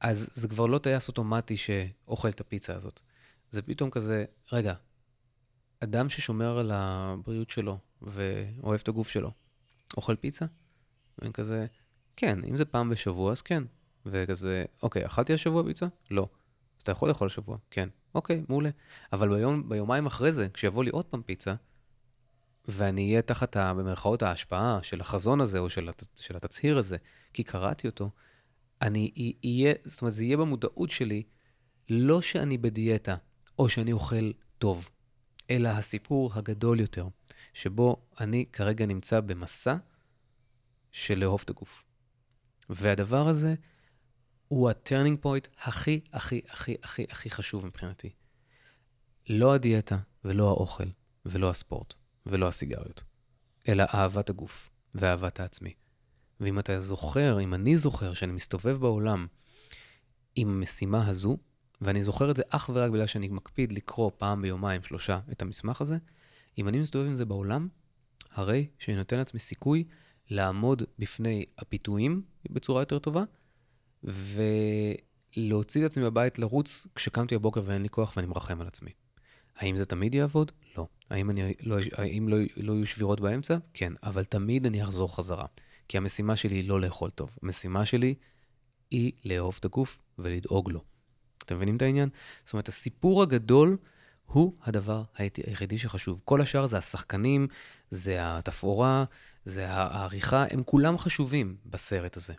אז 0.02 0.30
זה 0.34 0.48
כבר 0.48 0.66
לא 0.66 0.78
טייס 0.78 1.08
אוטומטי 1.08 1.56
שאוכל 1.56 2.28
את 2.28 2.40
הפיצה 2.40 2.74
הזאת. 2.74 3.00
זה 3.50 3.62
פתאום 3.62 3.90
כזה, 3.90 4.24
רגע, 4.52 4.74
אדם 5.80 6.08
ששומר 6.08 6.58
על 6.58 6.70
הבריאות 6.74 7.50
שלו 7.50 7.78
ואוהב 8.02 8.80
את 8.82 8.88
הגוף 8.88 9.08
שלו, 9.08 9.30
אוכל 9.96 10.16
פיצה? 10.16 10.44
ואני 11.18 11.32
כזה, 11.32 11.66
כן, 12.16 12.44
אם 12.44 12.56
זה 12.56 12.64
פעם 12.64 12.90
בשבוע, 12.90 13.32
אז 13.32 13.42
כן. 13.42 13.64
וכזה, 14.06 14.64
אוקיי, 14.82 15.06
אכלתי 15.06 15.34
השבוע 15.34 15.62
פיצה? 15.64 15.86
לא. 16.10 16.28
אז 16.76 16.82
אתה 16.82 16.92
יכול 16.92 17.08
לאכול 17.08 17.26
השבוע? 17.26 17.56
כן. 17.70 17.88
אוקיי, 18.14 18.42
מעולה. 18.48 18.70
אבל 19.12 19.28
ביום, 19.28 19.68
ביומיים 19.68 20.06
אחרי 20.06 20.32
זה, 20.32 20.48
כשיבוא 20.54 20.84
לי 20.84 20.90
עוד 20.90 21.04
פעם 21.04 21.22
פיצה, 21.22 21.54
ואני 22.68 23.08
אהיה 23.10 23.22
תחת, 23.22 23.56
ה, 23.56 23.74
במרכאות, 23.74 24.22
ההשפעה 24.22 24.78
של 24.82 25.00
החזון 25.00 25.40
הזה, 25.40 25.58
או 25.58 25.70
של, 25.70 25.90
של 26.16 26.36
התצהיר 26.36 26.78
הזה, 26.78 26.96
כי 27.32 27.44
קראתי 27.44 27.86
אותו, 27.86 28.10
אני 28.82 29.34
אהיה, 29.44 29.74
זאת 29.84 30.02
אומרת, 30.02 30.14
זה 30.14 30.24
יהיה 30.24 30.36
במודעות 30.36 30.90
שלי, 30.90 31.22
לא 31.88 32.22
שאני 32.22 32.58
בדיאטה, 32.58 33.16
או 33.58 33.68
שאני 33.68 33.92
אוכל 33.92 34.30
טוב, 34.58 34.90
אלא 35.50 35.68
הסיפור 35.68 36.30
הגדול 36.34 36.80
יותר, 36.80 37.08
שבו 37.52 38.06
אני 38.20 38.46
כרגע 38.52 38.86
נמצא 38.86 39.20
במסע 39.20 39.76
של 40.92 41.18
לאהוב 41.18 41.40
את 41.44 41.50
הגוף. 41.50 41.84
והדבר 42.70 43.28
הזה 43.28 43.54
הוא 44.48 44.70
ה 44.70 44.76
turning 44.76 45.18
point 45.20 45.48
הכי, 45.62 46.00
הכי, 46.12 46.40
הכי, 46.48 46.76
הכי, 46.82 47.04
הכי 47.10 47.30
חשוב 47.30 47.66
מבחינתי. 47.66 48.10
לא 49.28 49.54
הדיאטה, 49.54 49.98
ולא 50.24 50.48
האוכל, 50.48 50.88
ולא 51.26 51.50
הספורט, 51.50 51.94
ולא 52.26 52.48
הסיגריות, 52.48 53.04
אלא 53.68 53.84
אהבת 53.94 54.30
הגוף 54.30 54.70
ואהבת 54.94 55.40
העצמי. 55.40 55.74
ואם 56.42 56.58
אתה 56.58 56.80
זוכר, 56.80 57.40
אם 57.40 57.54
אני 57.54 57.76
זוכר 57.76 58.14
שאני 58.14 58.32
מסתובב 58.32 58.76
בעולם 58.80 59.26
עם 60.36 60.48
המשימה 60.48 61.06
הזו, 61.06 61.36
ואני 61.80 62.02
זוכר 62.02 62.30
את 62.30 62.36
זה 62.36 62.42
אך 62.50 62.70
ורק 62.74 62.90
בגלל 62.90 63.06
שאני 63.06 63.28
מקפיד 63.28 63.72
לקרוא 63.72 64.10
פעם 64.16 64.42
ביומיים, 64.42 64.82
שלושה, 64.82 65.20
את 65.32 65.42
המסמך 65.42 65.80
הזה, 65.80 65.96
אם 66.58 66.68
אני 66.68 66.78
מסתובב 66.78 67.06
עם 67.06 67.14
זה 67.14 67.24
בעולם, 67.24 67.68
הרי 68.32 68.66
שאני 68.78 68.96
נותן 68.96 69.18
לעצמי 69.18 69.40
סיכוי 69.40 69.84
לעמוד 70.30 70.82
בפני 70.98 71.44
הפיתויים 71.58 72.22
בצורה 72.50 72.82
יותר 72.82 72.98
טובה, 72.98 73.24
ולהוציא 74.04 75.80
את 75.80 75.86
עצמי 75.86 76.04
בבית 76.04 76.38
לרוץ 76.38 76.86
כשקמתי 76.94 77.38
בבוקר 77.38 77.60
ואין 77.64 77.82
לי 77.82 77.88
כוח 77.88 78.12
ואני 78.16 78.26
מרחם 78.26 78.60
על 78.60 78.66
עצמי. 78.66 78.90
האם 79.56 79.76
זה 79.76 79.84
תמיד 79.84 80.14
יעבוד? 80.14 80.52
לא. 80.76 80.86
האם, 81.10 81.30
אני, 81.30 81.54
לא, 81.62 81.76
האם 81.92 82.28
לא, 82.28 82.36
לא 82.56 82.72
יהיו 82.72 82.86
שבירות 82.86 83.20
באמצע? 83.20 83.56
כן, 83.74 83.92
אבל 84.02 84.24
תמיד 84.24 84.66
אני 84.66 84.82
אחזור 84.82 85.16
חזרה. 85.16 85.46
כי 85.92 85.98
המשימה 85.98 86.36
שלי 86.36 86.54
היא 86.54 86.68
לא 86.68 86.80
לאכול 86.80 87.10
טוב. 87.10 87.36
המשימה 87.42 87.84
שלי 87.84 88.14
היא 88.90 89.12
לאהוב 89.24 89.56
את 89.60 89.64
הגוף 89.64 90.02
ולדאוג 90.18 90.70
לו. 90.70 90.84
אתם 91.38 91.56
מבינים 91.56 91.76
את 91.76 91.82
העניין? 91.82 92.08
זאת 92.44 92.52
אומרת, 92.52 92.68
הסיפור 92.68 93.22
הגדול 93.22 93.76
הוא 94.26 94.56
הדבר 94.62 95.02
היחידי 95.16 95.78
שחשוב. 95.78 96.22
כל 96.24 96.40
השאר 96.40 96.66
זה 96.66 96.78
השחקנים, 96.78 97.46
זה 97.90 98.16
התפאורה, 98.20 99.04
זה 99.44 99.68
העריכה, 99.68 100.44
הם 100.50 100.62
כולם 100.62 100.98
חשובים 100.98 101.56
בסרט 101.66 102.16
הזה. 102.16 102.34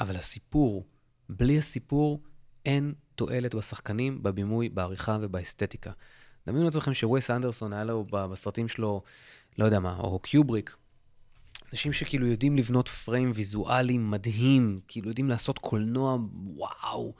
אבל 0.00 0.16
הסיפור, 0.16 0.86
בלי 1.28 1.58
הסיפור, 1.58 2.22
אין 2.64 2.94
תועלת 3.14 3.54
בשחקנים, 3.54 4.22
בבימוי, 4.22 4.68
בעריכה 4.68 5.18
ובאסתטיקה. 5.20 5.90
דמיינו 6.46 6.64
לעצמכם 6.64 6.94
שווס 6.94 7.30
אנדרסון 7.30 7.72
היה 7.72 7.84
לו 7.84 8.04
בסרטים 8.10 8.68
שלו, 8.68 9.02
לא 9.58 9.64
יודע 9.64 9.80
מה, 9.80 9.96
או 9.98 10.18
קיובריק, 10.18 10.76
אנשים 11.74 11.92
שכאילו 11.92 12.26
יודעים 12.26 12.56
לבנות 12.56 12.88
פריים 12.88 13.30
ויזואלי 13.34 13.98
מדהים, 13.98 14.80
כאילו 14.88 15.08
יודעים 15.08 15.28
לעשות 15.28 15.58
קולנוע, 15.58 16.18
וואו. 16.44 17.14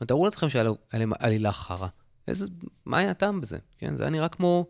ותארו 0.00 0.24
לעצמכם 0.24 0.48
שהיה 0.48 0.64
להם 0.92 1.12
עלילה 1.18 1.52
חרא. 1.52 1.88
איזה, 2.28 2.46
מה 2.84 2.98
היה 2.98 3.10
הטעם 3.10 3.40
בזה? 3.40 3.58
כן, 3.78 3.96
זה 3.96 4.02
היה 4.02 4.10
נראה 4.10 4.28
כמו, 4.28 4.66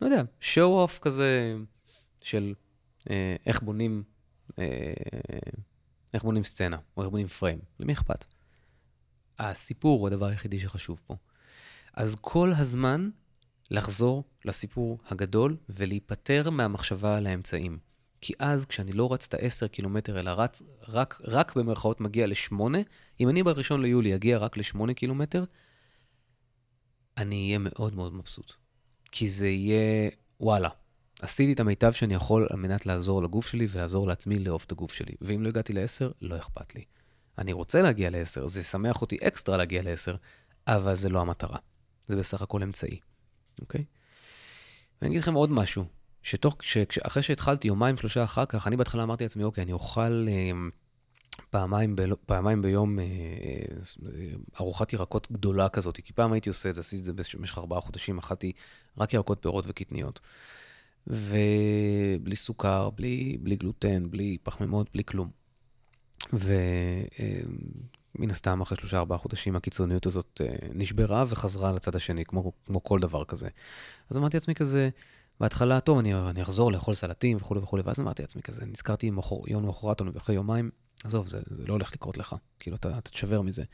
לא 0.00 0.06
יודע, 0.06 0.22
show 0.40 0.88
off 0.88 1.00
כזה 1.00 1.56
של 2.20 2.54
אה, 3.10 3.36
איך 3.46 3.62
בונים, 3.62 4.02
אה, 4.58 4.92
איך 6.14 6.22
בונים 6.22 6.44
סצנה, 6.44 6.76
או 6.96 7.02
איך 7.02 7.10
בונים 7.10 7.26
פריים. 7.26 7.58
למי 7.80 7.92
אכפת? 7.92 8.24
הסיפור 9.38 10.00
הוא 10.00 10.06
הדבר 10.06 10.26
היחידי 10.26 10.58
שחשוב 10.58 11.02
פה. 11.06 11.16
אז 11.94 12.16
כל 12.20 12.52
הזמן 12.56 13.10
לחזור 13.70 14.24
לסיפור 14.44 14.98
הגדול 15.08 15.56
ולהיפטר 15.68 16.50
מהמחשבה 16.50 17.16
על 17.16 17.26
האמצעים. 17.26 17.85
כי 18.26 18.32
אז, 18.38 18.66
כשאני 18.66 18.92
לא 18.92 19.12
רץ 19.12 19.26
את 19.26 19.34
ה-10 19.34 19.68
קילומטר, 19.68 20.20
אלא 20.20 20.30
רץ 20.30 20.62
רק, 20.88 21.20
רק 21.24 21.56
במרכאות 21.56 22.00
מגיע 22.00 22.26
ל-8, 22.26 22.60
אם 23.20 23.28
אני 23.28 23.42
ב-1 23.42 23.76
ליולי 23.76 24.14
אגיע 24.14 24.38
רק 24.38 24.56
ל-8 24.56 24.94
קילומטר, 24.94 25.44
אני 27.16 27.46
אהיה 27.46 27.58
מאוד 27.58 27.94
מאוד 27.94 28.14
מבסוט. 28.14 28.52
כי 29.12 29.28
זה 29.28 29.48
יהיה, 29.48 30.10
וואלה, 30.40 30.68
עשיתי 31.22 31.52
את 31.52 31.60
המיטב 31.60 31.92
שאני 31.92 32.14
יכול 32.14 32.46
על 32.50 32.58
מנת 32.58 32.86
לעזור 32.86 33.22
לגוף 33.22 33.46
שלי 33.46 33.66
ולעזור 33.70 34.08
לעצמי 34.08 34.38
לאהוב 34.38 34.62
את 34.66 34.72
הגוף 34.72 34.92
שלי. 34.92 35.14
ואם 35.20 35.42
לא 35.42 35.48
הגעתי 35.48 35.72
ל-10, 35.72 36.12
לא 36.20 36.36
אכפת 36.36 36.74
לי. 36.74 36.84
אני 37.38 37.52
רוצה 37.52 37.82
להגיע 37.82 38.10
ל-10, 38.10 38.46
זה 38.46 38.60
ישמח 38.60 39.02
אותי 39.02 39.16
אקסטרה 39.22 39.56
להגיע 39.56 39.82
ל-10, 39.82 40.16
אבל 40.66 40.94
זה 40.94 41.08
לא 41.08 41.20
המטרה. 41.20 41.58
זה 42.06 42.16
בסך 42.16 42.42
הכל 42.42 42.62
אמצעי, 42.62 43.00
אוקיי? 43.60 43.84
ואני 45.02 45.10
אגיד 45.10 45.22
לכם 45.22 45.34
עוד 45.34 45.50
משהו, 45.50 45.84
שתוך, 46.26 46.56
אחרי 47.02 47.22
שהתחלתי 47.22 47.68
יומיים, 47.68 47.96
שלושה 47.96 48.24
אחר 48.24 48.44
כך, 48.44 48.66
אני 48.66 48.76
בהתחלה 48.76 49.02
אמרתי 49.02 49.24
לעצמי, 49.24 49.44
אוקיי, 49.44 49.64
אני 49.64 49.72
אוכל 49.72 50.26
אה, 50.28 50.50
פעמיים, 51.50 51.96
ב, 51.96 52.14
פעמיים 52.26 52.62
ביום 52.62 52.98
אה, 52.98 53.04
אה, 53.04 54.10
ארוחת 54.60 54.92
ירקות 54.92 55.32
גדולה 55.32 55.68
כזאת, 55.68 55.96
כי 56.04 56.12
פעם 56.12 56.32
הייתי 56.32 56.48
עושה 56.48 56.68
את 56.70 56.74
זה, 56.74 56.80
עשיתי 56.80 57.00
את 57.00 57.04
זה 57.04 57.12
במשך 57.38 57.58
ארבעה 57.58 57.80
חודשים, 57.80 58.18
אכלתי 58.18 58.52
רק 58.98 59.14
ירקות, 59.14 59.38
פירות 59.42 59.64
וקטניות. 59.68 60.20
ובלי 61.06 62.36
סוכר, 62.36 62.90
בלי, 62.90 63.38
בלי 63.40 63.56
גלוטן, 63.56 64.10
בלי 64.10 64.36
פחמימות, 64.42 64.90
בלי 64.94 65.04
כלום. 65.04 65.30
ומן 66.32 68.30
הסתם, 68.30 68.60
אחרי 68.60 68.78
שלושה, 68.78 68.98
ארבעה 68.98 69.18
חודשים, 69.18 69.56
הקיצוניות 69.56 70.06
הזאת 70.06 70.40
נשברה 70.74 71.24
וחזרה 71.28 71.72
לצד 71.72 71.96
השני, 71.96 72.24
כמו, 72.24 72.52
כמו 72.66 72.84
כל 72.84 72.98
דבר 72.98 73.24
כזה. 73.24 73.48
אז 74.10 74.16
אמרתי 74.16 74.36
לעצמי 74.36 74.54
כזה, 74.54 74.88
בהתחלה, 75.40 75.80
טוב, 75.80 75.98
אני, 75.98 76.14
אני 76.14 76.42
אחזור 76.42 76.72
לאכול 76.72 76.94
סלטים 76.94 77.36
וכולי 77.36 77.60
וכולי, 77.60 77.82
ואז 77.86 78.00
אמרתי 78.00 78.22
לעצמי 78.22 78.42
כזה, 78.42 78.66
נזכרתי 78.66 79.10
מחור, 79.10 79.44
יום 79.48 79.64
למחרת 79.64 80.00
או 80.00 80.06
אחרי 80.16 80.34
יומיים, 80.34 80.70
עזוב, 81.04 81.26
זה, 81.26 81.40
זה 81.46 81.66
לא 81.66 81.72
הולך 81.72 81.92
לקרות 81.92 82.18
לך, 82.18 82.36
כאילו, 82.58 82.76
אתה, 82.76 82.98
אתה 82.98 83.10
תשבר 83.10 83.42
מזה. 83.42 83.64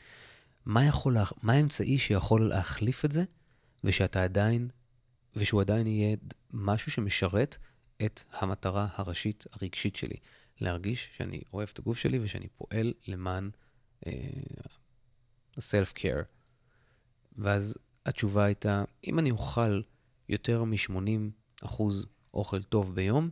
מה 0.65 0.85
יכול, 0.85 1.17
מה 1.43 1.53
האמצעי 1.53 1.97
שיכול 1.97 2.49
להחליף 2.49 3.05
את 3.05 3.11
זה, 3.11 3.23
ושאתה 3.83 4.23
עדיין, 4.23 4.69
ושהוא 5.35 5.61
עדיין 5.61 5.87
יהיה 5.87 6.17
משהו 6.53 6.91
שמשרת 6.91 7.57
את 8.05 8.21
המטרה 8.31 8.87
הראשית 8.95 9.45
הרגשית 9.51 9.95
שלי, 9.95 10.15
להרגיש 10.61 11.09
שאני 11.13 11.41
אוהב 11.53 11.69
את 11.73 11.79
הגוף 11.79 11.97
שלי 11.97 12.19
ושאני 12.19 12.47
פועל 12.47 12.93
למען 13.07 13.49
uh, 14.05 14.07
self-care. 15.59 16.23
ואז 17.37 17.77
התשובה 18.05 18.43
הייתה, 18.43 18.83
אם 19.07 19.19
אני 19.19 19.31
אוכל 19.31 19.81
יותר 20.29 20.63
מ-80 20.63 21.42
אחוז 21.65 22.07
אוכל 22.33 22.63
טוב 22.63 22.95
ביום, 22.95 23.29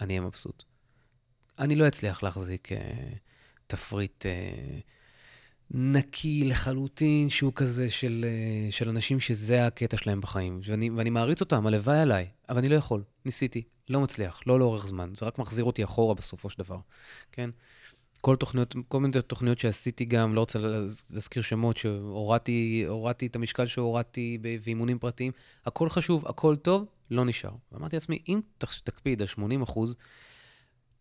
אני 0.00 0.18
אהיה 0.18 0.26
מבסוט. 0.26 0.64
אני 1.58 1.74
לא 1.74 1.88
אצליח 1.88 2.22
להחזיק 2.22 2.68
uh, 2.72 2.74
תפריט 3.66 4.26
uh, 4.26 4.80
נקי 5.70 6.44
לחלוטין, 6.44 7.30
שהוא 7.30 7.52
כזה 7.54 7.90
של, 7.90 8.24
uh, 8.24 8.72
של 8.72 8.88
אנשים 8.88 9.20
שזה 9.20 9.66
הקטע 9.66 9.96
שלהם 9.96 10.20
בחיים. 10.20 10.60
ואני, 10.64 10.90
ואני 10.90 11.10
מעריץ 11.10 11.40
אותם, 11.40 11.66
הלוואי 11.66 11.98
עליי, 11.98 12.28
אבל 12.48 12.58
אני 12.58 12.68
לא 12.68 12.74
יכול. 12.74 13.02
ניסיתי, 13.24 13.62
לא 13.88 14.00
מצליח, 14.00 14.40
לא 14.46 14.58
לאורך 14.58 14.86
זמן. 14.86 15.12
זה 15.16 15.26
רק 15.26 15.38
מחזיר 15.38 15.64
אותי 15.64 15.84
אחורה 15.84 16.14
בסופו 16.14 16.50
של 16.50 16.58
דבר, 16.58 16.78
כן? 17.32 17.50
כל 18.20 18.36
תוכניות, 18.36 18.74
כל 18.88 19.00
מיני 19.00 19.22
תוכניות 19.22 19.58
שעשיתי 19.58 20.04
גם, 20.04 20.34
לא 20.34 20.40
רוצה 20.40 20.58
להזכיר 20.58 21.42
שמות, 21.42 21.76
שהורדתי 21.76 23.26
את 23.26 23.36
המשקל 23.36 23.66
שהורדתי 23.66 24.38
באימונים 24.64 24.98
פרטיים, 24.98 25.32
הכל 25.66 25.88
חשוב, 25.88 26.26
הכל 26.26 26.56
טוב, 26.56 26.86
לא 27.10 27.24
נשאר. 27.24 27.50
ואמרתי 27.72 27.96
לעצמי, 27.96 28.22
אם 28.28 28.40
תקפיד 28.58 29.20
על 29.20 29.28
80 29.28 29.62
אחוז, 29.62 29.94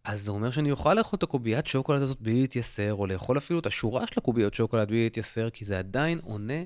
אז 0.04 0.22
זה 0.22 0.32
אומר 0.32 0.52
שאני 0.52 0.72
אוכל 0.72 0.94
לאכול 0.94 1.18
את 1.18 1.24
הקוביית 1.24 1.68
שוקולד 1.68 2.02
הזאת 2.02 2.22
בלי 2.22 2.42
להתייסר, 2.42 2.94
או 2.94 3.08
לאכול 3.08 3.38
אפילו 3.38 3.60
את 3.60 3.66
השורה 3.66 4.08
של 4.08 4.14
הקוביות 4.18 4.54
שוקולד 4.54 4.88
בלי 4.88 5.04
להתייסר, 5.04 5.50
כי 5.50 5.66
זה 5.66 5.80
עדיין 5.80 6.20
עונה 6.24 6.64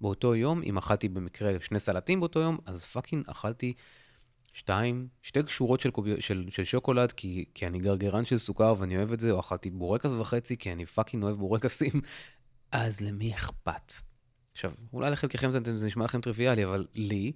באותו 0.00 0.34
יום, 0.34 0.62
אם 0.62 0.78
אכלתי 0.78 1.08
במקרה 1.08 1.52
שני 1.60 1.78
סלטים 1.78 2.20
באותו 2.20 2.40
יום, 2.40 2.58
אז 2.66 2.84
fucking 2.84 3.24
אכלתי 3.28 3.72
שתיים, 4.52 5.08
שתי 5.22 5.40
שורות 5.46 5.80
של, 5.80 5.90
קובי, 5.90 6.20
של, 6.20 6.46
של 6.50 6.64
שוקולד, 6.64 7.12
כי, 7.12 7.44
כי 7.54 7.66
אני 7.66 7.78
גרגרן 7.78 8.24
של 8.24 8.38
סוכר 8.38 8.74
ואני 8.78 8.96
אוהב 8.96 9.12
את 9.12 9.20
זה, 9.20 9.30
או 9.30 9.40
אכלתי 9.40 9.70
בורקס 9.70 10.12
וחצי, 10.12 10.56
כי 10.56 10.72
אני 10.72 10.86
fucking 10.86 11.22
אוהב 11.22 11.36
בורקסים, 11.36 11.92
אז 12.72 13.00
למי 13.00 13.34
אכפת? 13.34 13.92
עכשיו, 14.52 14.72
אולי 14.92 15.10
לחלקכם 15.10 15.50
זה, 15.50 15.58
זה 15.74 15.86
נשמע 15.86 16.04
לכם 16.04 16.20
טריוויאלי, 16.20 16.64
אבל 16.64 16.86
לי, 16.94 17.32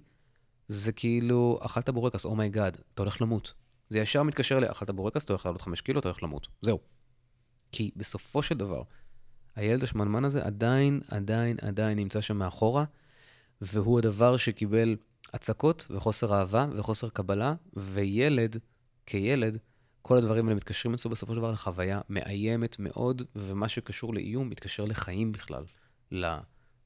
זה 0.67 0.91
כאילו, 0.91 1.59
אכלת 1.61 1.89
בורקס, 1.89 2.25
oh 2.25 2.38
my 2.38 2.50
god, 2.50 2.75
oh 2.75 2.81
אתה 2.93 3.01
הולך 3.01 3.21
למות. 3.21 3.53
זה 3.89 3.99
ישר 3.99 4.23
מתקשר 4.23 4.59
ל, 4.59 4.63
אכלת 4.63 4.91
בורקס, 4.91 5.25
אתה 5.25 5.33
הולך 5.33 5.45
לעלות 5.45 5.61
חמש 5.61 5.81
קילו, 5.81 5.99
אתה 5.99 6.07
הולך 6.09 6.23
למות. 6.23 6.47
זהו. 6.61 6.79
כי 7.71 7.91
בסופו 7.95 8.41
של 8.41 8.57
דבר, 8.57 8.83
הילד 9.55 9.83
השמנמן 9.83 10.25
הזה 10.25 10.45
עדיין, 10.45 11.01
עדיין, 11.07 11.57
עדיין 11.61 11.97
נמצא 11.99 12.21
שם 12.21 12.37
מאחורה, 12.37 12.85
והוא 13.61 13.99
הדבר 13.99 14.37
שקיבל 14.37 14.95
הצקות 15.33 15.87
וחוסר 15.89 16.33
אהבה 16.33 16.67
וחוסר 16.77 17.09
קבלה, 17.09 17.55
וילד, 17.73 18.57
כילד, 19.05 19.57
כל 20.01 20.17
הדברים 20.17 20.45
האלה 20.47 20.55
מתקשרים 20.55 20.93
אצלו 20.93 21.11
בסופו 21.11 21.33
של 21.33 21.39
דבר 21.39 21.51
לחוויה 21.51 22.01
מאיימת 22.09 22.75
מאוד, 22.79 23.23
ומה 23.35 23.69
שקשור 23.69 24.13
לאיום 24.13 24.49
מתקשר 24.49 24.85
לחיים 24.85 25.31
בכלל, 25.31 25.63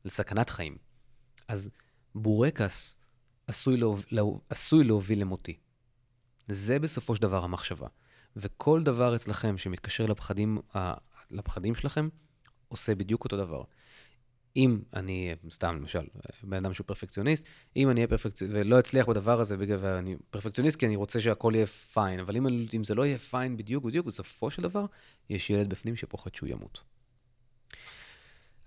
לסכנת 0.06 0.50
חיים. 0.50 0.78
אז 1.48 1.70
בורקס 2.16 2.99
עשוי, 3.50 3.78
להוב... 4.12 4.41
עשוי 4.50 4.84
להוביל 4.84 5.22
למותי. 5.22 5.58
זה 6.47 6.80
בסופו 6.80 7.16
של 7.16 7.22
דבר 7.22 7.43
המחשבה. 7.43 7.88
וכל 8.36 8.84
דבר 8.84 9.16
אצלכם 9.16 9.58
שמתקשר 9.58 10.06
לפחדים, 10.06 10.58
לפחדים 11.32 11.76
שלכם, 11.76 12.10
עושה 12.68 12.95
בדיוק 12.95 13.24
אותו 13.24 13.38
דבר. 13.38 13.64
אם 14.56 14.80
אני, 14.93 15.36
סתם 15.50 15.76
למשל, 15.76 16.08
בן 16.43 16.58
אדם 16.66 16.74
שהוא 16.74 16.88
פרפקציוניסט, 16.88 17.45
אם 17.76 17.89
אני 17.89 18.00
אהיה 18.00 18.08
פרפקציוניסט, 18.08 18.60
ולא 18.60 18.80
אצליח 18.80 19.10
בדבר 19.10 19.39
הזה 19.39 19.58
בגלל 19.58 19.86
אני 19.86 20.16
פרפקציוניסט 20.30 20.80
כי 20.80 20.86
אני 20.86 20.95
רוצה 20.95 21.22
שהכל 21.22 21.52
יהיה 21.56 21.68
פיין, 21.68 22.20
אבל 22.20 22.38
אם, 22.38 22.47
אם 22.76 22.84
זה 22.84 22.95
לא 22.95 23.06
יהיה 23.06 23.18
פיין 23.18 23.58
בדיוק, 23.58 23.84
בדיוק, 23.84 24.06
בסופו 24.06 24.52
של 24.52 24.62
דבר, 24.62 24.86
יש 25.30 25.50
ילד 25.50 25.70
בפנים 25.70 25.95
שפוחד 25.95 26.36
שהוא 26.36 26.50
ימות. 26.50 26.80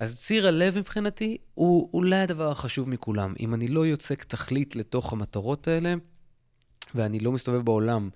אז 0.03 0.21
ציר 0.21 0.47
הלב 0.47 0.79
מבחינתי 0.79 1.39
הוא 1.55 1.91
אולי 1.95 2.17
הדבר 2.17 2.51
החשוב 2.51 2.89
מכולם. 2.89 3.35
אם 3.41 3.55
אני 3.55 3.69
לא 3.69 3.87
יוצק 3.87 4.25
תכלית 4.25 4.77
לתוך 4.77 5.13
המטרות 5.13 5.69
האלה, 5.69 5.95
ואני 6.95 7.21
לא 7.21 7.33
מסתובב 7.33 7.65
בעולם 7.65 8.11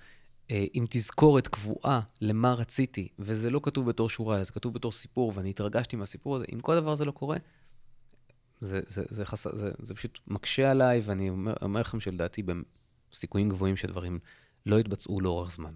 אה, 0.50 0.64
עם 0.72 0.84
תזכורת 0.90 1.48
קבועה 1.48 2.00
למה 2.20 2.54
רציתי, 2.54 3.08
וזה 3.18 3.50
לא 3.50 3.60
כתוב 3.62 3.88
בתור 3.88 4.08
שורה, 4.08 4.36
אלא 4.36 4.44
זה 4.44 4.52
כתוב 4.52 4.74
בתור 4.74 4.92
סיפור, 4.92 5.32
ואני 5.34 5.50
התרגשתי 5.50 5.96
מהסיפור 5.96 6.36
הזה, 6.36 6.44
אם 6.52 6.60
כל 6.60 6.80
דבר 6.80 6.92
הזה 6.92 7.04
לא 7.04 7.10
קורה, 7.10 7.36
זה, 8.60 8.80
זה, 8.86 9.02
זה, 9.08 9.24
חס... 9.24 9.46
זה, 9.52 9.70
זה 9.82 9.94
פשוט 9.94 10.20
מקשה 10.26 10.70
עליי, 10.70 11.00
ואני 11.04 11.30
אומר, 11.30 11.54
אומר 11.62 11.80
לכם 11.80 12.00
שלדעתי 12.00 12.42
בסיכויים 13.12 13.48
גבוהים 13.48 13.76
שדברים 13.76 14.18
לא 14.66 14.80
יתבצעו 14.80 15.20
לאורך 15.20 15.52
זמן. 15.52 15.72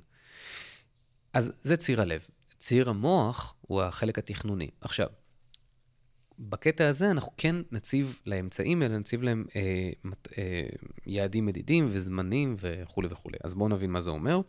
אז 1.32 1.52
זה 1.62 1.76
ציר 1.76 2.00
הלב. 2.00 2.26
ציר 2.58 2.90
המוח 2.90 3.54
הוא 3.61 3.82
החלק 3.82 4.18
התכנוני. 4.18 4.70
עכשיו, 4.80 5.08
בקטע 6.41 6.88
הזה 6.88 7.11
אנחנו 7.11 7.32
כן 7.36 7.57
נציב 7.72 8.18
לאמצעים 8.26 8.82
האלה, 8.82 8.99
נציב 8.99 9.22
להם 9.22 9.45
אה, 9.57 9.91
אה, 10.38 10.66
יעדים 11.07 11.47
מדידים 11.47 11.86
וזמנים 11.91 12.55
וכולי 12.59 13.09
וכולי. 13.11 13.38
אז 13.45 13.55
בואו 13.55 13.68
נבין 13.68 13.91
מה 13.91 14.01
זה 14.01 14.11
אומר, 14.11 14.41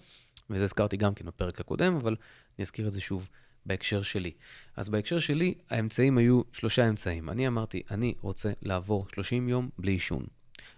וזה 0.49 0.63
הזכרתי 0.63 0.97
גם 0.97 1.13
כן 1.13 1.25
בפרק 1.25 1.59
הקודם, 1.59 1.95
אבל 1.95 2.15
אני 2.57 2.63
אזכיר 2.63 2.87
את 2.87 2.91
זה 2.91 3.01
שוב 3.01 3.29
בהקשר 3.65 4.01
שלי. 4.01 4.31
אז 4.75 4.89
בהקשר 4.89 5.19
שלי, 5.19 5.53
האמצעים 5.69 6.17
היו 6.17 6.41
שלושה 6.51 6.89
אמצעים. 6.89 7.29
אני 7.29 7.47
אמרתי, 7.47 7.81
אני 7.91 8.13
רוצה 8.21 8.51
לעבור 8.61 9.05
30 9.13 9.49
יום 9.49 9.69
בלי 9.79 9.91
עישון. 9.91 10.25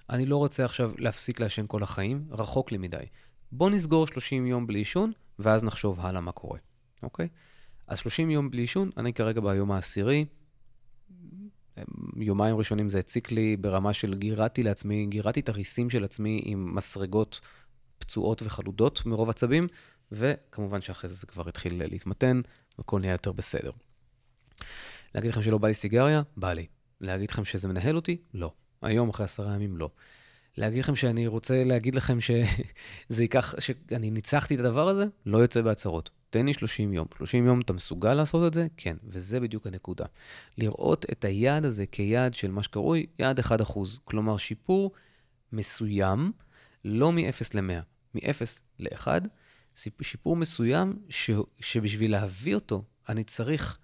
אני 0.09 0.26
לא 0.26 0.38
רוצה 0.38 0.66
עכשיו 0.66 0.91
להפסיק 0.97 1.39
לעשן 1.39 1.66
כל 1.68 1.84
החיים, 1.84 2.26
רחוק 2.32 2.72
לי 2.72 2.78
מדי. 2.78 2.97
בוא 3.51 3.70
נסגור 3.70 4.07
30 4.07 4.47
יום 4.47 4.68
בלי 4.68 4.80
עישון, 4.80 5.11
ואז 5.39 5.64
נחשוב 5.64 5.99
הלאה 5.99 6.22
מה 6.22 6.32
קורה, 6.32 6.59
אוקיי? 7.03 7.28
אז 7.88 7.97
30 7.97 8.30
יום 8.30 8.51
בלי 8.51 8.61
עישון, 8.61 8.89
אני 8.97 9.14
כרגע 9.14 9.41
ביום 9.41 9.72
העשירי. 9.72 10.26
יומיים 12.15 12.55
ראשונים 12.55 12.89
זה 12.89 12.99
הציק 12.99 13.32
לי 13.32 13.57
ברמה 13.57 13.93
של 13.93 14.13
גירדתי 14.13 14.63
לעצמי, 14.63 15.05
גירדתי 15.05 15.39
את 15.39 15.49
הריסים 15.49 15.89
של 15.89 16.03
עצמי 16.03 16.41
עם 16.45 16.76
מסרגות 16.76 17.41
פצועות 17.97 18.41
וחלודות 18.41 19.05
מרוב 19.05 19.30
עצבים, 19.30 19.67
וכמובן 20.11 20.82
שאחרי 20.82 21.09
זה 21.09 21.15
זה 21.15 21.28
כבר 21.28 21.49
התחיל 21.49 21.84
להתמתן, 21.86 22.41
והכל 22.78 22.99
נהיה 22.99 23.11
יותר 23.11 23.32
בסדר. 23.32 23.71
להגיד 25.15 25.32
לכם 25.32 25.41
שלא 25.41 25.57
בא 25.57 25.67
לי 25.67 25.74
סיגריה? 25.74 26.21
בא 26.38 26.53
לי. 26.53 26.65
להגיד 27.01 27.32
לכם 27.32 27.45
שזה 27.45 27.67
מנהל 27.67 27.95
אותי? 27.95 28.17
לא. 28.34 28.51
היום, 28.82 29.09
אחרי 29.09 29.24
עשרה 29.24 29.55
ימים, 29.55 29.78
לא. 29.78 29.89
להגיד 30.57 30.84
לכם 30.84 30.95
שאני 30.95 31.28
רוצה 31.28 31.63
להגיד 31.63 31.95
לכם 31.95 32.21
שזה 32.21 33.24
ייקח, 33.24 33.55
שאני 33.59 34.11
ניצחתי 34.11 34.55
את 34.55 34.59
הדבר 34.59 34.88
הזה? 34.88 35.05
לא 35.26 35.38
יוצא 35.38 35.61
בהצהרות. 35.61 36.09
תן 36.34 36.45
לי 36.45 36.53
30 36.53 36.93
יום. 36.93 37.07
30 37.17 37.45
יום 37.45 37.61
אתה 37.61 37.73
מסוגל 37.73 38.13
לעשות 38.13 38.47
את 38.47 38.53
זה? 38.53 38.67
כן, 38.77 38.97
וזה 39.03 39.39
בדיוק 39.39 39.67
הנקודה. 39.67 40.05
לראות 40.57 41.05
את 41.11 41.25
היעד 41.25 41.65
הזה 41.65 41.86
כיעד 41.86 42.34
של 42.34 42.51
מה 42.51 42.63
שקרוי 42.63 43.05
יעד 43.19 43.39
1%, 43.39 43.43
כלומר 44.03 44.38
שיפור 44.38 44.91
מסוים, 45.51 46.31
לא 46.86 47.11
מ-0 47.11 47.21
ל-100, 47.53 47.84
מ-0 48.15 48.45
ל-1, 48.79 49.07
שיפור 50.01 50.36
מסוים 50.36 50.99
ש... 51.09 51.31
שבשביל 51.59 52.11
להביא 52.11 52.55
אותו, 52.55 52.84
אני 53.09 53.23
צריך 53.23 53.79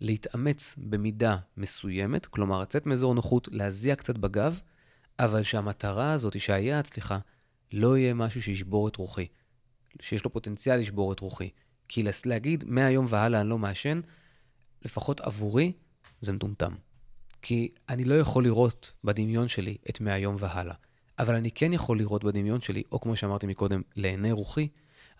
להתאמץ 0.00 0.78
במידה 0.78 1.36
מסוימת, 1.56 2.26
כלומר 2.26 2.62
לצאת 2.62 2.86
מאזור 2.86 3.14
נוחות, 3.14 3.48
להזיע 3.52 3.96
קצת 3.96 4.18
בגב, 4.18 4.60
אבל 5.18 5.42
שהמטרה 5.42 6.12
הזאת, 6.12 6.40
שהיעד, 6.40 6.86
סליחה, 6.86 7.18
לא 7.72 7.98
יהיה 7.98 8.14
משהו 8.14 8.42
שישבור 8.42 8.88
את 8.88 8.96
רוחי, 8.96 9.26
שיש 10.00 10.24
לו 10.24 10.32
פוטנציאל 10.32 10.76
לשבור 10.76 11.12
את 11.12 11.20
רוחי. 11.20 11.50
כי 11.92 12.02
להגיד, 12.26 12.64
מהיום 12.66 13.06
והלאה 13.08 13.40
אני 13.40 13.48
לא 13.48 13.58
מעשן, 13.58 14.00
לפחות 14.84 15.20
עבורי, 15.20 15.72
זה 16.20 16.32
מטומטם. 16.32 16.74
כי 17.42 17.68
אני 17.88 18.04
לא 18.04 18.14
יכול 18.14 18.44
לראות 18.44 18.92
בדמיון 19.04 19.48
שלי 19.48 19.76
את 19.90 20.00
מהיום 20.00 20.34
והלאה. 20.38 20.74
אבל 21.18 21.34
אני 21.34 21.50
כן 21.50 21.72
יכול 21.72 21.98
לראות 21.98 22.24
בדמיון 22.24 22.60
שלי, 22.60 22.82
או 22.92 23.00
כמו 23.00 23.16
שאמרתי 23.16 23.46
מקודם, 23.46 23.82
לעיני 23.96 24.32
רוחי, 24.32 24.68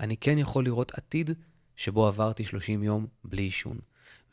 אני 0.00 0.16
כן 0.16 0.38
יכול 0.38 0.64
לראות 0.64 0.92
עתיד 0.94 1.30
שבו 1.76 2.06
עברתי 2.06 2.44
30 2.44 2.82
יום 2.82 3.06
בלי 3.24 3.42
עישון. 3.42 3.78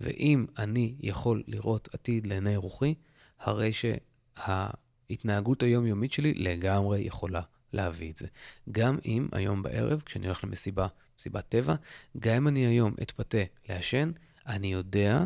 ואם 0.02 0.46
אני 0.58 0.96
יכול 1.00 1.44
לראות 1.48 1.90
עתיד 1.94 2.28
לעיני 2.28 2.58
רוחי, 2.58 2.94
הרי 3.40 3.72
שההתנהגות 3.74 5.64
היומיומית 5.64 6.12
שלי 6.12 6.34
לגמרי 6.34 7.00
יכולה 7.00 7.42
להביא 7.74 8.12
את 8.12 8.18
זה. 8.18 8.28
גם 8.72 8.98
אם 9.06 9.28
היום 9.32 9.64
בערב, 9.64 10.04
כשאני 10.06 10.26
הולך 10.26 10.44
למסיבה, 10.44 10.88
מסיבת 11.20 11.50
טבע, 11.50 11.76
גם 12.20 12.36
אם 12.36 12.48
אני 12.48 12.66
היום 12.66 12.96
אתפתה 13.02 13.38
לעשן, 13.70 14.12
אני 14.48 14.74
יודע 14.74 15.26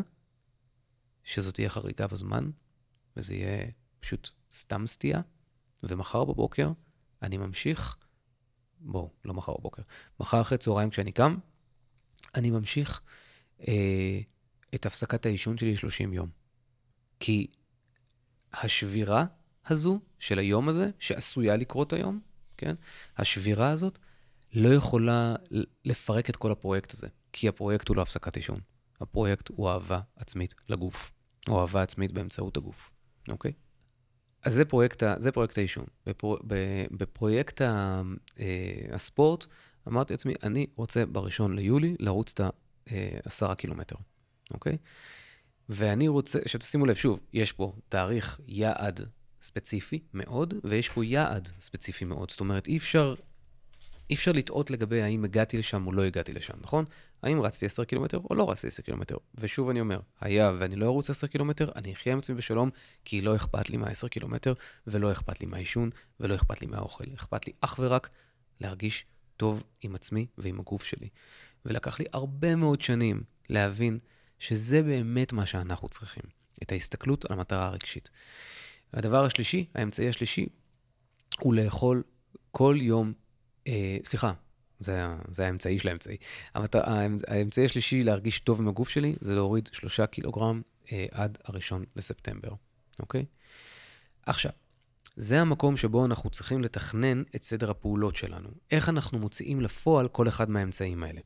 שזאת 1.24 1.54
תהיה 1.54 1.68
חריגה 1.68 2.06
בזמן, 2.06 2.50
וזה 3.16 3.34
יהיה 3.34 3.66
פשוט 4.00 4.30
סתם 4.50 4.86
סטייה, 4.86 5.20
ומחר 5.82 6.24
בבוקר 6.24 6.72
אני 7.22 7.36
ממשיך, 7.36 7.96
בואו, 8.80 9.10
לא 9.24 9.34
מחר 9.34 9.54
בבוקר, 9.58 9.82
מחר 10.20 10.40
אחרי 10.40 10.58
צהריים 10.58 10.90
כשאני 10.90 11.12
קם, 11.12 11.36
אני 12.34 12.50
ממשיך 12.50 13.00
אה, 13.68 14.20
את 14.74 14.86
הפסקת 14.86 15.26
העישון 15.26 15.56
שלי 15.56 15.76
30 15.76 16.12
יום. 16.12 16.30
כי 17.20 17.46
השבירה 18.52 19.24
הזו 19.66 20.00
של 20.18 20.38
היום 20.38 20.68
הזה, 20.68 20.90
שעשויה 20.98 21.56
לקרות 21.56 21.92
היום, 21.92 22.20
כן? 22.56 22.74
השבירה 23.16 23.70
הזאת 23.70 23.98
לא 24.52 24.68
יכולה 24.74 25.34
לפרק 25.84 26.30
את 26.30 26.36
כל 26.36 26.52
הפרויקט 26.52 26.92
הזה, 26.92 27.06
כי 27.32 27.48
הפרויקט 27.48 27.88
הוא 27.88 27.96
לא 27.96 28.02
הפסקת 28.02 28.36
עישון. 28.36 28.60
הפרויקט 29.00 29.48
הוא 29.48 29.68
אהבה 29.68 30.00
עצמית 30.16 30.54
לגוף, 30.68 31.12
או 31.48 31.60
אהבה 31.60 31.82
עצמית 31.82 32.12
באמצעות 32.12 32.56
הגוף, 32.56 32.92
אוקיי? 33.28 33.52
אז 34.44 34.54
זה 34.54 34.64
פרויקט, 34.64 35.02
זה 35.18 35.32
פרויקט 35.32 35.58
העישון. 35.58 35.84
בפרו, 36.06 36.36
בפרויקט 36.90 37.60
ה, 37.60 38.00
אה, 38.40 38.80
הספורט, 38.92 39.46
אמרתי 39.88 40.12
לעצמי, 40.12 40.34
אני 40.42 40.66
רוצה 40.76 41.06
בראשון 41.06 41.56
ליולי 41.56 41.96
לרוץ 41.98 42.32
את 42.34 42.40
העשרה 42.86 43.50
אה, 43.50 43.54
קילומטר, 43.54 43.96
אוקיי? 44.50 44.78
ואני 45.68 46.08
רוצה, 46.08 46.38
עכשיו 46.44 46.60
תשימו 46.60 46.86
לב, 46.86 46.94
שוב, 46.94 47.20
יש 47.32 47.52
פה 47.52 47.72
תאריך 47.88 48.40
יעד 48.46 49.00
ספציפי 49.42 50.00
מאוד, 50.14 50.54
ויש 50.64 50.88
פה 50.88 51.04
יעד 51.04 51.48
ספציפי 51.60 52.04
מאוד. 52.04 52.30
זאת 52.30 52.40
אומרת, 52.40 52.66
אי 52.66 52.76
אפשר, 52.76 53.14
אי 54.10 54.14
אפשר 54.14 54.32
לטעות 54.32 54.70
לגבי 54.70 55.02
האם 55.02 55.24
הגעתי 55.24 55.58
לשם 55.58 55.86
או 55.86 55.92
לא 55.92 56.02
הגעתי 56.02 56.32
לשם, 56.32 56.54
נכון? 56.60 56.84
האם 57.22 57.40
רצתי 57.40 57.66
10 57.66 57.84
קילומטר 57.84 58.20
או 58.30 58.34
לא 58.34 58.50
רצתי 58.50 58.66
10 58.66 58.82
קילומטר. 58.82 59.16
ושוב 59.34 59.68
אני 59.68 59.80
אומר, 59.80 60.00
היה 60.20 60.52
ואני 60.58 60.76
לא 60.76 60.86
ארוץ 60.86 61.10
10 61.10 61.26
קילומטר, 61.26 61.70
אני 61.76 61.92
אחיה 61.92 62.12
עם 62.12 62.18
עצמי 62.18 62.34
בשלום, 62.34 62.70
כי 63.04 63.20
לא 63.20 63.36
אכפת 63.36 63.70
לי 63.70 63.76
מה-10 63.76 64.08
קילומטר, 64.08 64.54
ולא 64.86 65.12
אכפת 65.12 65.40
לי 65.40 65.46
מהעישון, 65.46 65.90
ולא 66.20 66.34
אכפת 66.34 66.60
לי 66.60 66.66
מהאוכל. 66.66 67.04
אכפת 67.14 67.46
לי 67.46 67.52
אך 67.60 67.76
ורק 67.78 68.10
להרגיש 68.60 69.06
טוב 69.36 69.64
עם 69.82 69.94
עצמי 69.94 70.26
ועם 70.38 70.60
הגוף 70.60 70.84
שלי. 70.84 71.08
ולקח 71.64 72.00
לי 72.00 72.06
הרבה 72.12 72.56
מאוד 72.56 72.80
שנים 72.80 73.22
להבין 73.48 73.98
שזה 74.38 74.82
באמת 74.82 75.32
מה 75.32 75.46
שאנחנו 75.46 75.88
צריכים, 75.88 76.22
את 76.62 76.72
ההסתכלות 76.72 77.24
על 77.24 77.32
המטרה 77.32 77.66
הרגשית. 77.66 78.10
והדבר 78.92 79.24
השלישי, 79.24 79.66
האמצעי 79.74 80.08
השלישי, 80.08 80.46
הוא 81.40 81.54
לאכול 81.54 82.02
כל 82.50 82.76
יום, 82.80 83.12
סליחה, 84.04 84.32
זה, 84.80 85.06
זה 85.30 85.46
האמצעי 85.46 85.78
של 85.78 85.88
האמצעי. 85.88 86.16
המת... 86.54 86.74
האמצעי 87.28 87.64
השלישי 87.64 88.02
להרגיש 88.02 88.40
טוב 88.40 88.60
עם 88.60 88.68
הגוף 88.68 88.88
שלי 88.88 89.14
זה 89.20 89.34
להוריד 89.34 89.68
שלושה 89.72 90.06
קילוגרם 90.06 90.62
אה, 90.92 91.06
עד 91.10 91.38
הראשון 91.44 91.84
לספטמבר, 91.96 92.50
אוקיי? 93.00 93.24
עכשיו, 94.26 94.52
זה 95.16 95.40
המקום 95.40 95.76
שבו 95.76 96.06
אנחנו 96.06 96.30
צריכים 96.30 96.62
לתכנן 96.62 97.22
את 97.36 97.42
סדר 97.42 97.70
הפעולות 97.70 98.16
שלנו. 98.16 98.48
איך 98.70 98.88
אנחנו 98.88 99.18
מוציאים 99.18 99.60
לפועל 99.60 100.08
כל 100.08 100.28
אחד 100.28 100.50
מהאמצעים 100.50 101.02
האלה. 101.02 101.20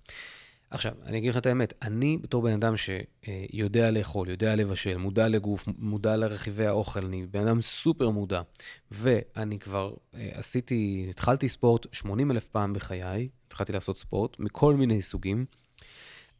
עכשיו, 0.70 0.92
אני 1.04 1.18
אגיד 1.18 1.30
לך 1.30 1.36
את 1.36 1.46
האמת, 1.46 1.74
אני 1.82 2.18
בתור 2.22 2.42
בן 2.42 2.52
אדם 2.52 2.74
שיודע 2.76 3.90
לאכול, 3.90 4.28
יודע 4.28 4.54
לבשל, 4.54 4.96
מודע 4.96 5.28
לגוף, 5.28 5.64
מודע 5.78 6.16
לרכיבי 6.16 6.66
האוכל, 6.66 7.04
אני 7.04 7.26
בן 7.26 7.46
אדם 7.46 7.60
סופר 7.60 8.10
מודע, 8.10 8.42
ואני 8.90 9.58
כבר 9.58 9.94
אה, 10.14 10.28
עשיתי, 10.32 11.06
התחלתי 11.10 11.48
ספורט 11.48 11.86
80 11.92 12.30
אלף 12.30 12.48
פעם 12.48 12.72
בחיי, 12.72 13.28
התחלתי 13.46 13.72
לעשות 13.72 13.98
ספורט 13.98 14.36
מכל 14.38 14.74
מיני 14.74 15.02
סוגים, 15.02 15.44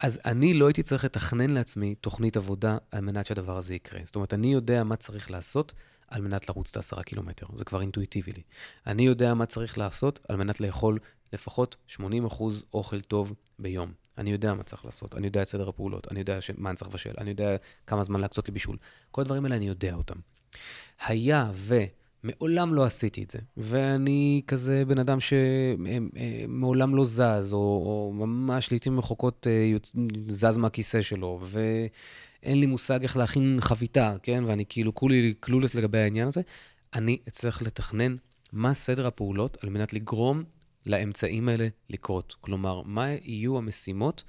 אז 0.01 0.21
אני 0.25 0.55
לא 0.55 0.67
הייתי 0.67 0.83
צריך 0.83 1.05
לתכנן 1.05 1.51
לעצמי 1.51 1.95
תוכנית 1.95 2.37
עבודה 2.37 2.79
על 2.91 3.01
מנת 3.01 3.27
שהדבר 3.27 3.57
הזה 3.57 3.75
יקרה. 3.75 4.01
זאת 4.05 4.15
אומרת, 4.15 4.35
אני 4.35 4.53
יודע 4.53 4.85
מה 4.85 4.97
צריך 4.97 5.31
לעשות 5.31 5.75
על 6.09 6.23
מנת 6.23 6.49
לרוץ 6.49 6.71
את 6.71 6.77
העשרה 6.77 7.03
קילומטר. 7.03 7.47
זה 7.55 7.65
כבר 7.65 7.81
אינטואיטיבי 7.81 8.33
לי. 8.33 8.43
אני 8.87 9.07
יודע 9.07 9.35
מה 9.35 9.47
צריך 9.47 9.79
לעשות 9.79 10.21
על 10.29 10.37
מנת 10.37 10.61
לאכול 10.61 10.99
לפחות 11.33 11.77
80% 11.91 12.01
אוכל 12.73 13.01
טוב 13.01 13.33
ביום. 13.59 14.06
אני 14.19 14.33
יודע 14.33 14.55
מה 14.55 14.63
צריך 14.63 14.85
לעשות, 14.85 15.15
אני 15.15 15.27
יודע 15.27 15.43
את 15.43 15.49
סדר 15.49 15.69
הפעולות, 15.69 16.13
אני 16.13 16.19
יודע 16.19 16.39
מה 16.59 16.71
אני 16.71 16.77
צריך 16.77 16.91
לבשל, 16.91 17.15
אני 17.19 17.31
יודע 17.31 17.57
כמה 17.87 18.03
זמן 18.03 18.21
להקצות 18.21 18.49
לבישול. 18.49 18.77
כל 19.11 19.21
הדברים 19.21 19.45
האלה 19.45 19.57
אני 19.57 19.69
יודע 19.69 19.95
אותם. 19.95 20.15
היה 21.07 21.51
ומעולם 21.55 22.75
לא 22.75 22.85
עשיתי 22.85 23.23
את 23.23 23.31
זה, 23.31 23.39
ואני 23.57 24.43
כזה 24.47 24.85
בן 24.85 24.99
אדם 24.99 25.19
שמעולם 25.21 26.97
לא 26.97 27.05
זז, 27.05 27.53
או, 27.53 27.59
או 27.59 28.13
ממש 28.15 28.71
לעיתים 28.71 28.99
רחוקות 28.99 29.47
אה, 29.47 29.77
זז 30.29 30.57
מהכיסא 30.57 31.03
שלו, 31.03 31.41
ואין 31.43 32.61
לי 32.61 32.67
מושג 32.67 33.03
איך 33.03 33.17
להכין 33.17 33.59
חביתה, 33.61 34.17
כן? 34.23 34.45
ואני 34.47 34.65
כאילו 34.69 34.95
כולי 34.95 35.35
קלולס 35.41 35.75
לגבי 35.75 35.99
העניין 35.99 36.29
הזה, 36.29 36.41
אני 36.95 37.19
אצטרך 37.29 37.63
לתכנן 37.63 38.17
מה 38.53 38.75
סדר 38.75 39.07
הפעולות 39.07 39.59
על 39.65 39.71
מנת 39.71 39.93
לגרום 39.93 40.45
לאמצעים 40.87 41.49
האלה 41.49 41.69
לקרות. 41.91 42.37
כלומר, 42.41 42.83
מה 42.83 43.09
יהיו 43.11 43.59
המשימות 43.59 44.25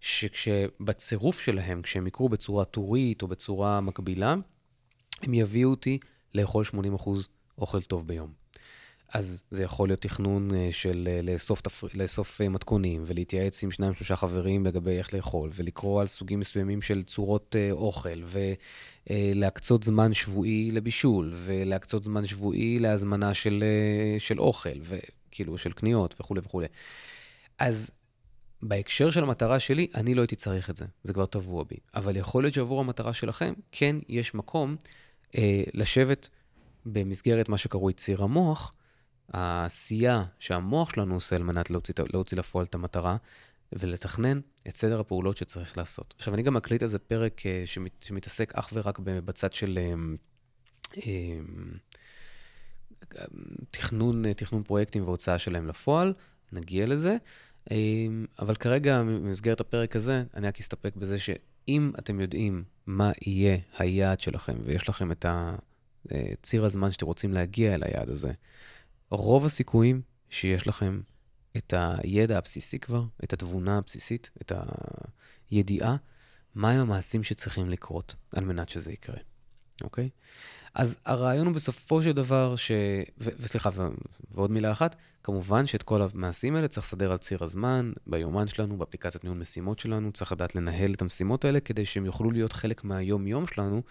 שכשבצירוף 0.00 1.40
שלהם, 1.40 1.82
כשהם 1.82 2.06
יקרו 2.06 2.28
בצורה 2.28 2.64
טורית 2.64 3.22
או 3.22 3.28
בצורה 3.28 3.80
מקבילה, 3.80 4.34
הם 5.22 5.34
יביאו 5.34 5.70
אותי 5.70 5.98
לאכול 6.34 6.64
80% 6.98 7.10
אוכל 7.58 7.82
טוב 7.82 8.08
ביום. 8.08 8.46
אז 9.14 9.42
זה 9.50 9.62
יכול 9.62 9.88
להיות 9.88 10.00
תכנון 10.00 10.54
אה, 10.54 10.68
של 10.72 11.08
אה, 11.10 11.22
לאסוף, 11.22 11.60
תפר... 11.60 11.86
לאסוף 11.94 12.40
אה, 12.40 12.48
מתכונים 12.48 13.02
ולהתייעץ 13.06 13.62
עם 13.62 13.70
שניים 13.70 13.94
שלושה 13.94 14.16
חברים 14.16 14.66
לגבי 14.66 14.90
איך 14.90 15.14
לאכול 15.14 15.50
ולקרוא 15.54 16.00
על 16.00 16.06
סוגים 16.06 16.40
מסוימים 16.40 16.82
של 16.82 17.02
צורות 17.02 17.56
אוכל 17.70 18.22
ולהקצות 19.10 19.82
זמן 19.82 20.12
שבועי 20.12 20.70
לבישול 20.70 21.32
ולהקצות 21.34 22.04
זמן 22.04 22.26
שבועי 22.26 22.78
להזמנה 22.78 23.34
של, 23.34 23.64
של 24.18 24.40
אוכל. 24.40 24.78
כאילו, 25.36 25.58
של 25.58 25.72
קניות 25.72 26.14
וכולי 26.20 26.40
וכולי. 26.44 26.66
אז 27.58 27.90
בהקשר 28.62 29.10
של 29.10 29.22
המטרה 29.22 29.60
שלי, 29.60 29.86
אני 29.94 30.14
לא 30.14 30.20
הייתי 30.20 30.36
צריך 30.36 30.70
את 30.70 30.76
זה, 30.76 30.84
זה 31.02 31.12
כבר 31.12 31.26
טבוע 31.26 31.64
בי. 31.64 31.76
אבל 31.94 32.16
יכול 32.16 32.42
להיות 32.42 32.54
שעבור 32.54 32.80
המטרה 32.80 33.14
שלכם, 33.14 33.54
כן 33.72 33.96
יש 34.08 34.34
מקום 34.34 34.76
אה, 35.36 35.62
לשבת 35.74 36.28
במסגרת 36.86 37.48
מה 37.48 37.58
שקרוי 37.58 37.92
ציר 37.92 38.22
המוח, 38.22 38.74
העשייה 39.32 40.24
שהמוח 40.38 40.90
שלנו 40.94 41.14
עושה 41.14 41.36
על 41.36 41.42
מנת 41.42 41.70
להוציא, 41.70 41.94
להוציא 42.12 42.38
לפועל 42.38 42.66
את 42.66 42.74
המטרה, 42.74 43.16
ולתכנן 43.72 44.40
את 44.68 44.76
סדר 44.76 45.00
הפעולות 45.00 45.36
שצריך 45.36 45.78
לעשות. 45.78 46.14
עכשיו, 46.18 46.34
אני 46.34 46.42
גם 46.42 46.54
מקליט 46.54 46.82
על 46.82 46.88
זה 46.88 46.98
פרק 46.98 47.46
אה, 47.46 47.62
שמת, 47.64 48.02
שמתעסק 48.02 48.52
אך 48.54 48.70
ורק 48.72 48.98
בצד 48.98 49.52
של 49.52 49.78
אה, 49.78 49.94
אה, 51.06 51.38
תכנון, 53.70 54.32
תכנון 54.32 54.62
פרויקטים 54.62 55.02
והוצאה 55.04 55.38
שלהם 55.38 55.68
לפועל, 55.68 56.14
נגיע 56.52 56.86
לזה. 56.86 57.16
אבל 58.38 58.54
כרגע, 58.54 59.02
במסגרת 59.02 59.60
הפרק 59.60 59.96
הזה, 59.96 60.24
אני 60.34 60.46
רק 60.46 60.60
אסתפק 60.60 60.96
בזה 60.96 61.18
שאם 61.18 61.92
אתם 61.98 62.20
יודעים 62.20 62.64
מה 62.86 63.12
יהיה 63.26 63.58
היעד 63.78 64.20
שלכם, 64.20 64.56
ויש 64.64 64.88
לכם 64.88 65.12
את 65.12 65.26
הציר 65.28 66.64
הזמן 66.64 66.92
שאתם 66.92 67.06
רוצים 67.06 67.32
להגיע 67.32 67.74
אל 67.74 67.82
היעד 67.82 68.08
הזה, 68.08 68.32
רוב 69.10 69.44
הסיכויים 69.44 70.02
שיש 70.30 70.66
לכם 70.66 71.00
את 71.56 71.74
הידע 71.76 72.38
הבסיסי 72.38 72.78
כבר, 72.78 73.04
את 73.24 73.32
התבונה 73.32 73.78
הבסיסית, 73.78 74.30
את 74.42 74.52
הידיעה, 75.50 75.96
מהם 76.54 76.80
המעשים 76.80 77.22
שצריכים 77.22 77.70
לקרות 77.70 78.14
על 78.36 78.44
מנת 78.44 78.68
שזה 78.68 78.92
יקרה, 78.92 79.18
אוקיי? 79.82 80.08
אז 80.74 80.96
הרעיון 81.04 81.46
הוא 81.46 81.54
בסופו 81.54 82.02
של 82.02 82.12
דבר 82.12 82.56
ש... 82.56 82.70
ו- 83.20 83.30
וסליחה, 83.38 83.70
ו- 83.72 83.88
ועוד 84.30 84.50
מילה 84.50 84.72
אחת, 84.72 84.96
כמובן 85.22 85.66
שאת 85.66 85.82
כל 85.82 86.02
המעשים 86.02 86.56
האלה 86.56 86.68
צריך 86.68 86.86
לסדר 86.86 87.12
על 87.12 87.18
ציר 87.18 87.44
הזמן, 87.44 87.92
ביומן 88.06 88.48
שלנו, 88.48 88.78
באפליקציית 88.78 89.24
ניהול 89.24 89.38
משימות 89.38 89.78
שלנו, 89.78 90.12
צריך 90.12 90.32
לדעת 90.32 90.54
לנהל 90.54 90.92
את 90.92 91.02
המשימות 91.02 91.44
האלה 91.44 91.60
כדי 91.60 91.84
שהם 91.84 92.04
יוכלו 92.04 92.30
להיות 92.30 92.52
חלק 92.52 92.84
מהיום-יום 92.84 93.46
שלנו, 93.46 93.82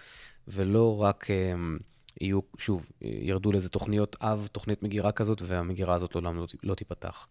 ולא 0.47 1.01
רק... 1.01 1.25
Um, 1.25 1.83
יהיו, 2.21 2.39
שוב, 2.57 2.91
ירדו 3.01 3.51
לאיזה 3.51 3.69
תוכניות 3.69 4.15
אב, 4.21 4.47
תוכנית 4.51 4.83
מגירה 4.83 5.11
כזאת, 5.11 5.41
והמגירה 5.45 5.95
הזאת 5.95 6.15
לעולם 6.15 6.37
לא, 6.37 6.47
לא 6.63 6.75
תיפתח. 6.75 7.27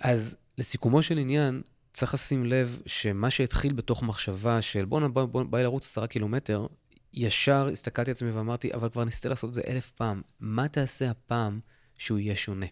אז 0.00 0.36
לסיכומו 0.58 1.02
של 1.02 1.18
עניין, 1.18 1.62
צריך 1.92 2.14
לשים 2.14 2.46
לב 2.46 2.80
שמה 2.86 3.30
שהתחיל 3.30 3.72
בתוך 3.72 4.02
מחשבה 4.02 4.62
של 4.62 4.84
בוא, 4.84 5.08
בוא, 5.08 5.24
בוא, 5.24 5.42
בוא 5.42 5.58
לרוץ 5.58 5.84
עשרה 5.84 6.06
קילומטר, 6.06 6.66
ישר 7.14 7.68
הסתכלתי 7.72 8.10
על 8.10 8.14
עצמי 8.14 8.30
ואמרתי, 8.30 8.74
אבל 8.74 8.88
כבר 8.88 9.04
ניסיתי 9.04 9.28
לעשות 9.28 9.48
את 9.48 9.54
זה 9.54 9.62
אלף 9.66 9.90
פעם. 9.90 10.22
מה 10.40 10.68
תעשה 10.68 11.10
הפעם 11.10 11.60
שהוא 11.98 12.18
יהיה 12.18 12.36
שונה? 12.36 12.66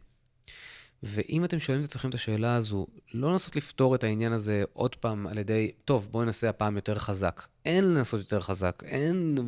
ואם 1.03 1.45
אתם 1.45 1.59
שואלים 1.59 1.84
את 1.84 1.88
עצמכם 1.88 2.09
את 2.09 2.14
השאלה 2.14 2.55
הזו, 2.55 2.86
לא 3.14 3.32
לנסות 3.32 3.57
לפתור 3.57 3.95
את 3.95 4.05
העניין 4.05 4.32
הזה 4.32 4.64
עוד 4.72 4.95
פעם 4.95 5.26
על 5.26 5.38
ידי, 5.38 5.70
טוב, 5.84 6.09
בואו 6.11 6.24
ננסה 6.24 6.49
הפעם 6.49 6.76
יותר 6.76 6.95
חזק. 6.95 7.43
אין 7.64 7.95
לנסות 7.95 8.20
יותר 8.20 8.41
חזק, 8.41 8.82
אין, 8.86 9.38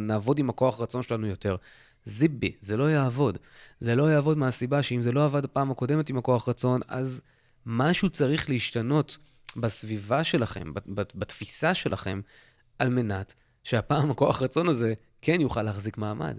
נעבוד 0.00 0.38
עם 0.38 0.50
הכוח 0.50 0.80
רצון 0.80 1.02
שלנו 1.02 1.26
יותר. 1.26 1.56
זיבי, 2.04 2.52
זה 2.60 2.76
לא 2.76 2.90
יעבוד. 2.90 3.38
זה 3.80 3.94
לא 3.94 4.12
יעבוד 4.12 4.38
מהסיבה 4.38 4.82
שאם 4.82 5.02
זה 5.02 5.12
לא 5.12 5.24
עבד 5.24 5.44
הפעם 5.44 5.70
הקודמת 5.70 6.08
עם 6.08 6.18
הכוח 6.18 6.48
רצון, 6.48 6.80
אז 6.88 7.22
משהו 7.66 8.10
צריך 8.10 8.48
להשתנות 8.50 9.18
בסביבה 9.56 10.24
שלכם, 10.24 10.72
בתפיסה 11.14 11.74
שלכם, 11.74 12.20
על 12.78 12.88
מנת 12.88 13.34
שהפעם 13.64 14.10
הכוח 14.10 14.42
רצון 14.42 14.68
הזה 14.68 14.94
כן 15.22 15.40
יוכל 15.40 15.62
להחזיק 15.62 15.98
מעמד. 15.98 16.38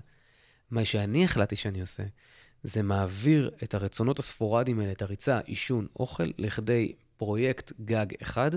מה 0.72 0.86
שאני 0.86 1.26
החלטתי 1.26 1.56
שאני 1.56 1.82
עושה, 1.82 2.04
זה 2.64 2.84
מעביר 2.84 3.52
את 3.64 3.74
הרצונות 3.74 4.20
הספורדיים 4.20 4.80
האלה, 4.80 4.92
את 4.92 5.02
הריצה, 5.02 5.40
עישון, 5.40 5.88
אוכל, 6.00 6.32
לכדי 6.38 6.94
פרויקט 7.18 7.72
גג 7.86 8.06
אחד, 8.22 8.52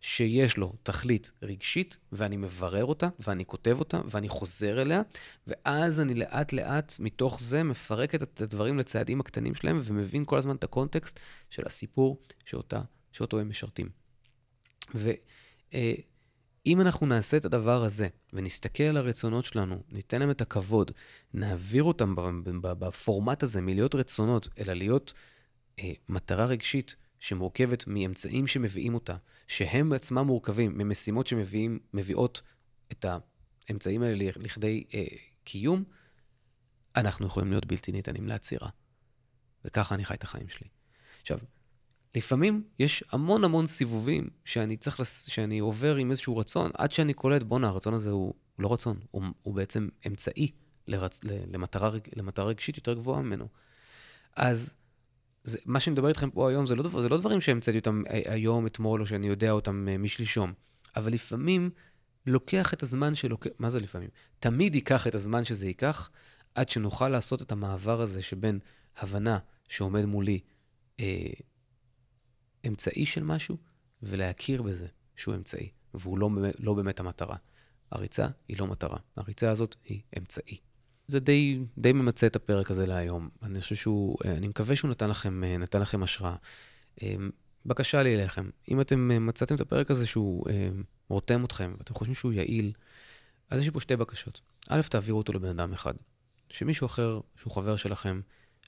שיש 0.00 0.56
לו 0.56 0.72
תכלית 0.82 1.32
רגשית, 1.42 1.96
ואני 2.12 2.36
מברר 2.36 2.84
אותה, 2.84 3.08
ואני 3.20 3.44
כותב 3.44 3.76
אותה, 3.78 4.00
ואני 4.04 4.28
חוזר 4.28 4.82
אליה, 4.82 5.02
ואז 5.46 6.00
אני 6.00 6.14
לאט 6.14 6.52
לאט 6.52 6.94
מתוך 6.98 7.40
זה 7.40 7.62
מפרק 7.62 8.14
את 8.14 8.40
הדברים 8.40 8.78
לצעדים 8.78 9.20
הקטנים 9.20 9.54
שלהם, 9.54 9.80
ומבין 9.84 10.24
כל 10.24 10.38
הזמן 10.38 10.56
את 10.56 10.64
הקונטקסט 10.64 11.20
של 11.50 11.62
הסיפור 11.66 12.20
שאותה, 12.44 12.80
שאותו 13.12 13.40
הם 13.40 13.48
משרתים. 13.48 13.88
ו... 14.94 15.10
אה, 15.74 15.94
אם 16.66 16.80
אנחנו 16.80 17.06
נעשה 17.06 17.36
את 17.36 17.44
הדבר 17.44 17.84
הזה 17.84 18.08
ונסתכל 18.32 18.82
על 18.82 18.96
הרצונות 18.96 19.44
שלנו, 19.44 19.82
ניתן 19.88 20.20
להם 20.20 20.30
את 20.30 20.40
הכבוד, 20.40 20.90
נעביר 21.34 21.82
אותם 21.82 22.14
בפורמט 22.62 23.42
הזה 23.42 23.60
מלהיות 23.60 23.94
רצונות, 23.94 24.48
אלא 24.58 24.72
להיות 24.72 25.12
אה, 25.78 25.92
מטרה 26.08 26.46
רגשית 26.46 26.96
שמורכבת 27.20 27.84
מאמצעים 27.86 28.46
שמביאים 28.46 28.94
אותה, 28.94 29.16
שהם 29.46 29.90
בעצמם 29.90 30.26
מורכבים 30.26 30.78
ממשימות 30.78 31.26
שמביאות 31.26 32.42
את 32.92 33.06
האמצעים 33.68 34.02
האלה 34.02 34.30
לכדי 34.36 34.84
אה, 34.94 35.04
קיום, 35.44 35.84
אנחנו 36.96 37.26
יכולים 37.26 37.50
להיות 37.50 37.66
בלתי 37.66 37.92
ניתנים 37.92 38.28
לעצירה. 38.28 38.68
וככה 39.64 39.94
אני 39.94 40.04
חי 40.04 40.14
את 40.14 40.22
החיים 40.22 40.48
שלי. 40.48 40.68
עכשיו, 41.20 41.38
לפעמים 42.14 42.62
יש 42.78 43.04
המון 43.12 43.44
המון 43.44 43.66
סיבובים 43.66 44.28
שאני 44.44 44.76
צריך, 44.76 45.00
לס... 45.00 45.26
שאני 45.26 45.58
עובר 45.58 45.96
עם 45.96 46.10
איזשהו 46.10 46.36
רצון, 46.36 46.70
עד 46.74 46.92
שאני 46.92 47.14
קולט, 47.14 47.42
בואנה, 47.42 47.68
הרצון 47.68 47.94
הזה 47.94 48.10
הוא 48.10 48.34
לא 48.58 48.72
רצון, 48.72 49.00
הוא, 49.10 49.22
הוא 49.42 49.54
בעצם 49.54 49.88
אמצעי 50.06 50.50
לרצ... 50.86 51.20
למטרה, 51.24 51.90
למטרה 52.16 52.44
רגשית 52.44 52.76
יותר 52.76 52.94
גבוהה 52.94 53.22
ממנו. 53.22 53.48
אז 54.36 54.74
זה, 55.44 55.58
מה 55.66 55.80
שאני 55.80 55.92
מדבר 55.92 56.08
איתכם 56.08 56.30
פה 56.30 56.50
היום, 56.50 56.66
זה 56.66 56.74
לא, 56.74 56.82
דבר, 56.82 57.02
זה 57.02 57.08
לא 57.08 57.18
דברים 57.18 57.40
שהמצאתי 57.40 57.78
אותם 57.78 58.02
היום, 58.08 58.66
אתמול, 58.66 59.00
או 59.00 59.06
שאני 59.06 59.26
יודע 59.26 59.50
אותם 59.50 59.88
אה, 59.88 59.98
משלשום, 59.98 60.52
אבל 60.96 61.12
לפעמים 61.12 61.70
לוקח 62.26 62.74
את 62.74 62.82
הזמן 62.82 63.14
שלוקח, 63.14 63.50
מה 63.58 63.70
זה 63.70 63.80
לפעמים? 63.80 64.08
תמיד 64.40 64.74
ייקח 64.74 65.06
את 65.06 65.14
הזמן 65.14 65.44
שזה 65.44 65.66
ייקח, 65.66 66.10
עד 66.54 66.68
שנוכל 66.68 67.08
לעשות 67.08 67.42
את 67.42 67.52
המעבר 67.52 68.00
הזה 68.00 68.22
שבין 68.22 68.58
הבנה 68.96 69.38
שעומד 69.68 70.04
מולי, 70.04 70.40
אה, 71.00 71.26
אמצעי 72.66 73.06
של 73.06 73.22
משהו, 73.22 73.56
ולהכיר 74.02 74.62
בזה 74.62 74.86
שהוא 75.16 75.34
אמצעי, 75.34 75.70
והוא 75.94 76.18
לא, 76.18 76.30
לא 76.58 76.74
באמת 76.74 77.00
המטרה. 77.00 77.36
הריצה 77.90 78.28
היא 78.48 78.56
לא 78.60 78.66
מטרה, 78.66 78.98
הריצה 79.16 79.50
הזאת 79.50 79.76
היא 79.84 80.00
אמצעי. 80.18 80.58
זה 81.06 81.20
די, 81.20 81.58
די 81.78 81.92
ממצה 81.92 82.26
את 82.26 82.36
הפרק 82.36 82.70
הזה 82.70 82.86
להיום. 82.86 83.28
אני 83.42 83.60
חושב 83.60 83.74
שהוא, 83.74 84.16
אני 84.24 84.48
מקווה 84.48 84.76
שהוא 84.76 84.90
נתן 84.90 85.10
לכם, 85.10 85.44
נתן 85.44 85.80
לכם 85.80 86.02
השראה. 86.02 86.34
אמ, 87.02 87.30
בקשה 87.66 88.02
לי 88.02 88.14
אליכם, 88.14 88.50
אם 88.68 88.80
אתם 88.80 89.26
מצאתם 89.26 89.54
את 89.54 89.60
הפרק 89.60 89.90
הזה 89.90 90.06
שהוא 90.06 90.44
רותם 91.08 91.44
אתכם, 91.44 91.74
ואתם 91.78 91.94
חושבים 91.94 92.14
שהוא 92.14 92.32
יעיל, 92.32 92.72
אז 93.50 93.60
יש 93.60 93.66
לי 93.66 93.72
פה 93.72 93.80
שתי 93.80 93.96
בקשות. 93.96 94.40
א', 94.68 94.80
תעבירו 94.90 95.18
אותו 95.18 95.32
לבן 95.32 95.48
אדם 95.48 95.72
אחד. 95.72 95.94
שמישהו 96.50 96.86
אחר, 96.86 97.20
שהוא 97.36 97.52
חבר 97.52 97.76
שלכם, 97.76 98.20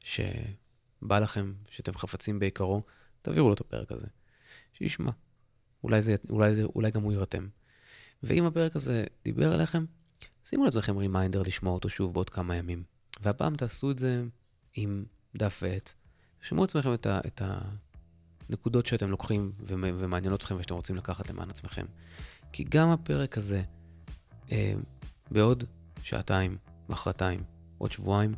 שבא 0.03 1.19
לכם, 1.19 1.53
שאתם 1.71 1.95
חפצים 1.95 2.39
בעיקרו, 2.39 2.83
תעבירו 3.25 3.49
לו 3.49 3.55
את 3.55 3.61
הפרק 3.61 3.93
הזה, 3.93 4.07
שישמע. 4.73 5.11
אולי, 5.85 6.03
זה, 6.03 6.15
אולי, 6.31 6.55
זה, 6.55 6.65
אולי 6.65 6.91
גם 6.91 7.03
הוא 7.03 7.13
יירתם. 7.13 7.47
ואם 8.23 8.45
הפרק 8.45 8.77
הזה 8.77 9.03
דיבר 9.25 9.55
אליכם, 9.55 9.85
שימו 10.45 10.65
לעצמכם 10.65 10.97
רימיינדר 10.97 11.43
לשמוע 11.43 11.73
אותו 11.73 11.89
שוב 11.89 12.15
בעוד 12.15 12.31
כמה 12.31 12.57
ימים. 12.57 12.83
והפעם 13.23 13.57
תעשו 13.57 13.91
את 13.91 13.99
זה 13.99 14.25
עם 14.75 15.05
דף 15.37 15.61
ועט. 15.63 15.93
שמעו 16.41 16.63
לעצמכם 16.65 16.95
את, 16.95 17.07
את 17.07 17.43
הנקודות 18.49 18.87
שאתם 18.87 19.11
לוקחים 19.11 19.53
ומעניינות 19.67 20.41
אתכם 20.41 20.57
ושאתם 20.59 20.75
רוצים 20.75 20.97
לקחת 20.97 21.31
למען 21.31 21.51
עצמכם. 21.51 21.87
כי 22.53 22.65
גם 22.69 22.89
הפרק 22.89 23.39
הזה, 23.39 23.63
אה, 24.53 24.75
בעוד 25.31 25.65
שעתיים, 26.03 26.59
מחרתיים, 26.89 27.43
עוד 27.79 27.93
שבועיים, 27.93 28.35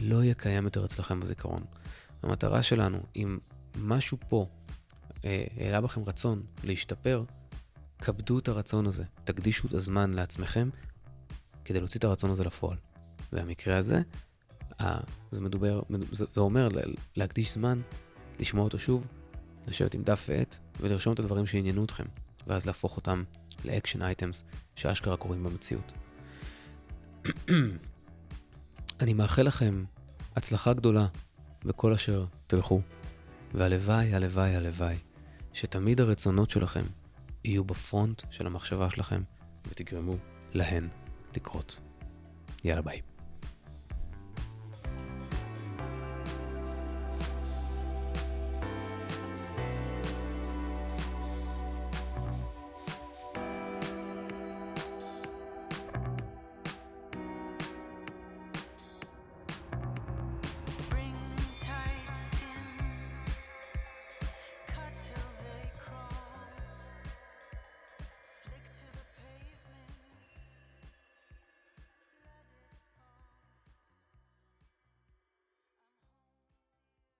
לא 0.00 0.22
יהיה 0.22 0.34
קיים 0.34 0.64
יותר 0.64 0.84
אצלכם 0.84 1.20
בזיכרון. 1.20 1.64
המטרה 2.22 2.62
שלנו, 2.62 2.98
אם 3.16 3.38
משהו 3.78 4.18
פה 4.28 4.46
אה, 5.24 5.44
העלה 5.56 5.80
בכם 5.80 6.04
רצון 6.06 6.42
להשתפר, 6.64 7.24
כבדו 7.98 8.38
את 8.38 8.48
הרצון 8.48 8.86
הזה, 8.86 9.04
תקדישו 9.24 9.68
את 9.68 9.74
הזמן 9.74 10.14
לעצמכם 10.14 10.68
כדי 11.64 11.80
להוציא 11.80 11.98
את 11.98 12.04
הרצון 12.04 12.30
הזה 12.30 12.44
לפועל. 12.44 12.76
והמקרה 13.32 13.76
הזה, 13.76 14.02
אה, 14.80 15.00
זה 15.30 15.40
מדובר, 15.40 15.82
זה, 16.12 16.24
זה 16.32 16.40
אומר 16.40 16.68
להקדיש 17.16 17.52
זמן, 17.52 17.80
לשמוע 18.38 18.64
אותו 18.64 18.78
שוב, 18.78 19.06
לשבת 19.66 19.94
עם 19.94 20.02
דף 20.02 20.26
ועט 20.28 20.58
ולרשום 20.80 21.12
את 21.12 21.18
הדברים 21.18 21.46
שעניינו 21.46 21.84
אתכם, 21.84 22.04
ואז 22.46 22.66
להפוך 22.66 22.96
אותם 22.96 23.24
לאקשן 23.64 24.02
אייטמס 24.02 24.44
שאשכרה 24.76 25.16
קורים 25.16 25.44
במציאות. 25.44 25.92
אני 29.00 29.14
מאחל 29.14 29.42
לכם 29.42 29.84
הצלחה 30.36 30.72
גדולה 30.72 31.06
בכל 31.64 31.92
אשר 31.92 32.24
תלכו. 32.46 32.80
והלוואי, 33.54 34.14
הלוואי, 34.14 34.56
הלוואי, 34.56 34.96
שתמיד 35.52 36.00
הרצונות 36.00 36.50
שלכם 36.50 36.82
יהיו 37.44 37.64
בפרונט 37.64 38.22
של 38.30 38.46
המחשבה 38.46 38.90
שלכם 38.90 39.22
ותגרמו 39.68 40.16
להן 40.52 40.88
לקרות. 41.36 41.80
יאללה 42.64 42.82
ביי. 42.82 43.09